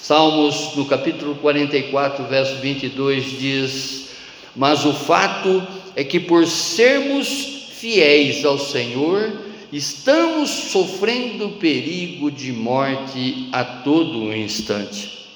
Salmos, 0.01 0.77
no 0.77 0.85
capítulo 0.85 1.35
44, 1.37 2.25
verso 2.27 2.57
22, 2.57 3.39
diz: 3.39 4.09
Mas 4.55 4.85
o 4.85 4.93
fato 4.93 5.67
é 5.97 6.05
que 6.05 6.21
por 6.21 6.47
sermos 6.47 7.69
fiéis 7.71 8.45
ao 8.45 8.59
Senhor, 8.59 9.33
estamos 9.73 10.51
sofrendo 10.51 11.59
perigo 11.59 12.31
de 12.31 12.53
morte 12.53 13.49
a 13.53 13.65
todo 13.65 14.35
instante. 14.35 15.27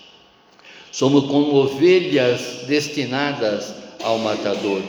Somos 0.93 1.27
como 1.27 1.55
ovelhas 1.55 2.65
destinadas 2.67 3.75
ao 4.03 4.19
matador. 4.19 4.83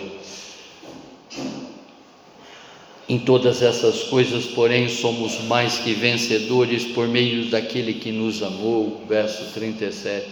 Em 3.10 3.18
todas 3.18 3.64
essas 3.64 4.04
coisas, 4.04 4.46
porém, 4.46 4.88
somos 4.88 5.42
mais 5.46 5.80
que 5.80 5.96
vencedores 5.96 6.86
por 6.86 7.08
meio 7.08 7.50
daquele 7.50 7.96
que 7.96 8.12
nos 8.12 8.44
amou. 8.44 9.04
Verso 9.10 9.52
37. 9.52 10.28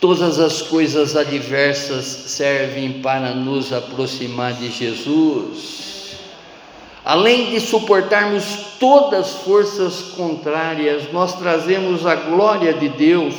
Todas 0.00 0.40
as 0.40 0.62
coisas 0.62 1.14
adversas 1.14 2.04
servem 2.04 2.94
para 3.00 3.36
nos 3.36 3.72
aproximar 3.72 4.54
de 4.54 4.68
Jesus. 4.68 6.16
Além 7.04 7.50
de 7.50 7.60
suportarmos 7.60 8.44
todas 8.80 9.26
as 9.26 9.32
forças 9.44 10.00
contrárias, 10.16 11.12
nós 11.12 11.38
trazemos 11.38 12.04
a 12.04 12.16
glória 12.16 12.74
de 12.74 12.88
Deus. 12.88 13.34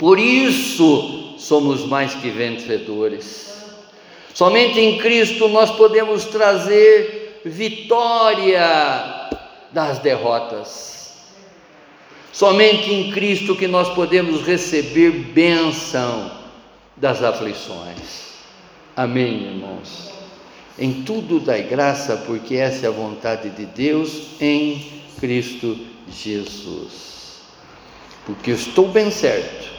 Por 0.00 0.18
isso 0.18 1.36
somos 1.38 1.86
mais 1.86 2.14
que 2.14 2.30
vencedores. 2.30 3.53
Somente 4.34 4.80
em 4.80 4.98
Cristo 4.98 5.48
nós 5.48 5.70
podemos 5.70 6.24
trazer 6.24 7.40
vitória 7.44 9.30
das 9.70 10.00
derrotas. 10.00 11.22
Somente 12.32 12.92
em 12.92 13.12
Cristo 13.12 13.54
que 13.54 13.68
nós 13.68 13.88
podemos 13.90 14.42
receber 14.42 15.12
bênção 15.12 16.32
das 16.96 17.22
aflições. 17.22 18.34
Amém, 18.96 19.52
irmãos. 19.52 20.10
Em 20.76 21.04
tudo 21.04 21.38
dai 21.38 21.62
graça, 21.62 22.16
porque 22.26 22.56
essa 22.56 22.86
é 22.86 22.88
a 22.88 22.92
vontade 22.92 23.50
de 23.50 23.66
Deus 23.66 24.30
em 24.40 24.84
Cristo 25.20 25.78
Jesus. 26.08 27.40
Porque 28.26 28.50
estou 28.50 28.88
bem 28.88 29.12
certo 29.12 29.72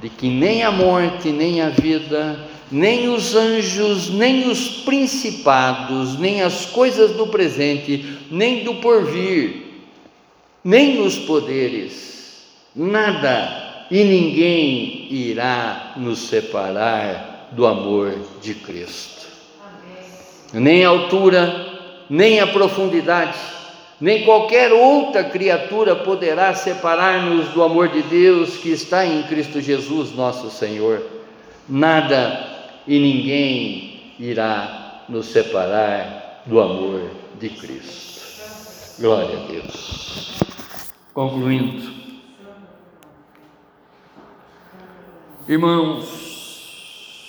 de 0.00 0.08
que 0.08 0.30
nem 0.30 0.62
a 0.62 0.70
morte, 0.70 1.28
nem 1.28 1.60
a 1.60 1.68
vida, 1.68 2.48
nem 2.72 3.10
os 3.10 3.34
anjos, 3.34 4.08
nem 4.08 4.48
os 4.48 4.68
principados, 4.82 6.18
nem 6.18 6.42
as 6.42 6.64
coisas 6.64 7.12
do 7.12 7.26
presente, 7.26 8.18
nem 8.30 8.64
do 8.64 8.76
porvir, 8.76 9.66
nem 10.64 11.02
os 11.02 11.18
poderes, 11.18 12.46
nada 12.74 13.86
e 13.90 14.02
ninguém 14.02 15.06
irá 15.10 15.92
nos 15.98 16.20
separar 16.28 17.50
do 17.52 17.66
amor 17.66 18.18
de 18.40 18.54
Cristo. 18.54 19.26
Nem 20.54 20.82
a 20.82 20.88
altura, 20.88 21.66
nem 22.08 22.40
a 22.40 22.46
profundidade, 22.46 23.38
nem 24.00 24.24
qualquer 24.24 24.72
outra 24.72 25.22
criatura 25.24 25.94
poderá 25.94 26.54
separar-nos 26.54 27.48
do 27.50 27.62
amor 27.62 27.88
de 27.88 28.02
Deus 28.02 28.56
que 28.56 28.70
está 28.70 29.04
em 29.04 29.24
Cristo 29.24 29.60
Jesus, 29.60 30.14
nosso 30.14 30.50
Senhor. 30.50 31.02
Nada 31.68 32.51
e 32.86 32.98
ninguém 32.98 34.14
irá 34.18 35.04
nos 35.08 35.26
separar 35.26 36.42
do 36.46 36.60
amor 36.60 37.10
de 37.38 37.48
Cristo. 37.50 38.22
Glória 38.98 39.38
a 39.38 39.46
Deus. 39.46 40.40
Concluindo, 41.14 41.92
irmãos, 45.48 47.24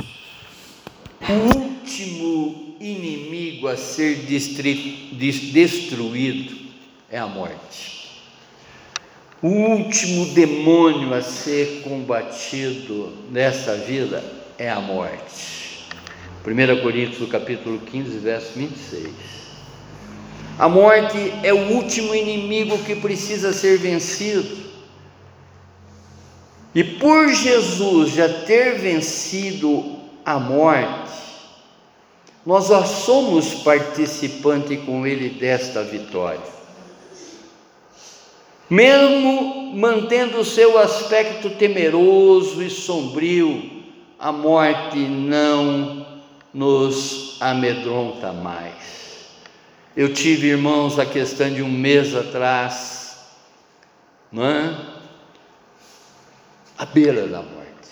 o 1.22 1.58
último 1.58 2.76
inimigo 2.80 3.68
a 3.68 3.78
ser 3.78 4.26
destruído 4.26 5.04
é 7.10 7.20
a 7.20 7.28
morte. 7.28 7.94
O 9.42 9.48
último 9.48 10.34
demônio 10.34 11.14
a 11.14 11.22
ser 11.22 11.82
combatido 11.84 13.12
nessa 13.30 13.76
vida 13.76 14.43
é 14.58 14.70
a 14.70 14.80
morte. 14.80 15.88
1 16.46 16.82
Coríntios 16.82 17.30
capítulo 17.30 17.80
15, 17.80 18.18
verso 18.20 18.52
26. 18.56 19.12
A 20.60 20.70
morte 20.70 21.34
é 21.42 21.54
o 21.54 21.74
último 21.74 22.14
inimigo 22.14 22.78
que 22.80 22.96
precisa 22.96 23.54
ser 23.54 23.78
vencido. 23.78 24.64
E 26.76 26.84
por 26.84 27.30
Jesus 27.30 28.12
já 28.12 28.28
ter 28.28 28.80
vencido 28.80 30.00
a 30.26 30.40
morte, 30.40 31.12
nós 32.46 32.68
já 32.68 32.84
somos 32.84 33.54
participante 33.64 34.78
com 34.78 35.08
Ele 35.08 35.30
desta 35.30 35.84
vitória. 35.84 36.54
Mesmo 38.70 39.74
mantendo 39.76 40.40
o 40.40 40.46
seu 40.46 40.78
aspecto 40.78 41.52
temeroso 41.52 42.62
e 42.62 42.70
sombrio, 42.70 43.73
a 44.24 44.32
morte 44.32 45.00
não 45.00 46.22
nos 46.54 47.36
amedronta 47.42 48.32
mais. 48.32 49.28
Eu 49.98 50.14
tive, 50.14 50.48
irmãos, 50.48 50.98
a 50.98 51.06
questão 51.06 51.54
de 51.54 51.62
um 51.62 51.70
mês 51.70 52.16
atrás, 52.16 53.18
não 54.32 54.46
é? 54.46 54.78
à 56.78 56.86
beira 56.86 57.28
da 57.28 57.42
morte, 57.42 57.90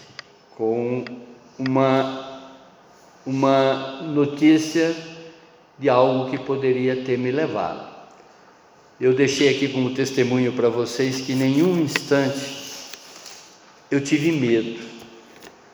com 0.56 1.04
uma, 1.60 2.54
uma 3.26 4.02
notícia 4.04 4.96
de 5.78 5.90
algo 5.90 6.32
que 6.32 6.38
poderia 6.38 7.04
ter 7.04 7.18
me 7.18 7.30
levado. 7.30 7.92
Eu 9.02 9.14
deixei 9.14 9.50
aqui 9.50 9.68
como 9.68 9.94
testemunho 9.94 10.54
para 10.54 10.70
vocês 10.70 11.20
que 11.20 11.36
nenhum 11.36 11.82
instante 11.82 12.62
eu 13.92 14.02
tive 14.02 14.32
medo 14.32 14.91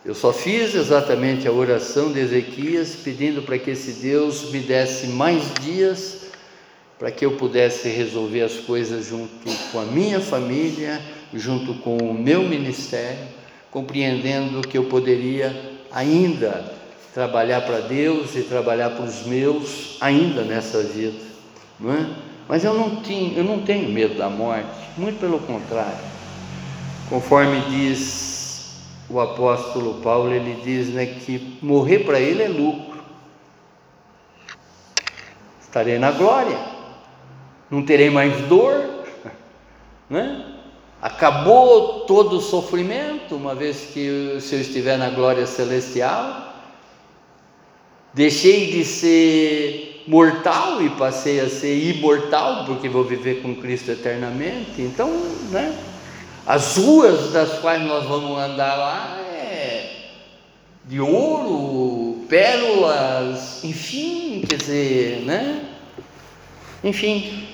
eu 0.07 0.15
só 0.15 0.31
fiz 0.31 0.73
exatamente 0.73 1.49
a 1.49 1.51
oração 1.51 2.13
de 2.13 2.21
Ezequias, 2.21 2.95
pedindo 2.95 3.41
para 3.41 3.59
que 3.59 3.71
esse 3.71 3.91
Deus 3.91 4.51
me 4.51 4.61
desse 4.61 5.07
mais 5.07 5.53
dias 5.61 6.27
para 6.97 7.11
que 7.11 7.25
eu 7.25 7.33
pudesse 7.33 7.89
resolver 7.89 8.41
as 8.41 8.53
coisas 8.53 9.05
junto 9.05 9.29
com 9.69 9.79
a 9.79 9.83
minha 9.83 10.21
família, 10.21 11.01
junto 11.33 11.73
com 11.75 11.97
o 11.97 12.13
meu 12.13 12.41
ministério, 12.43 13.27
compreendendo 13.69 14.61
que 14.61 14.77
eu 14.77 14.85
poderia 14.85 15.53
ainda 15.91 16.73
trabalhar 17.13 17.61
para 17.61 17.81
Deus 17.81 18.33
e 18.35 18.43
trabalhar 18.43 18.91
para 18.91 19.03
os 19.03 19.25
meus 19.25 19.97
ainda 19.99 20.43
nessa 20.43 20.81
vida, 20.83 21.19
não 21.77 21.93
é? 21.93 22.07
Mas 22.47 22.63
eu 22.63 22.73
não 22.73 23.01
tinha, 23.01 23.37
eu 23.37 23.43
não 23.43 23.59
tenho 23.59 23.89
medo 23.89 24.15
da 24.15 24.29
morte, 24.29 24.69
muito 24.97 25.19
pelo 25.19 25.39
contrário. 25.39 25.99
Conforme 27.09 27.59
diz 27.69 28.26
o 29.09 29.19
apóstolo 29.19 30.01
Paulo 30.01 30.33
ele 30.33 30.59
diz 30.63 30.89
né, 30.89 31.05
que 31.05 31.57
morrer 31.61 31.99
para 31.99 32.19
ele 32.19 32.43
é 32.43 32.47
lucro. 32.47 32.97
Estarei 35.61 35.99
na 35.99 36.11
glória, 36.11 36.57
não 37.69 37.83
terei 37.83 38.09
mais 38.09 38.35
dor, 38.47 39.05
né? 40.09 40.53
acabou 41.01 42.01
todo 42.01 42.37
o 42.37 42.41
sofrimento, 42.41 43.35
uma 43.35 43.53
vez 43.53 43.89
que 43.93 44.37
se 44.41 44.55
eu 44.55 44.61
estiver 44.61 44.97
na 44.97 45.09
glória 45.09 45.45
celestial, 45.45 46.55
deixei 48.13 48.71
de 48.71 48.83
ser 48.83 50.03
mortal 50.07 50.81
e 50.81 50.89
passei 50.91 51.39
a 51.39 51.49
ser 51.49 51.77
imortal, 51.95 52.65
porque 52.65 52.89
vou 52.89 53.03
viver 53.03 53.41
com 53.41 53.55
Cristo 53.55 53.91
eternamente. 53.91 54.81
Então, 54.81 55.09
né? 55.51 55.77
As 56.47 56.77
ruas 56.77 57.33
das 57.33 57.59
quais 57.59 57.85
nós 57.85 58.05
vamos 58.05 58.39
andar 58.39 58.77
lá 58.77 59.19
é 59.19 60.13
de 60.85 61.01
ouro, 61.01 62.25
pérolas, 62.29 63.61
enfim, 63.65 64.45
quer 64.47 64.55
dizer, 64.55 65.25
né? 65.25 65.65
Enfim, 66.81 67.49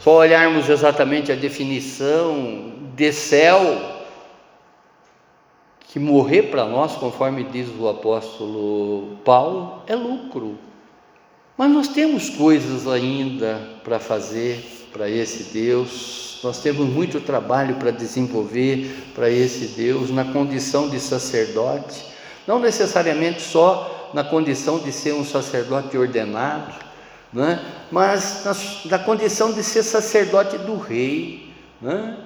só 0.00 0.16
olharmos 0.16 0.68
exatamente 0.68 1.30
a 1.30 1.36
definição 1.36 2.72
de 2.96 3.12
céu, 3.12 4.02
que 5.92 6.00
morrer 6.00 6.50
para 6.50 6.64
nós, 6.64 6.96
conforme 6.96 7.44
diz 7.44 7.68
o 7.78 7.88
apóstolo 7.88 9.16
Paulo, 9.24 9.84
é 9.86 9.94
lucro. 9.94 10.58
Mas 11.56 11.70
nós 11.70 11.86
temos 11.86 12.30
coisas 12.30 12.88
ainda 12.88 13.78
para 13.84 14.00
fazer 14.00 14.88
para 14.92 15.08
esse 15.08 15.52
Deus 15.52 16.33
nós 16.44 16.58
temos 16.58 16.86
muito 16.86 17.20
trabalho 17.20 17.76
para 17.76 17.90
desenvolver 17.90 18.94
para 19.14 19.30
esse 19.30 19.68
Deus 19.68 20.10
na 20.10 20.26
condição 20.26 20.90
de 20.90 21.00
sacerdote, 21.00 22.04
não 22.46 22.58
necessariamente 22.58 23.40
só 23.40 24.10
na 24.12 24.22
condição 24.22 24.78
de 24.78 24.92
ser 24.92 25.14
um 25.14 25.24
sacerdote 25.24 25.96
ordenado, 25.96 26.74
né? 27.32 27.64
mas 27.90 28.44
na, 28.44 28.96
na 28.96 28.98
condição 29.02 29.52
de 29.52 29.62
ser 29.62 29.82
sacerdote 29.82 30.58
do 30.58 30.76
rei. 30.76 31.50
Né? 31.80 32.16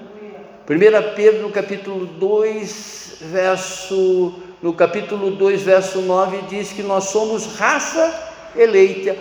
1 0.68 1.14
Pedro 1.14 1.48
capítulo 1.50 2.04
2, 2.04 3.18
verso, 3.20 4.34
no 4.60 4.74
capítulo 4.74 5.30
2, 5.30 5.62
verso 5.62 6.00
9, 6.02 6.42
diz 6.50 6.72
que 6.72 6.82
nós 6.82 7.04
somos 7.04 7.54
raça 7.56 8.32
eleita, 8.56 9.16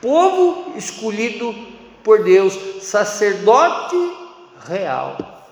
povo 0.00 0.72
escolhido 0.76 1.52
por 2.04 2.22
Deus, 2.22 2.56
sacerdote 2.80 4.19
real. 4.66 5.46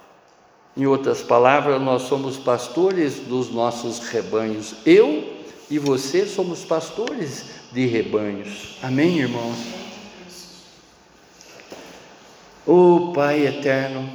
Em 0.76 0.86
outras 0.86 1.22
palavras, 1.22 1.80
nós 1.80 2.02
somos 2.02 2.36
pastores 2.36 3.16
dos 3.20 3.50
nossos 3.50 3.98
rebanhos. 4.08 4.74
Eu 4.86 5.38
e 5.70 5.78
você 5.78 6.24
somos 6.24 6.64
pastores 6.64 7.46
de 7.72 7.86
rebanhos. 7.86 8.76
Amém, 8.82 9.18
irmãos? 9.18 9.56
O 12.66 13.10
oh, 13.10 13.12
Pai 13.12 13.46
eterno, 13.46 14.08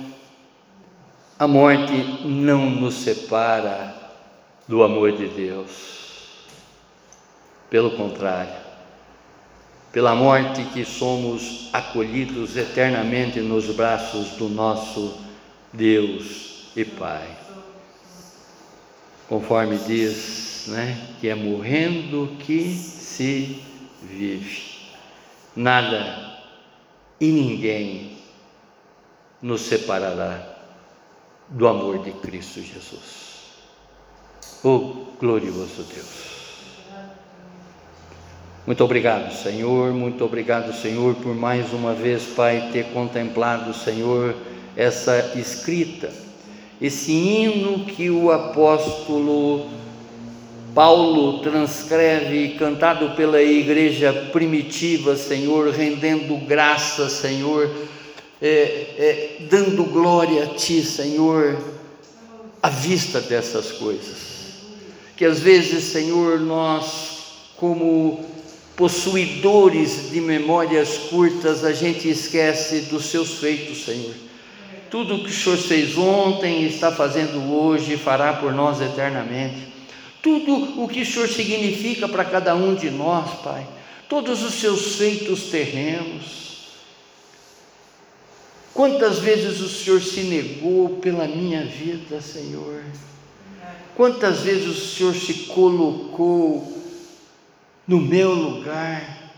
a 1.38 1.48
morte 1.48 1.94
não 2.24 2.70
nos 2.70 2.96
separa 2.96 3.96
do 4.68 4.84
amor 4.84 5.12
de 5.12 5.28
Deus. 5.28 6.04
Pelo 7.70 7.98
contrário, 7.98 8.63
pela 9.94 10.16
morte 10.16 10.64
que 10.74 10.84
somos 10.84 11.70
acolhidos 11.72 12.58
eternamente 12.58 13.40
nos 13.40 13.68
braços 13.68 14.30
do 14.32 14.50
nosso 14.50 15.20
Deus 15.72 16.72
e 16.76 16.84
Pai. 16.84 17.30
Conforme 19.30 19.78
diz, 19.78 20.66
né, 20.68 21.00
que 21.22 21.30
é 21.30 21.36
morrendo 21.36 22.36
que 22.40 22.74
se 22.74 23.62
vive. 24.02 24.74
Nada 25.56 26.40
e 27.22 27.28
ninguém 27.28 28.18
nos 29.40 29.62
separará 29.62 30.58
do 31.50 31.68
amor 31.68 32.04
de 32.04 32.12
Cristo 32.14 32.64
Jesus. 32.64 33.44
Oh, 34.64 35.06
glorioso 35.20 35.84
Deus. 35.84 36.33
Muito 38.66 38.82
obrigado, 38.82 39.34
Senhor, 39.34 39.92
muito 39.92 40.24
obrigado, 40.24 40.74
Senhor, 40.74 41.16
por 41.16 41.36
mais 41.36 41.74
uma 41.74 41.94
vez, 41.94 42.24
Pai, 42.28 42.70
ter 42.72 42.86
contemplado, 42.94 43.74
Senhor, 43.74 44.34
essa 44.74 45.34
escrita, 45.36 46.10
esse 46.82 47.12
hino 47.12 47.84
que 47.84 48.10
o 48.10 48.32
apóstolo 48.32 49.68
Paulo 50.74 51.40
transcreve, 51.40 52.56
cantado 52.58 53.18
pela 53.18 53.42
igreja 53.42 54.14
primitiva, 54.32 55.18
Senhor, 55.18 55.70
rendendo 55.70 56.38
graça, 56.48 57.10
Senhor, 57.10 57.70
é, 58.42 58.48
é, 58.48 59.38
dando 59.50 59.84
glória 59.84 60.46
a 60.46 60.48
Ti, 60.48 60.82
Senhor, 60.84 61.62
à 62.62 62.70
vista 62.70 63.20
dessas 63.20 63.74
coisas. 63.74 64.54
Que 65.18 65.26
às 65.26 65.42
vezes, 65.42 65.84
Senhor, 65.84 66.40
nós, 66.40 67.50
como 67.58 68.33
possuidores 68.76 70.10
de 70.12 70.20
memórias 70.20 70.98
curtas, 71.10 71.64
a 71.64 71.74
gente 71.74 72.10
esquece 72.10 72.82
dos 72.82 73.06
seus 73.06 73.36
feitos, 73.36 73.86
Senhor. 73.86 74.16
Tudo 74.90 75.16
o 75.16 75.24
que 75.24 75.30
o 75.30 75.34
Senhor 75.34 75.58
fez 75.58 75.98
ontem, 75.98 76.66
está 76.66 76.92
fazendo 76.92 77.52
hoje, 77.52 77.98
fará 77.98 78.34
por 78.34 78.52
nós 78.54 78.82
eternamente. 78.82 79.74
Tudo 80.22 80.82
o 80.82 80.88
que 80.88 81.02
o 81.02 81.06
Senhor 81.06 81.28
significa 81.28 82.08
para 82.08 82.24
cada 82.26 82.56
um 82.56 82.76
de 82.76 82.90
nós, 82.90 83.42
Pai. 83.42 83.68
Todos 84.08 84.44
os 84.44 84.54
seus 84.54 84.96
feitos 84.96 85.44
terrenos. 85.44 86.44
Quantas 88.74 89.20
vezes 89.20 89.60
o 89.62 89.70
Senhor 89.70 90.02
se 90.02 90.22
negou 90.22 90.98
pela 90.98 91.28
minha 91.28 91.64
vida, 91.64 92.22
Senhor? 92.22 92.84
Quantas 93.96 94.40
vezes 94.40 94.68
o 94.68 94.74
Senhor 94.74 95.14
se 95.14 95.34
colocou 95.46 96.83
no 97.88 98.00
meu 98.00 98.34
lugar, 98.34 99.32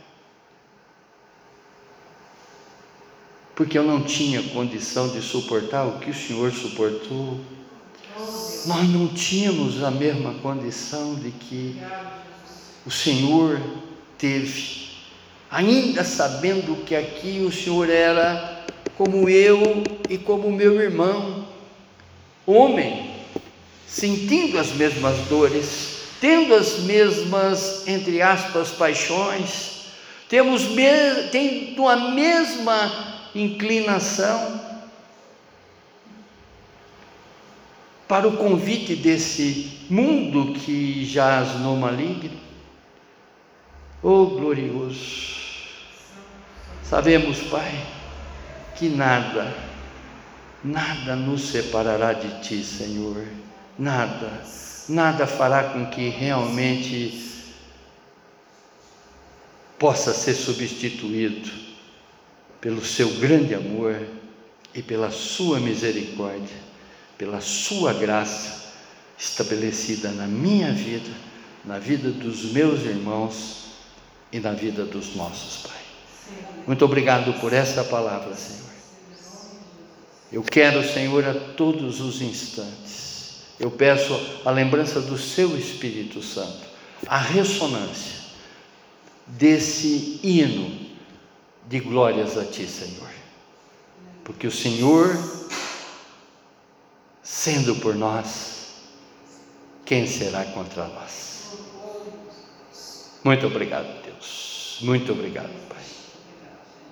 porque 3.55 3.77
eu 3.77 3.83
não 3.83 4.03
tinha 4.03 4.43
condição 4.49 5.09
de 5.09 5.21
suportar 5.21 5.85
o 5.85 5.99
que 5.99 6.11
o 6.11 6.13
Senhor 6.13 6.51
suportou. 6.51 7.39
Nós 8.67 8.89
não 8.89 9.07
tínhamos 9.07 9.83
a 9.83 9.89
mesma 9.89 10.33
condição 10.35 11.15
de 11.15 11.31
que 11.31 11.79
o 12.85 12.91
Senhor 12.91 13.61
teve, 14.17 14.89
ainda 15.49 16.03
sabendo 16.03 16.83
que 16.83 16.95
aqui 16.95 17.43
o 17.47 17.51
Senhor 17.51 17.89
era 17.89 18.65
como 18.97 19.29
eu 19.29 19.83
e 20.09 20.17
como 20.17 20.51
meu 20.51 20.81
irmão, 20.81 21.47
homem, 22.45 23.11
sentindo 23.87 24.57
as 24.59 24.71
mesmas 24.73 25.17
dores, 25.27 25.94
tendo 26.25 26.55
as 26.55 26.79
mesmas, 26.79 27.87
entre 27.87 28.19
aspas, 28.19 28.71
paixões, 28.71 29.89
temos 30.27 30.63
tendo 31.31 31.87
a 31.87 31.95
mesma 32.13 33.29
inclinação 33.35 34.59
para 38.07 38.27
o 38.27 38.37
convite 38.37 38.95
desse 38.95 39.85
mundo 39.87 40.59
que 40.59 41.05
jaz 41.05 41.59
no 41.59 41.77
maligno. 41.77 42.39
Oh 44.01 44.25
glorioso! 44.25 45.35
Sabemos, 46.81 47.37
Pai, 47.51 47.85
que 48.75 48.89
nada, 48.89 49.55
nada 50.63 51.15
nos 51.15 51.49
separará 51.49 52.13
de 52.13 52.41
Ti, 52.41 52.63
Senhor, 52.63 53.27
nada 53.77 54.65
nada 54.87 55.25
fará 55.25 55.63
com 55.63 55.85
que 55.87 56.09
realmente 56.09 57.23
possa 59.79 60.13
ser 60.13 60.33
substituído 60.33 61.51
pelo 62.61 62.83
seu 62.83 63.09
grande 63.15 63.53
amor 63.53 63.99
e 64.73 64.81
pela 64.81 65.11
sua 65.11 65.59
misericórdia, 65.59 66.57
pela 67.17 67.41
sua 67.41 67.93
graça 67.93 68.73
estabelecida 69.17 70.11
na 70.11 70.27
minha 70.27 70.71
vida, 70.71 71.11
na 71.63 71.79
vida 71.79 72.09
dos 72.09 72.51
meus 72.51 72.81
irmãos 72.81 73.65
e 74.31 74.39
na 74.39 74.51
vida 74.51 74.85
dos 74.85 75.15
nossos, 75.15 75.67
Pai. 75.67 75.81
Muito 76.65 76.83
obrigado 76.83 77.39
por 77.39 77.53
essa 77.53 77.83
palavra, 77.83 78.33
Senhor. 78.35 78.65
Eu 80.31 80.41
quero, 80.41 80.83
Senhor, 80.83 81.23
a 81.25 81.33
todos 81.33 82.01
os 82.01 82.21
instantes 82.21 83.04
eu 83.59 83.71
peço 83.71 84.13
a 84.43 84.51
lembrança 84.51 85.01
do 85.01 85.17
Seu 85.17 85.57
Espírito 85.57 86.21
Santo, 86.21 86.65
a 87.07 87.17
ressonância 87.17 88.25
desse 89.27 90.19
hino 90.23 90.89
de 91.67 91.79
glórias 91.79 92.37
a 92.37 92.45
Ti, 92.45 92.67
Senhor. 92.67 93.09
Porque 94.23 94.47
o 94.47 94.51
Senhor, 94.51 95.17
sendo 97.23 97.75
por 97.75 97.95
nós, 97.95 98.55
quem 99.85 100.07
será 100.07 100.43
contra 100.45 100.87
nós? 100.87 101.35
Muito 103.23 103.47
obrigado, 103.47 104.03
Deus. 104.03 104.77
Muito 104.81 105.11
obrigado, 105.11 105.53
Pai. 105.69 105.83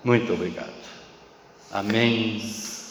Muito 0.03 0.33
obrigado. 0.33 0.71
Amém, 1.71 2.41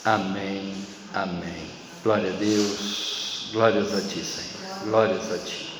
amém, 0.04 0.74
amém. 1.14 1.66
Glória 2.02 2.32
a 2.32 2.36
Deus. 2.36 3.21
Glórias 3.52 3.92
a 3.92 4.00
Ti, 4.00 4.24
Senhor. 4.24 4.62
Glórias 4.80 5.30
a 5.30 5.38
Ti. 5.38 5.71